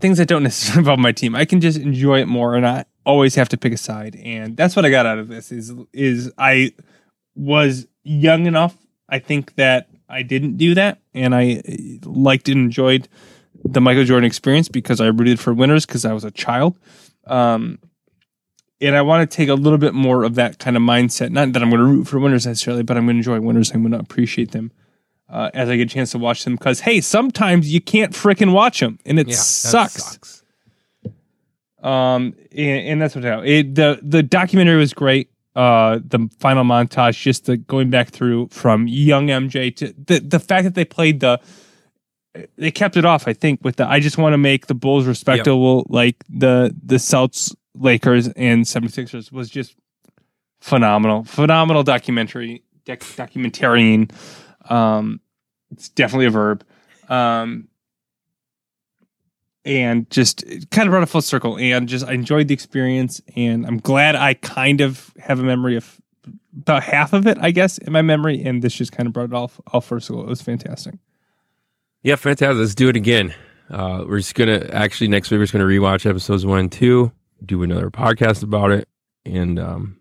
[0.00, 1.34] things that don't necessarily involve my team.
[1.34, 4.16] I can just enjoy it more and I always have to pick a side.
[4.22, 6.72] And that's what I got out of this is is I
[7.34, 8.76] was young enough,
[9.08, 10.98] I think that I didn't do that.
[11.14, 13.08] And I uh, liked and enjoyed
[13.64, 16.76] the Michael Jordan experience because I rooted for winners because I was a child.
[17.26, 17.78] Um,
[18.80, 21.30] and I want to take a little bit more of that kind of mindset.
[21.30, 23.72] Not that I'm going to root for winners necessarily, but I'm going to enjoy winners.
[23.72, 24.72] I'm going to appreciate them
[25.28, 26.54] uh, as I get a chance to watch them.
[26.54, 30.42] Because hey, sometimes you can't fricking watch them, and it Yeah, that sucks.
[31.82, 35.30] Um, and, and that's what I it the the documentary was great.
[35.56, 40.38] Uh, the final montage, just the going back through from young MJ to the the
[40.38, 41.40] fact that they played the,
[42.56, 43.26] they kept it off.
[43.26, 46.96] I think with the I just want to make the Bulls respectable, like the the
[46.96, 49.74] Celtics, Lakers, and 76ers was just
[50.60, 54.10] phenomenal, phenomenal documentary, doc, documentarian.
[54.70, 55.20] Um,
[55.70, 56.64] it's definitely a verb.
[57.08, 57.68] Um,
[59.64, 63.66] and just kind of brought a full circle and just I enjoyed the experience and
[63.66, 66.00] I'm glad I kind of have a memory of
[66.56, 69.26] about half of it, I guess, in my memory, and this just kind of brought
[69.26, 70.22] it all all full circle.
[70.22, 70.94] It was fantastic.
[72.02, 72.58] Yeah, fantastic.
[72.58, 73.34] Let's do it again.
[73.68, 77.12] Uh, we're just gonna actually next week we're just gonna rewatch episodes one and two,
[77.44, 78.88] do another podcast about it,
[79.24, 79.98] and um,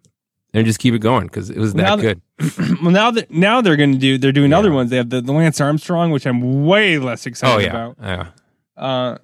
[0.53, 2.21] and just keep it going because it was that good.
[2.81, 4.59] well, now that now they're going to do they're doing Yeah.
[4.59, 4.89] other ones.
[4.89, 7.97] They have the, the Lance Armstrong, which I'm way less excited Oh yeah, about.
[8.01, 8.27] yeah.
[8.83, 9.17] Uh,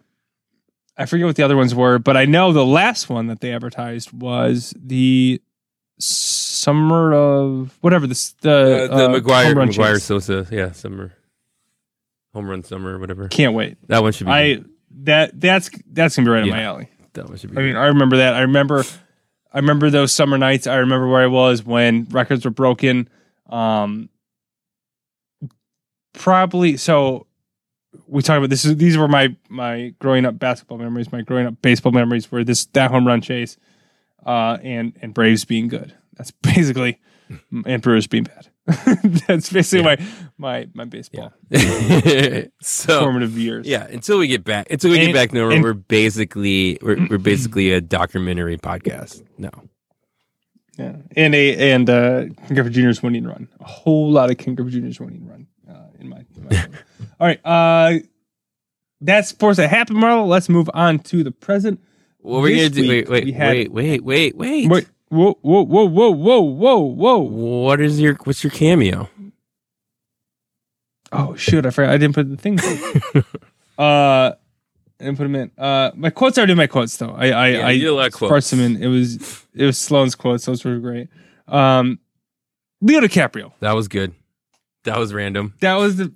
[0.97, 3.51] I forget what the other ones were, but I know the last one that they
[3.53, 5.41] advertised was the
[5.99, 10.01] summer of whatever this the Uh, the uh, McGwire McGwire.
[10.01, 11.13] Sosa, yeah, summer
[12.33, 13.27] home run summer, whatever.
[13.29, 13.77] Can't wait.
[13.87, 14.31] That one should be.
[14.33, 14.69] I good.
[15.03, 16.51] that that's that's gonna be right Yeah.
[16.51, 16.89] my alley.
[17.15, 17.57] That one should be.
[17.57, 17.75] I mean.
[17.75, 18.33] I remember that.
[18.33, 18.83] I remember,
[19.51, 20.67] I remember those summer nights.
[20.67, 23.09] I remember where I was when records were broken.
[23.49, 24.09] Um,
[26.13, 27.27] probably so.
[28.07, 28.65] We talked about this.
[28.65, 32.31] Is these were my my growing up basketball memories, my growing up baseball memories.
[32.31, 33.57] Were this that home run chase,
[34.25, 35.93] uh, and and Braves being good.
[36.17, 36.99] That's basically,
[37.65, 38.49] and Brewers being bad.
[39.27, 39.97] That's basically my
[40.37, 41.31] my my baseball
[42.61, 43.67] so formative years.
[43.67, 47.07] yeah, until we get back, until we And- get back, no, and- we're basically we're,
[47.09, 49.23] we're basically a documentary podcast.
[49.37, 49.51] No,
[50.77, 53.47] Yeah, and a and uh, Ken Griffey Jr.'s winning run.
[53.59, 56.25] A whole lot of Ken Griffey Jr.'s winning run uh, in my.
[56.35, 56.67] In my
[57.19, 57.39] All right.
[57.45, 57.99] Uh,
[59.01, 60.25] that's sports that happened, Marlo.
[60.27, 61.79] Let's move on to the present.
[62.19, 62.87] What we're gonna do?
[62.89, 64.69] Wait, we wait, had- wait, wait, wait, wait.
[64.69, 64.87] Wait.
[65.09, 67.17] Whoa, whoa, whoa, whoa, whoa, whoa, whoa.
[67.19, 69.09] What is your what's your cameo?
[71.11, 71.65] Oh shoot!
[71.65, 71.93] I forgot.
[71.93, 72.59] I didn't put the thing.
[73.77, 74.33] uh,
[74.99, 75.51] I didn't put them in.
[75.57, 77.11] Uh, my quotes are doing my quotes though.
[77.11, 78.49] I I Yeah, I did a lot of quotes.
[78.49, 78.81] them in.
[78.81, 80.45] It was it was Sloan's quotes.
[80.45, 81.09] Those were great.
[81.47, 81.99] Um,
[82.81, 83.53] Leo DiCaprio.
[83.59, 84.13] That was good.
[84.83, 85.53] That was random.
[85.61, 86.11] That was the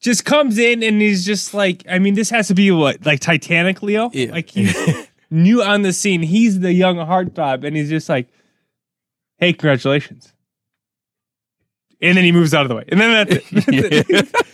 [0.00, 1.84] just comes in and he's just like.
[1.88, 4.10] I mean, this has to be what like Titanic, Leo.
[4.12, 4.32] Yeah.
[4.32, 4.74] Like he's
[5.30, 6.22] new on the scene.
[6.22, 8.28] He's the young heartthrob, and he's just like,
[9.38, 10.32] "Hey, congratulations."
[12.00, 14.28] And then he moves out of the way, and then that's it.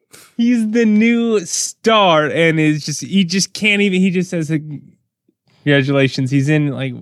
[0.36, 4.50] he's the new star and is just he just can't even he just says
[5.62, 6.94] congratulations he's in like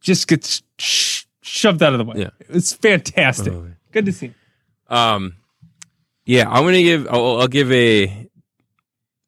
[0.00, 2.30] just gets sh- shoved out of the way Yeah.
[2.50, 3.52] it's fantastic
[3.92, 4.34] good to see
[4.88, 5.36] Um,
[6.26, 7.08] yeah, I'm gonna give.
[7.10, 8.21] I'll, I'll give a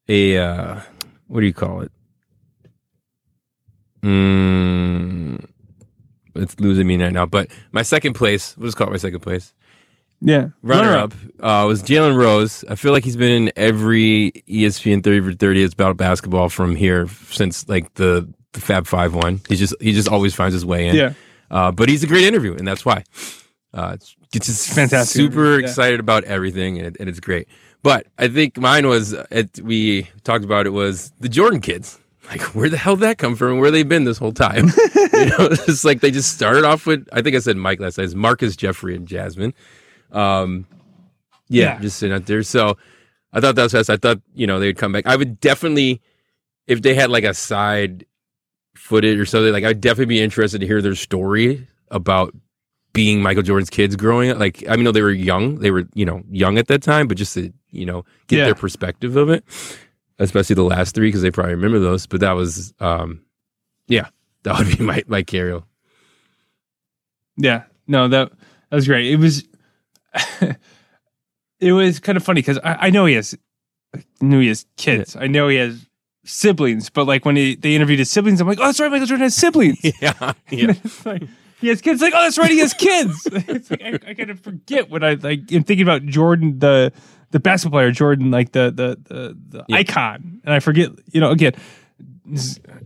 [0.08, 0.80] a uh,
[1.28, 1.92] what do you call it?
[4.02, 5.46] Mm,
[6.34, 7.26] it's losing me right now.
[7.26, 8.56] But my second place.
[8.56, 9.54] We'll just call it my second place.
[10.20, 12.64] yeah Runner up uh, was Jalen Rose.
[12.68, 16.76] I feel like he's been in every ESPN 30 for 30 that's about basketball from
[16.76, 19.40] here since like the, the Fab Five one.
[19.48, 20.96] He just he just always finds his way in.
[20.96, 21.12] yeah
[21.50, 23.04] Uh, but he's a great interview, and that's why.
[23.72, 25.66] Uh, it's, it's just Fantastic Super yeah.
[25.66, 27.48] excited about everything, and, it, and it's great.
[27.84, 31.98] But I think mine was it, we talked about it was the Jordan kids.
[32.30, 33.52] Like, where the hell did that come from?
[33.52, 34.68] and Where they've been this whole time?
[34.96, 37.06] you know, it's like they just started off with.
[37.12, 38.04] I think I said Mike last night.
[38.04, 39.52] It's Marcus, Jeffrey, and Jasmine.
[40.10, 40.66] Um,
[41.48, 41.80] yeah, Yeah.
[41.80, 42.42] just sitting out there.
[42.42, 42.78] So
[43.34, 43.90] I thought that was fast.
[43.90, 45.06] I thought you know they would come back.
[45.06, 46.00] I would definitely,
[46.66, 48.06] if they had like a side
[48.74, 52.34] footage or something, like I'd definitely be interested to hear their story about
[52.94, 54.38] being Michael Jordan's kids growing up.
[54.38, 55.56] Like I mean, no, they were young.
[55.56, 58.44] They were you know young at that time, but just to you know get Yeah.
[58.46, 59.44] their perspective of it,
[60.18, 62.06] especially the last three because they probably remember those.
[62.06, 63.20] But that was, um
[63.88, 64.08] yeah,
[64.44, 65.60] that would be my my carry.
[67.36, 68.30] yeah no that
[68.70, 69.44] that was great it was
[71.60, 73.36] it was kind of funny because I, I know he has
[73.94, 75.86] I knew he has kids i know he has
[76.24, 79.06] siblings but like when he, they interviewed his siblings i'm like oh that's right michael
[79.06, 80.32] jordan has siblings Yeah, yeah.
[80.50, 81.22] It's like,
[81.60, 82.02] he has kids.
[82.02, 83.26] Like, oh, that's right, he has kids.
[83.32, 86.92] it's like, I, I kind of forget when I like am thinking about Jordan, the
[87.34, 89.76] the basketball player, Jordan, like the the the, the Yeah.
[89.78, 90.90] icon, and I forget.
[91.10, 91.52] You know, again,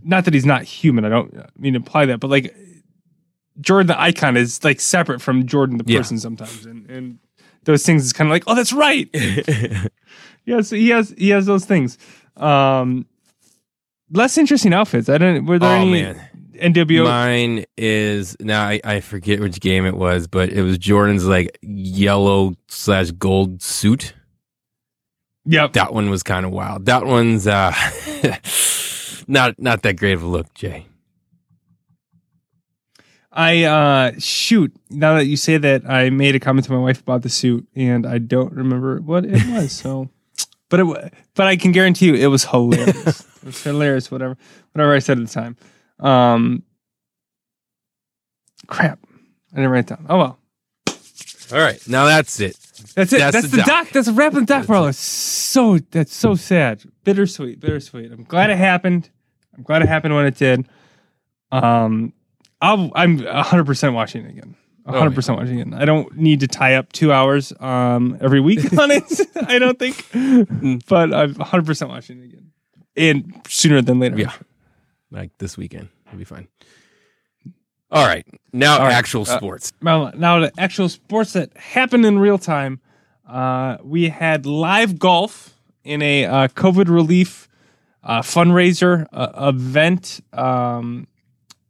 [0.03, 1.05] not that he's not human.
[1.05, 2.57] I don't mean to imply that, but like
[3.61, 5.99] Jordan, the icon, is like separate from Jordan, the Yeah.
[5.99, 7.19] person, sometimes, and and
[7.65, 9.09] those things is kind of like, oh, that's right.
[10.47, 11.99] yes, he has he has those things.
[12.37, 13.05] Um,
[14.11, 15.11] less interesting outfits.
[15.11, 15.45] I don't.
[15.45, 16.21] Were there oh any man.
[16.59, 17.05] NWO?
[17.05, 21.57] Mine is now I, I forget which game it was, but it was Jordan's like
[21.63, 24.15] yellow slash gold suit.
[25.51, 25.73] Yep.
[25.73, 26.85] That one was kind of wild.
[26.85, 27.73] That one's uh
[29.27, 30.85] not not that great of a look, Jay.
[33.33, 34.75] I uh shoot.
[34.91, 37.67] Now that you say that, I made a comment to my wife about the suit,
[37.75, 39.73] and I don't remember what it was.
[39.73, 40.11] So,
[40.69, 43.21] but it but I can guarantee you, it was hilarious.
[43.43, 44.11] it was hilarious.
[44.11, 44.37] Whatever
[44.73, 45.57] whatever I said at the time.
[45.99, 46.63] Um,
[48.67, 48.99] crap,
[49.53, 50.05] I didn't write it down.
[50.11, 50.39] Oh well,
[51.53, 52.57] All right, now that's it.
[52.95, 53.19] That's it.
[53.19, 53.91] That's That's, the the doc.
[53.91, 54.67] That's a wrap on the doc.
[54.89, 58.13] It's so that's so sad, bittersweet, bittersweet.
[58.13, 59.11] I'm glad it happened.
[59.57, 60.69] I'm glad it happened when it did.
[61.51, 62.13] Um,
[62.61, 64.57] I'll, I'm 100 percent watching it again.
[64.85, 65.75] 100 percent watching it.
[65.75, 69.05] I don't need to tie up two hours um every week on it.
[69.47, 70.07] I don't think,
[70.87, 72.53] but I'm 100 percent watching it again,
[72.97, 74.19] and sooner than later.
[74.19, 74.33] Yeah.
[75.11, 75.89] Like this weekend.
[76.07, 76.49] It'll be fine.
[77.91, 78.27] All right.
[78.53, 78.93] Now All right.
[78.93, 79.73] actual Uh, sports.
[79.81, 82.81] Now, now the actual sports that happened in real time.
[83.27, 85.55] Uh, we had live golf
[85.85, 87.47] in a uh, COVID relief
[88.03, 90.21] uh, fundraiser uh, event.
[90.33, 91.07] Um,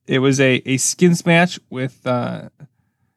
[0.06, 2.48] it was a, a skins match with uh,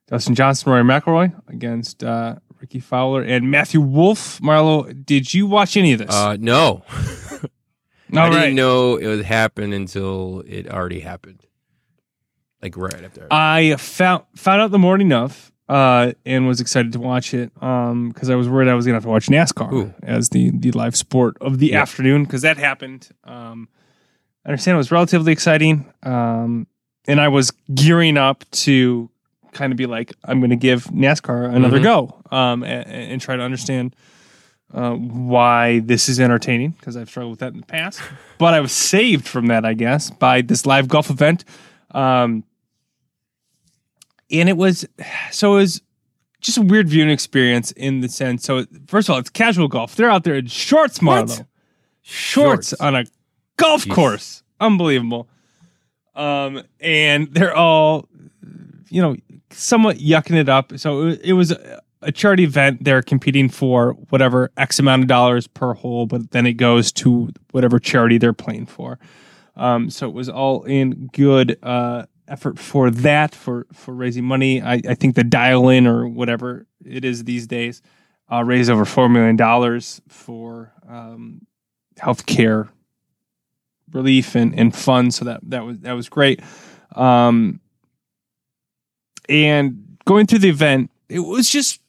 [0.08, 4.40] Dustin Johnson, Rory McIlroy against uh, Rickie Fowler and Matthew Wolff.
[4.42, 6.14] Marlo, did you watch any of this?
[6.14, 6.84] Uh no.
[8.14, 8.54] I All didn't right.
[8.54, 11.46] know it would happen until it already happened.
[12.62, 13.28] Like right after.
[13.32, 18.30] I found found out the morning of uh, and was excited to watch it because
[18.30, 19.94] I was worried I was going to have to watch NASCAR Ooh.
[20.04, 21.82] as the the live sport of the Yeah.
[21.82, 23.10] afternoon because that happened.
[23.24, 23.68] Um,
[24.46, 26.68] I understand it was relatively exciting, um,
[27.08, 29.10] and I was gearing up to
[29.54, 31.84] kind of be like, I'm going to give NASCAR another Mhm.
[31.84, 33.96] go um, and, and try to understand
[34.74, 38.02] uh, why this is entertaining because I've struggled with that in the past.
[38.38, 41.44] but I was saved from that, I guess, by this live golf event.
[41.92, 42.46] Um,
[44.32, 44.86] and it was
[45.32, 45.82] so it was
[46.40, 48.44] just a weird viewing experience in the sense.
[48.44, 49.96] So first of all, it's casual golf.
[49.96, 51.46] They're out there in shorts, Marlo.
[52.02, 53.06] Shorts, on a
[53.58, 53.94] golf Jeez.
[53.94, 54.44] course.
[54.60, 55.30] Unbelievable.
[56.16, 58.10] Um, and they're all,
[58.90, 59.16] you know,
[59.52, 60.78] somewhat yucking it up.
[60.78, 62.84] So it, it was a, a charity event.
[62.84, 67.30] They're competing for whatever X amount of dollars per hole, but then it goes to
[67.52, 69.00] whatever charity they're playing for.
[69.56, 74.62] Um, so it was all in good uh, effort for that, for for raising money.
[74.62, 77.82] I, I think the dial in or whatever it is these days
[78.32, 81.46] uh, raised over four million dollars for um,
[82.00, 82.70] healthcare
[83.92, 85.18] relief and, and funds.
[85.18, 86.42] So that that was that was great.
[86.96, 87.60] Um,
[89.28, 91.82] and going through the event, it was just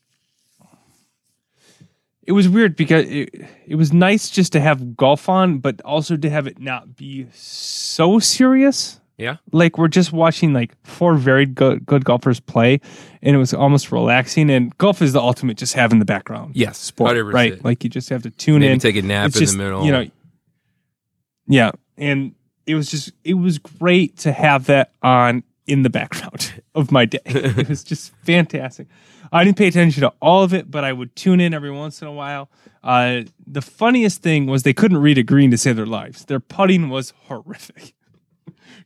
[2.25, 3.31] it was weird because it,
[3.67, 7.27] it was nice just to have golf on, but also to have it not be
[7.33, 9.01] so serious.
[9.19, 9.37] Yeah.
[9.53, 12.81] Like we're just watching like four very good good golfers play,
[13.23, 14.51] and it was almost relaxing.
[14.51, 17.33] And golf is the ultimate just having the background Yes, sport, 100%.
[17.33, 17.65] right?
[17.65, 18.79] Like you just have to tune Maybe in.
[18.81, 19.85] take a nap It's in just, the middle.
[19.85, 20.07] You know,
[21.47, 22.35] yeah, and
[22.67, 27.05] it was just it was great to have that on in the background of my
[27.05, 27.21] day.
[27.27, 28.87] it was just fantastic.
[29.31, 32.03] I didn't pay attention to all of it, but I would tune in every once
[32.03, 32.51] in a while.
[32.83, 36.25] Uh, the funniest thing was they couldn't read a green to save their lives.
[36.27, 37.95] Their putting was horrific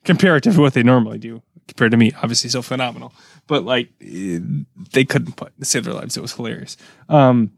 [0.07, 1.43] compared to what they normally do.
[1.69, 3.12] Compared to me, obviously so phenomenal,
[3.49, 6.16] but like they couldn't put save their lives.
[6.16, 6.77] It was hilarious.
[7.09, 7.51] Um,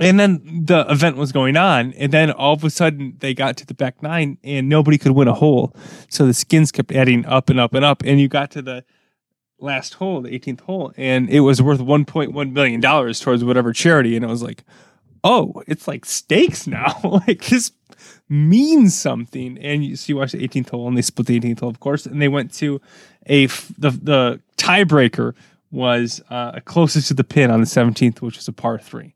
[0.00, 3.56] and then the event was going on, and then all of a sudden they got
[3.58, 5.76] to the back nine, and nobody could win a hole.
[6.08, 8.84] So the skins kept adding up and up and up, and you got to the
[9.60, 14.16] last hole, the 18th hole, and it was worth 1.1 million dollars towards whatever charity,
[14.16, 14.64] and it was like,
[15.22, 16.98] oh, it's like stakes now.
[17.28, 17.70] like this
[18.32, 19.58] means something.
[19.58, 21.80] And you, so you watch the 18th hole, and they split the 18th hole, of
[21.80, 22.80] course, and they went to
[23.26, 25.34] a f- the the tiebreaker
[25.70, 29.14] was uh, closest to the pin on the 17th, which was a par three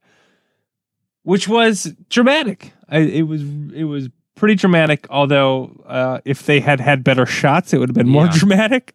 [1.23, 2.73] which was dramatic.
[2.89, 3.43] I, it was
[3.75, 5.09] it was pretty dramatic.
[5.11, 8.33] Although uh, if they had had better shots, it would have been more Yeah.
[8.39, 8.95] dramatic.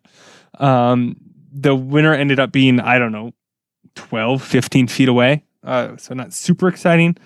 [0.57, 1.18] Um,
[1.52, 3.34] the winner ended up being I don't know
[3.95, 5.43] 12, 15 feet away.
[5.61, 7.18] Uh, so not super exciting.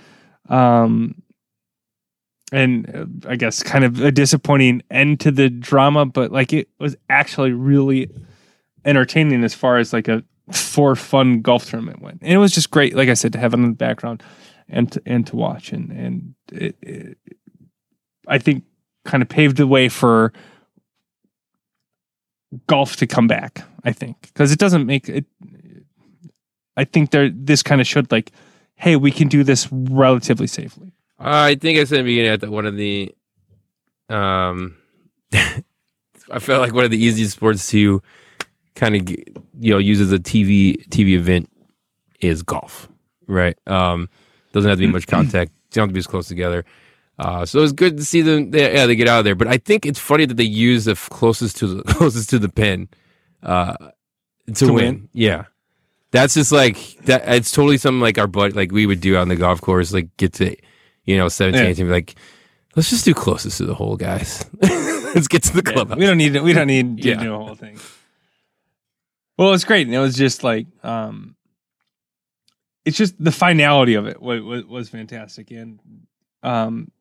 [0.49, 1.21] Um,
[2.51, 2.95] and
[3.25, 6.95] uh, I guess kind of a disappointing end to the drama, but like it was
[7.09, 8.09] actually really
[8.83, 12.21] entertaining as far as like a for fun golf tournament went.
[12.21, 14.21] And it was just great, like I said, to have it in the background
[14.69, 17.17] and to, and to watch and and it, it,
[18.27, 18.63] I think
[19.05, 20.33] kind of paved the way for
[22.67, 23.63] golf to come back.
[23.83, 25.25] I think because it doesn't make it.
[26.77, 28.31] I think there this kind of showed like,
[28.75, 30.91] hey, we can do this relatively safely.
[31.19, 33.13] I think I said in the beginning that one of the,
[34.09, 34.75] um,
[35.33, 38.01] I felt like one of the easiest sports to
[38.75, 41.49] kind of you know use as a TV TV event
[42.19, 42.89] is golf,
[43.27, 43.57] right?
[43.67, 44.09] Um,
[44.51, 45.51] doesn't have to be much contact.
[45.71, 46.65] Don't have to be as close together.
[47.17, 48.51] Uh, so it's good to see them.
[48.51, 49.35] They, yeah, they get out of there.
[49.35, 52.39] But I think it's funny that they use the f- closest to the closest to
[52.39, 52.89] the pin
[53.41, 53.75] uh,
[54.47, 54.75] to, To win.
[54.75, 55.09] win?
[55.13, 55.45] Yeah,
[56.11, 57.23] that's just like that.
[57.33, 59.93] It's totally something like our buddy, like we would do on the golf course.
[59.93, 60.55] Like get to
[61.05, 61.69] you know 17, Yeah.
[61.71, 62.15] 18, be like
[62.75, 64.45] let's just do closest to the hole, guys.
[64.61, 65.95] let's get to the club.
[65.97, 67.15] We don't need to, we don't need to Yeah.
[67.23, 67.79] do a whole thing.
[69.37, 69.87] Well, it's great.
[69.87, 71.35] And it was just like um
[72.85, 75.79] it's just the finality of it was, was, was fantastic and
[76.43, 76.91] um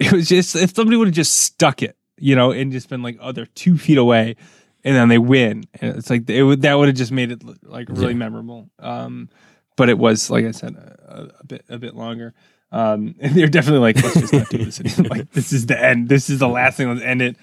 [0.00, 3.02] it was just if somebody would have just stuck it, you know, and just been
[3.02, 4.34] like, oh, they're two feet away,
[4.82, 7.42] and then they win, and it's like it would that would have just made it
[7.62, 8.18] like really Yeah.
[8.18, 8.70] memorable.
[8.80, 9.28] Um,
[9.76, 12.34] but it was like I said, a, a bit a bit longer.
[12.74, 15.16] Um, and they're definitely like, let's just not do this anymore.
[15.18, 16.08] like this is the end.
[16.08, 16.88] This is the last thing.
[16.88, 17.36] Let's end it.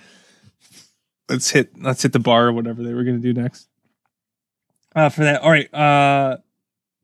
[1.29, 3.67] Let's hit let's hit the bar or whatever they were gonna do next.
[4.93, 5.73] Uh, for that, all right.
[5.73, 6.37] Uh,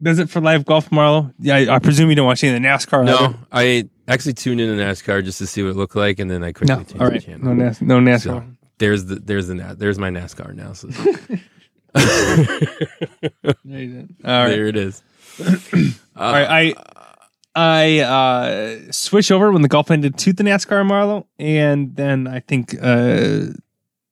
[0.04, 1.34] does it for live golf, Marlo?
[1.40, 3.06] Yeah, I, I presume you don't watch any of the NASCAR.
[3.06, 3.38] No, either?
[3.54, 6.44] I actually tuned in to NASCAR just to see what it looked like, and then
[6.44, 6.84] I quickly no.
[6.84, 7.46] changed All the channel.
[7.46, 8.24] no, NAS- no NASCAR.
[8.24, 8.44] So,
[8.80, 10.98] there's the there's the Na- there's my NASCAR analysis.
[11.94, 14.30] There you go.
[14.30, 14.50] All right.
[14.50, 15.02] There it is.
[16.16, 16.97] All right, I
[17.60, 22.40] I uh, switch over when the golf ended to the NASCAR Marlo, and then I
[22.42, 23.46] think uh,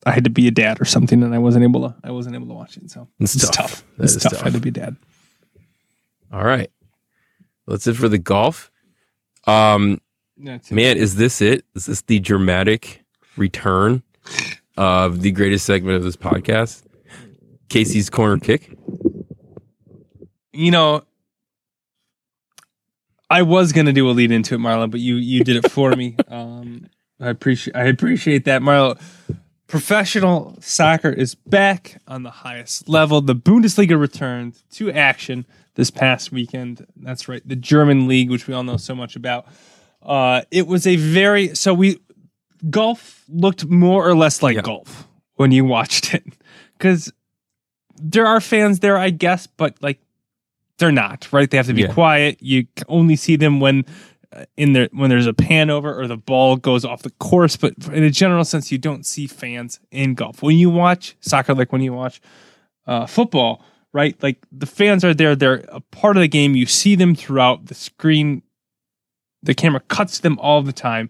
[0.06, 2.36] I had to be a dad or something, and I wasn't able to I wasn't
[2.36, 2.90] able to watch it.
[2.90, 3.56] So It's it's tough.
[3.56, 3.84] tough.
[4.00, 4.32] It's tough.
[4.34, 4.42] tough.
[4.42, 4.96] I had to be a dad.
[6.34, 6.72] All right,
[7.68, 8.72] that's it for the golf.
[9.46, 10.02] Um,
[10.38, 11.66] That's man, is this it?
[11.76, 13.04] Is this the dramatic
[13.38, 14.02] return
[14.76, 16.82] of the greatest segment of this podcast?
[17.70, 18.76] Casey's corner kick.
[20.52, 21.04] You know,
[23.30, 25.92] I was gonna do a lead into it, Marlo, but you you did it for
[25.92, 26.16] me.
[26.30, 26.88] Um,
[27.20, 29.00] I appreciate I appreciate that, Marlo.
[29.68, 33.22] professional soccer is back on the highest level.
[33.22, 35.46] The Bundesliga returned to action
[35.76, 36.86] this past weekend.
[36.98, 39.46] That's right, the German league, which we all know so much about.
[40.04, 42.00] Uh, it was a very so we
[42.70, 44.62] golf looked more or less like Yeah.
[44.62, 46.24] golf when you watched it
[46.78, 47.12] because
[47.98, 50.00] there are fans there, I guess, but like
[50.78, 51.50] they're not right.
[51.50, 51.94] They have to be Yeah.
[51.94, 52.38] quiet.
[52.42, 53.86] You only see them when
[54.34, 57.56] uh, in there when there's a pan over or the ball goes off the course.
[57.56, 61.54] But in a general sense, you don't see fans in golf when you watch soccer.
[61.54, 62.20] Like when you watch
[62.88, 64.22] uh, football, right?
[64.22, 65.36] Like the fans are there.
[65.36, 66.56] They're a part of the game.
[66.56, 68.42] You see them throughout the screen.
[69.44, 71.10] The camera cuts them all the time,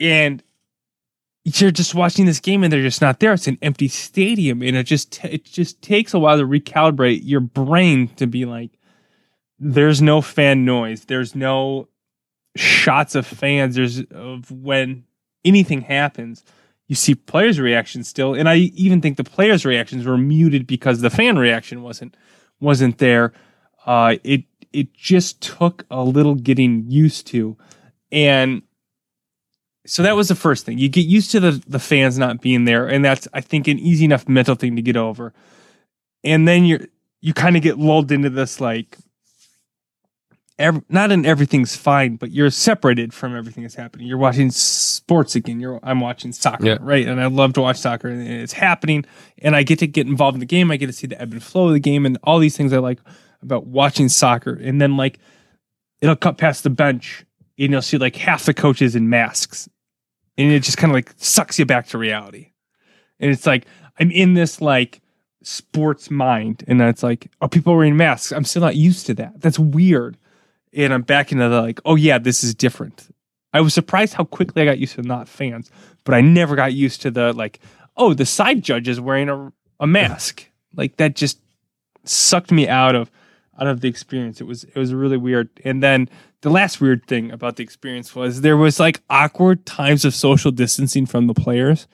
[0.00, 0.42] and
[1.56, 3.32] you're just watching this game and they're just not there.
[3.32, 7.40] It's an empty stadium, and it just it just takes a while to recalibrate your
[7.40, 8.70] brain to be like,
[9.58, 11.88] there's no fan noise, there's no
[12.56, 15.04] shots of fans, there's of when
[15.44, 16.44] anything happens.
[16.86, 21.00] You see players' reactions still, and I even think the players' reactions were muted because
[21.00, 22.16] the fan reaction wasn't
[22.60, 23.32] wasn't there.
[23.84, 27.56] Uh, it it just took a little getting used to,
[28.10, 28.62] and
[29.88, 30.78] so that was the first thing.
[30.78, 33.78] You get used to the the fans not being there, and that's I think an
[33.78, 35.32] easy enough mental thing to get over.
[36.24, 36.80] And then you're
[37.20, 38.96] you kind of get lulled into this like
[40.58, 44.06] ev- not in everything's fine, but you're separated from everything that's happening.
[44.06, 45.60] You're watching sports again.
[45.60, 46.78] You're I'm watching soccer, Yeah.
[46.80, 47.06] right?
[47.06, 49.04] And I love to watch soccer, and it's happening,
[49.38, 50.70] and I get to get involved in the game.
[50.70, 52.72] I get to see the ebb and flow of the game, and all these things
[52.72, 53.00] I like
[53.42, 54.52] about watching soccer.
[54.54, 55.18] And then like
[56.00, 57.24] it'll cut past the bench,
[57.58, 59.68] and you'll see like half the coaches in masks,
[60.38, 62.52] and it just kind of like sucks you back to reality.
[63.20, 63.66] And it's like
[63.98, 65.02] I'm in this like
[65.42, 68.32] sports mind, and it's like, oh, are people wearing masks?
[68.32, 69.40] I'm still not used to that.
[69.40, 70.16] That's weird.
[70.72, 73.12] And I'm back into the like, oh yeah, this is different.
[73.52, 75.70] I was surprised how quickly I got used to not fans,
[76.04, 77.60] but I never got used to the like,
[77.96, 80.46] oh, the side judge is wearing a, a mask.
[80.74, 81.40] Like that just
[82.04, 83.10] sucked me out of
[83.58, 84.40] out of the experience.
[84.40, 85.48] It was it was really weird.
[85.64, 86.08] And then
[86.42, 90.50] the last weird thing about the experience was there was like awkward times of social
[90.50, 91.86] distancing from the players.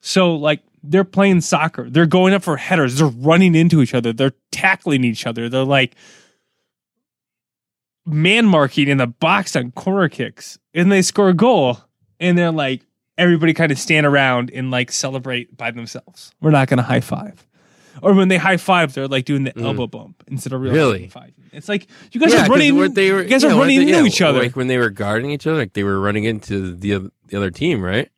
[0.00, 4.12] So like they're playing soccer, they're going up for headers, they're running into each other,
[4.12, 5.94] they're tackling each other, they're like
[8.06, 11.78] man marking in the box on corner kicks, and they score a goal,
[12.18, 12.82] and they're like
[13.18, 16.32] everybody kind of stand around and like celebrate by themselves.
[16.40, 17.46] We're not gonna high five.
[18.02, 19.64] Or when they high five, they're like doing the mm.
[19.64, 21.02] elbow bump instead of real Really?
[21.02, 21.32] high five.
[21.52, 22.94] It's like you guys Yeah, are running.
[22.94, 24.40] they were, you guys are running into yeah, each other.
[24.40, 27.50] Like when they were guarding each other, like they were running into the the other
[27.50, 28.10] team, right?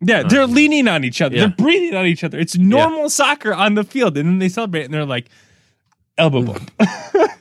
[0.00, 1.36] Yeah, oh, they're leaning on each other.
[1.36, 1.46] Yeah.
[1.46, 2.38] They're breathing on each other.
[2.38, 5.30] It's normal soccer on the field, and then they celebrate, and they're like
[6.18, 6.46] elbow mm.
[6.46, 7.32] bump,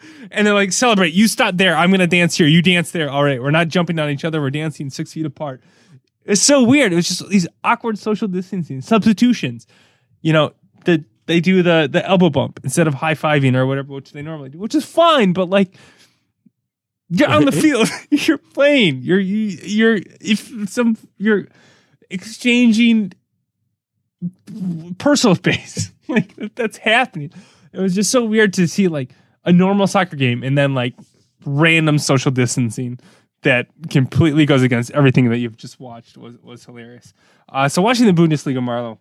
[0.30, 1.14] and they're like celebrate.
[1.14, 1.76] You stop there.
[1.76, 2.46] I'm gonna dance here.
[2.46, 3.10] You dance there.
[3.10, 4.40] All right, we're not jumping on each other.
[4.40, 5.62] We're dancing six feet apart.
[6.24, 6.92] It's so weird.
[6.92, 9.66] It was just these awkward social distancing substitutions.
[10.22, 10.54] You know,
[10.86, 14.22] the they do the the elbow bump instead of high fiving or whatever, which they
[14.22, 15.32] normally do, which is fine.
[15.32, 15.76] But like,
[17.10, 17.88] you're on the field.
[18.10, 19.02] you're playing.
[19.02, 21.48] You're you, you're if some you're
[22.10, 23.12] exchanging
[24.98, 25.92] personal space.
[26.08, 27.32] like that's happening.
[27.72, 29.12] It was just so weird to see like
[29.44, 30.94] a normal soccer game and then like
[31.44, 32.98] random social distancing
[33.42, 37.12] that completely goes against everything that you've just watched was was hilarious.
[37.48, 38.98] Uh, so watching the Bundesliga, Marlo,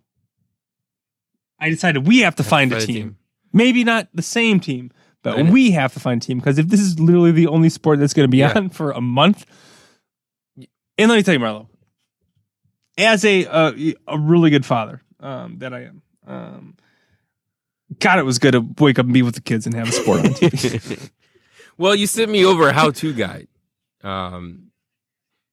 [1.60, 2.96] I decided we have to find a a team.
[2.96, 3.18] team.
[3.54, 4.92] Maybe not the same team,
[5.24, 7.70] but I we have to find a team because if this is literally the only
[7.70, 8.54] sport that's going to be Yeah.
[8.56, 9.46] on for a month,
[10.98, 11.68] and let me tell you, Marlo,
[12.98, 13.72] as a uh,
[14.08, 16.76] a really good father um, that I am, um,
[18.00, 19.92] God, it was good to wake up and be with the kids and have a
[19.92, 21.10] sport on TV.
[21.78, 23.48] well, you sent me over a how-to guide.
[24.04, 24.72] Um,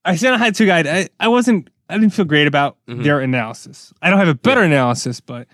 [0.04, 0.86] I sent a how-to guide.
[0.86, 1.70] I, I wasn't.
[1.88, 3.02] I didn't feel great about Mhm.
[3.04, 3.92] their analysis.
[4.00, 5.46] I don't have a better analysis, but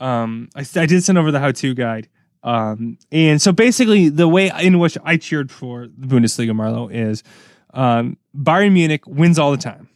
[0.00, 2.08] um, I, I did send over the how to guide.
[2.42, 7.22] Um, and so basically, the way in which I cheered for the Bundesliga, Marlo, is
[7.74, 9.88] um, Bayern Munich wins all the time.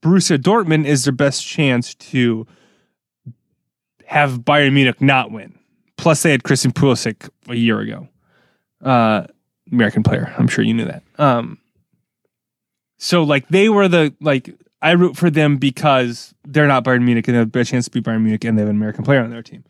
[0.00, 2.46] Borussia Dortmund is their best chance to
[4.04, 5.58] have Bayern Munich not win.
[5.96, 8.08] Plus, they had Christian Pulisic a year ago,
[8.84, 9.26] uh,
[9.72, 10.32] American player.
[10.38, 11.02] I'm sure you knew that.
[11.18, 11.58] Um,
[12.98, 17.26] so like they were the like I root for them because they're not Bayern Munich
[17.28, 19.04] and they have a better chance to be Bayern Munich and they have an American
[19.04, 19.64] player on their team.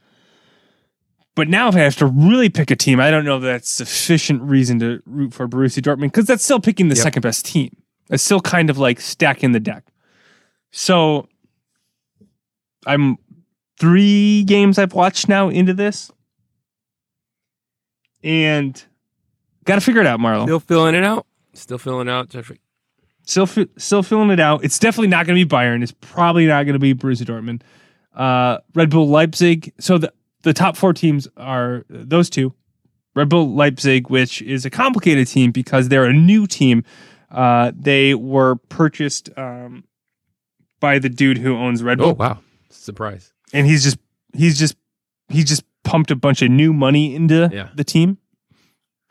[1.35, 3.70] But now if I have to really pick a team, I don't know if that's
[3.70, 7.03] sufficient reason to root for Borussia Dortmund because that's still picking the Yep.
[7.03, 7.77] second best team.
[8.11, 9.85] It's still kind of like stacking the deck.
[10.73, 11.28] So
[12.87, 13.19] I'm
[13.78, 16.11] three games I've watched now into this.
[18.23, 18.83] And
[19.65, 20.45] got to figure it out, Marlo.
[20.45, 21.27] still filling it out.
[21.55, 22.61] Still filling out, Jeffrey.
[23.27, 24.65] Still, fe- still feeling it out.
[24.65, 25.82] It's definitely not going to be Bayern.
[25.82, 27.62] It's probably not going to be Borussia Dortmund.
[28.15, 29.73] Uh, Red Bull Leipzig.
[29.78, 30.12] So the
[30.43, 32.55] the top four teams are those two.
[33.16, 36.85] Red Bull Leipzig, which is a complicated team because they're a new team.
[37.31, 39.82] Uh, they were purchased um,
[40.81, 42.39] by the dude who owns Red Bull Oh wow,
[42.70, 43.32] surprise!
[43.53, 43.98] and he's just
[44.35, 44.77] he's just
[45.28, 47.70] he just pumped a bunch of new money into Yeah.
[47.74, 48.19] the team.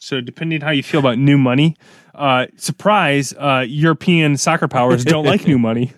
[0.05, 1.75] So depending how you feel about new money,
[2.13, 5.93] uh, surprise, uh, European soccer powers don't like new money.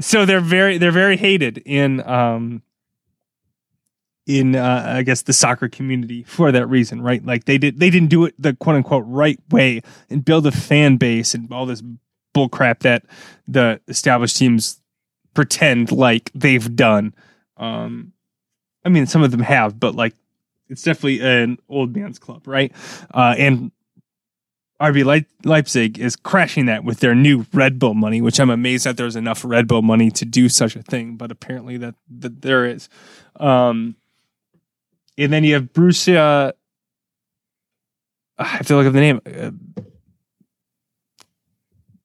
[0.00, 2.62] So they're very they're very hated in um
[4.26, 7.24] in uh, I guess the soccer community for that reason, right?
[7.24, 10.52] Like they did they didn't do it the quote unquote right way and build a
[10.52, 11.82] fan base and all this
[12.34, 13.04] bull crap that
[13.46, 14.80] the established teams
[15.32, 17.14] pretend like they've done.
[17.56, 18.12] Um,
[18.84, 20.14] I mean, some of them have, but like
[20.68, 22.72] it's definitely an old man's club, right?
[23.12, 23.70] Uh, and
[24.80, 28.84] RB Leip- Leipzig is crashing that with their new Red Bull money, which I'm amazed
[28.84, 32.42] that there's enough Red Bull money to do such a thing, but apparently that, that
[32.42, 32.88] there is.
[33.40, 33.96] Um,
[35.16, 36.52] and then you have Borussia.
[38.38, 39.20] I have to look up the name.
[39.24, 39.50] Uh,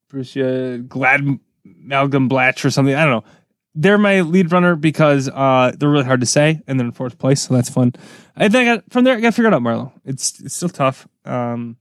[0.10, 2.96] Borussia Glad Malcolm Blatch or something.
[2.96, 3.32] I don't know.
[3.74, 7.18] They're my lead runner because uh, they're really hard to say, and they're in fourth
[7.18, 7.94] place, so that's fun.
[8.36, 9.94] I think I got, from there I got to figure it out, Marlo.
[10.04, 11.08] It's it's still tough.
[11.26, 11.78] Um,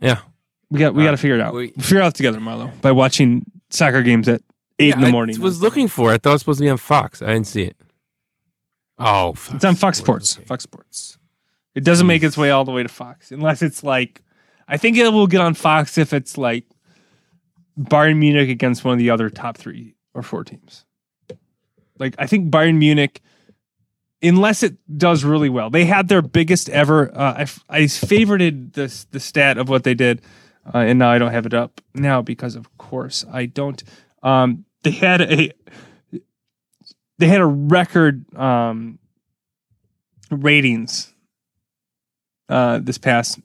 [0.00, 0.18] Yeah,
[0.70, 1.54] we got we Uh, got to figure it out.
[1.54, 4.40] we- figure it out together, Marlo, by watching soccer games at
[4.78, 5.36] eight Yeah, in the morning.
[5.36, 6.10] I was looking for.
[6.10, 6.14] it.
[6.14, 7.22] I thought it was supposed to be on Fox.
[7.22, 7.76] I didn't see it.
[8.98, 10.36] Oh, Fox It's on Fox Sports.
[10.38, 10.46] Okay.
[10.46, 11.18] Fox Sports.
[11.74, 14.22] It doesn't make its way all the way to Fox unless it's like,
[14.68, 16.66] I think it will get on Fox if it's like
[17.80, 20.84] Bayern Munich against one of the other top three or four teams.
[21.98, 23.20] Like I think Bayern Munich,
[24.22, 27.16] unless it does really well, they had their biggest ever.
[27.16, 30.22] Uh, I I favorited this the stat of what they did,
[30.74, 33.82] uh, and now I don't have it up now because of course I don't.
[34.22, 35.52] Um, they had a
[37.18, 38.98] they had a record um,
[40.30, 41.12] ratings
[42.48, 43.38] uh, this past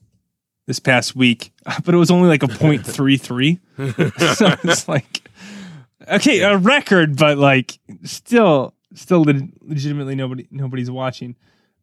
[0.66, 1.52] this past week,
[1.86, 4.36] but it was only like a 0.33.
[4.36, 5.27] so it's like
[6.10, 11.36] okay, a record, but like still still le- legitimately nobody nobody's watching.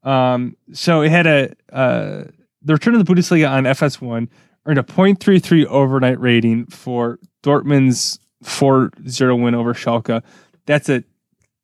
[0.02, 2.24] Um, so it had a uh,
[2.62, 4.28] the return of the Bundesliga on FS1
[4.66, 10.22] earned a 0.33 overnight rating for Dortmund's 4-0 win over Schalke.
[10.66, 11.04] That's a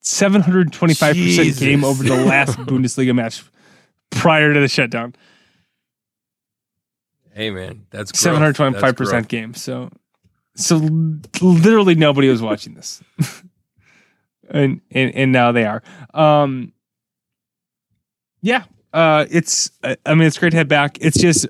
[0.03, 1.59] 725% Jesus.
[1.59, 3.43] game over the last Bundesliga match
[4.11, 5.15] prior to the shutdown.
[7.32, 8.20] Hey man, that's growth.
[8.20, 9.28] Seven hundred twenty-five That's percent growth.
[9.28, 9.55] game.
[9.55, 9.91] So,
[10.61, 10.77] so
[11.41, 13.03] literally nobody was watching this,
[14.51, 15.82] and, and and now they are.
[16.15, 16.73] Um,
[18.43, 19.70] yeah, uh, it's.
[19.82, 20.99] I mean, it's great to head back.
[21.01, 21.47] It's just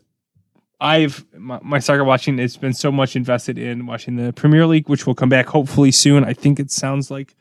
[0.80, 2.38] I've my, my soccer watching.
[2.38, 5.90] It's been so much invested in watching the Premier League, which will come back hopefully
[5.90, 6.24] soon.
[6.24, 7.36] I think it sounds like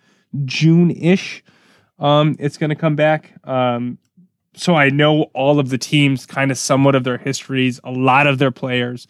[0.46, 1.44] June ish.
[1.98, 3.34] Um, it's going to come back.
[3.46, 3.98] Um,
[4.56, 8.28] so I know all of the teams, kind of somewhat of their histories, a lot
[8.28, 9.08] of their players,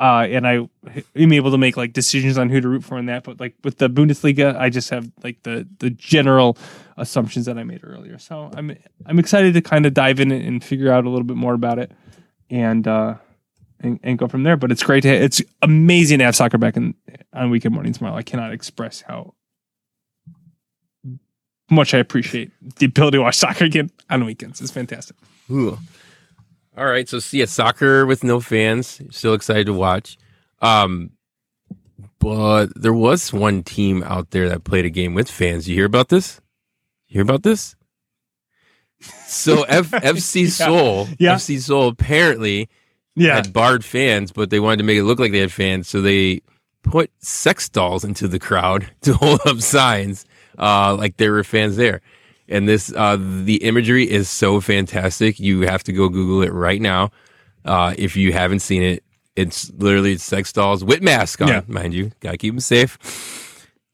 [0.00, 0.66] uh, and I
[1.14, 3.22] am able to make like decisions on who to root for in that.
[3.22, 6.56] But like with the Bundesliga, I just have like the the general
[6.96, 8.18] assumptions that I made earlier.
[8.18, 8.74] So I'm
[9.04, 11.78] I'm excited to kind of dive in and figure out a little bit more about
[11.78, 11.92] it,
[12.48, 13.16] and uh,
[13.80, 14.56] and, and go from there.
[14.56, 16.94] But it's great to it's amazing to have soccer back in
[17.34, 18.16] on weekend mornings tomorrow.
[18.16, 19.34] I cannot express how
[21.70, 24.62] much I appreciate the ability to watch soccer again on weekends.
[24.62, 25.16] It's fantastic.
[25.50, 25.78] Ooh.
[26.76, 29.00] All right, so see, yeah, soccer with no fans.
[29.10, 30.16] Still excited to watch.
[30.62, 31.10] Um,
[32.18, 35.68] but there was one team out there that played a game with fans.
[35.68, 36.40] You hear about this?
[37.08, 37.74] You hear about this?
[39.26, 41.34] So F- FC Seoul, Yeah.
[41.36, 42.68] FC Seoul apparently
[43.16, 43.36] Yeah.
[43.36, 46.00] had barred fans, but they wanted to make it look like they had fans, so
[46.00, 46.42] they
[46.82, 50.24] put sex dolls into the crowd to hold up signs,
[50.58, 52.00] uh, like there were fans there.
[52.50, 55.38] And this, uh, the imagery is so fantastic.
[55.40, 57.10] You have to go Google it right now.
[57.64, 59.04] Uh, if you haven't seen it,
[59.36, 61.62] it's literally sex dolls with masks on, Yeah.
[61.68, 62.10] mind you.
[62.20, 62.98] Gotta keep them safe.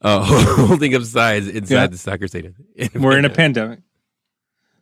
[0.01, 0.25] Uh,
[0.67, 1.87] holding up signs inside Yeah.
[1.89, 2.55] the soccer stadium.
[2.95, 3.81] We're in a pandemic.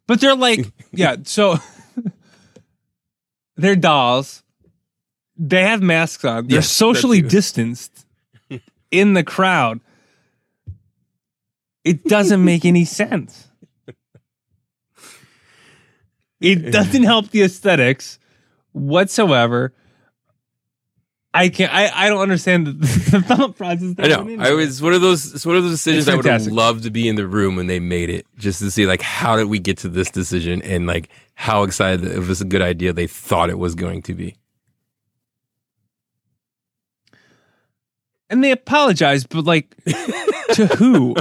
[0.07, 0.61] But they're like,
[0.93, 1.57] yeah, so
[3.57, 4.43] they're dolls.
[5.37, 6.47] They have masks on.
[6.47, 8.07] They're Yes, socially distanced
[8.93, 9.81] in the crowd.
[11.83, 13.49] It doesn't make any sense.
[16.45, 18.19] It doesn't help the aesthetics
[18.73, 19.73] whatsoever.
[21.33, 21.73] I can't.
[21.75, 22.73] I, I don't understand the,
[23.11, 23.95] the thought process.
[23.95, 24.45] that I know.
[24.45, 25.35] I was one of those.
[25.35, 27.67] It's one of those decisions I would have loved to be in the room when
[27.67, 30.87] they made it, just to see like how did we get to this decision and
[30.87, 34.37] like how excited it was a good idea they thought it was going to be.
[38.35, 39.77] and they apologized, but like
[40.55, 41.15] to who?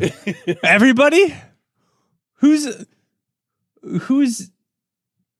[0.64, 1.34] Everybody?
[2.40, 2.86] Who's
[4.02, 4.50] who's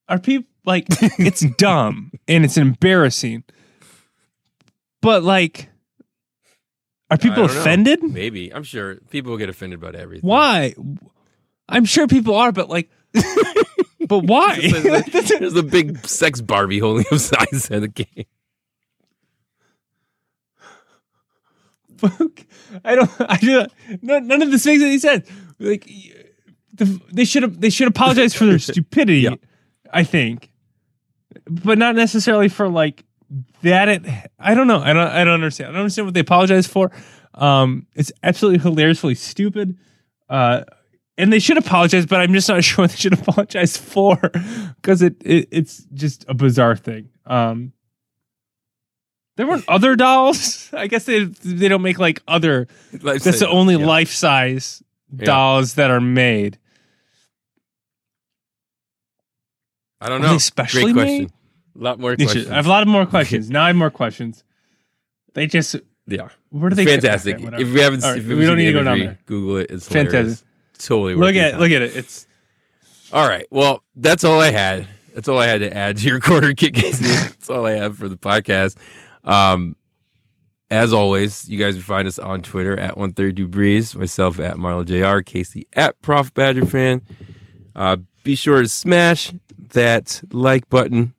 [0.08, 0.86] are people like
[1.18, 3.44] it's dumb and it's embarrassing.
[5.02, 5.68] But like
[7.10, 7.60] are people don't know.
[7.60, 8.02] offended?
[8.02, 8.52] Maybe.
[8.52, 10.28] I'm sure people get offended about everything.
[10.28, 10.74] Why?
[11.68, 12.90] I'm sure people are, but like
[14.06, 14.58] but why?
[14.60, 18.26] There's a big sex Barbie holding up signs at the game.
[22.84, 23.10] I don't.
[23.20, 23.66] I do.
[24.00, 25.28] None, none of this makes any sense.
[25.58, 25.86] Like,
[26.80, 27.60] the, they should have.
[27.60, 29.20] They should apologize for their stupidity.
[29.20, 29.34] Yeah.
[29.92, 30.50] I think,
[31.48, 33.04] but not necessarily for like
[33.62, 33.88] that.
[33.88, 34.02] It.
[34.38, 34.80] I don't know.
[34.80, 35.08] I don't.
[35.08, 35.68] I don't understand.
[35.68, 36.90] I don't understand what they apologize for.
[37.34, 39.76] Um, it's absolutely hilariously stupid.
[40.28, 40.64] Uh,
[41.18, 44.16] and they should apologize, but I'm just not sure what they should apologize for
[44.76, 47.10] because it, it it's just a bizarre thing.
[47.26, 47.72] Um,
[49.36, 50.70] there weren't other dolls.
[50.74, 52.68] I guess they they don't make like other.
[53.02, 53.86] Life That's the only yeah.
[53.86, 54.82] life size
[55.12, 55.24] Yeah.
[55.26, 56.58] dolls that are made.
[60.00, 60.32] I don't Are know.
[60.32, 61.18] they specially Great question.
[61.18, 61.32] made?
[61.78, 62.48] A lot more questions.
[62.50, 63.50] I have a lot of more questions.
[63.50, 64.44] now I have more questions.
[65.34, 66.28] They just yeah.
[66.50, 67.36] where do they Fantastic.
[67.40, 69.18] okay, if we haven't, All right, if we don't need to go down there.
[69.26, 69.70] Google it.
[69.70, 70.12] It's Fantastic.
[70.12, 70.44] hilarious.
[70.78, 71.14] Totally.
[71.14, 71.60] Look at time.
[71.60, 71.96] look at it.
[71.96, 72.26] It's
[73.12, 73.46] All right.
[73.50, 74.86] Well, that's all I had.
[75.14, 76.74] That's all I had to add to your corner kick.
[76.74, 78.76] That's all I have for the podcast.
[79.24, 79.76] Um,
[80.70, 84.84] as always, you guys can find us on Twitter at 132 Breeze, myself at Marlo
[84.84, 87.02] JR, Casey at Prof Badger Fan.
[87.74, 89.32] Uh, be sure to smash
[89.70, 91.14] that like button.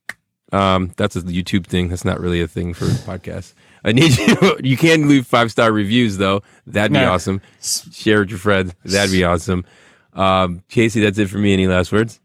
[0.53, 1.87] Um, that's a YouTube thing.
[1.89, 3.53] That's not really a thing for podcasts.
[3.83, 4.57] I need you.
[4.63, 6.43] You can leave five star reviews though.
[6.67, 7.13] That'd be No.
[7.13, 7.41] awesome.
[7.61, 8.73] Share with your friends.
[8.85, 9.65] That'd be awesome.
[10.13, 11.53] Um, Casey, that's it for me.
[11.53, 12.19] Any last words?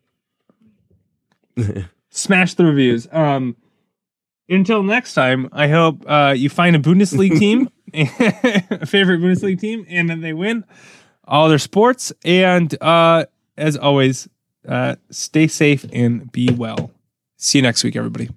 [2.11, 3.09] smash the reviews.
[3.13, 3.57] Um,
[4.49, 9.87] until next time, I hope uh, you find a Bundesliga team, a favorite Bundesliga team,
[9.89, 10.65] and then they win
[11.25, 12.13] all their sports.
[12.25, 13.27] And uh,
[13.57, 14.29] as always,
[14.69, 16.91] uh, stay safe and be well.
[17.37, 18.31] See you next week, everybody.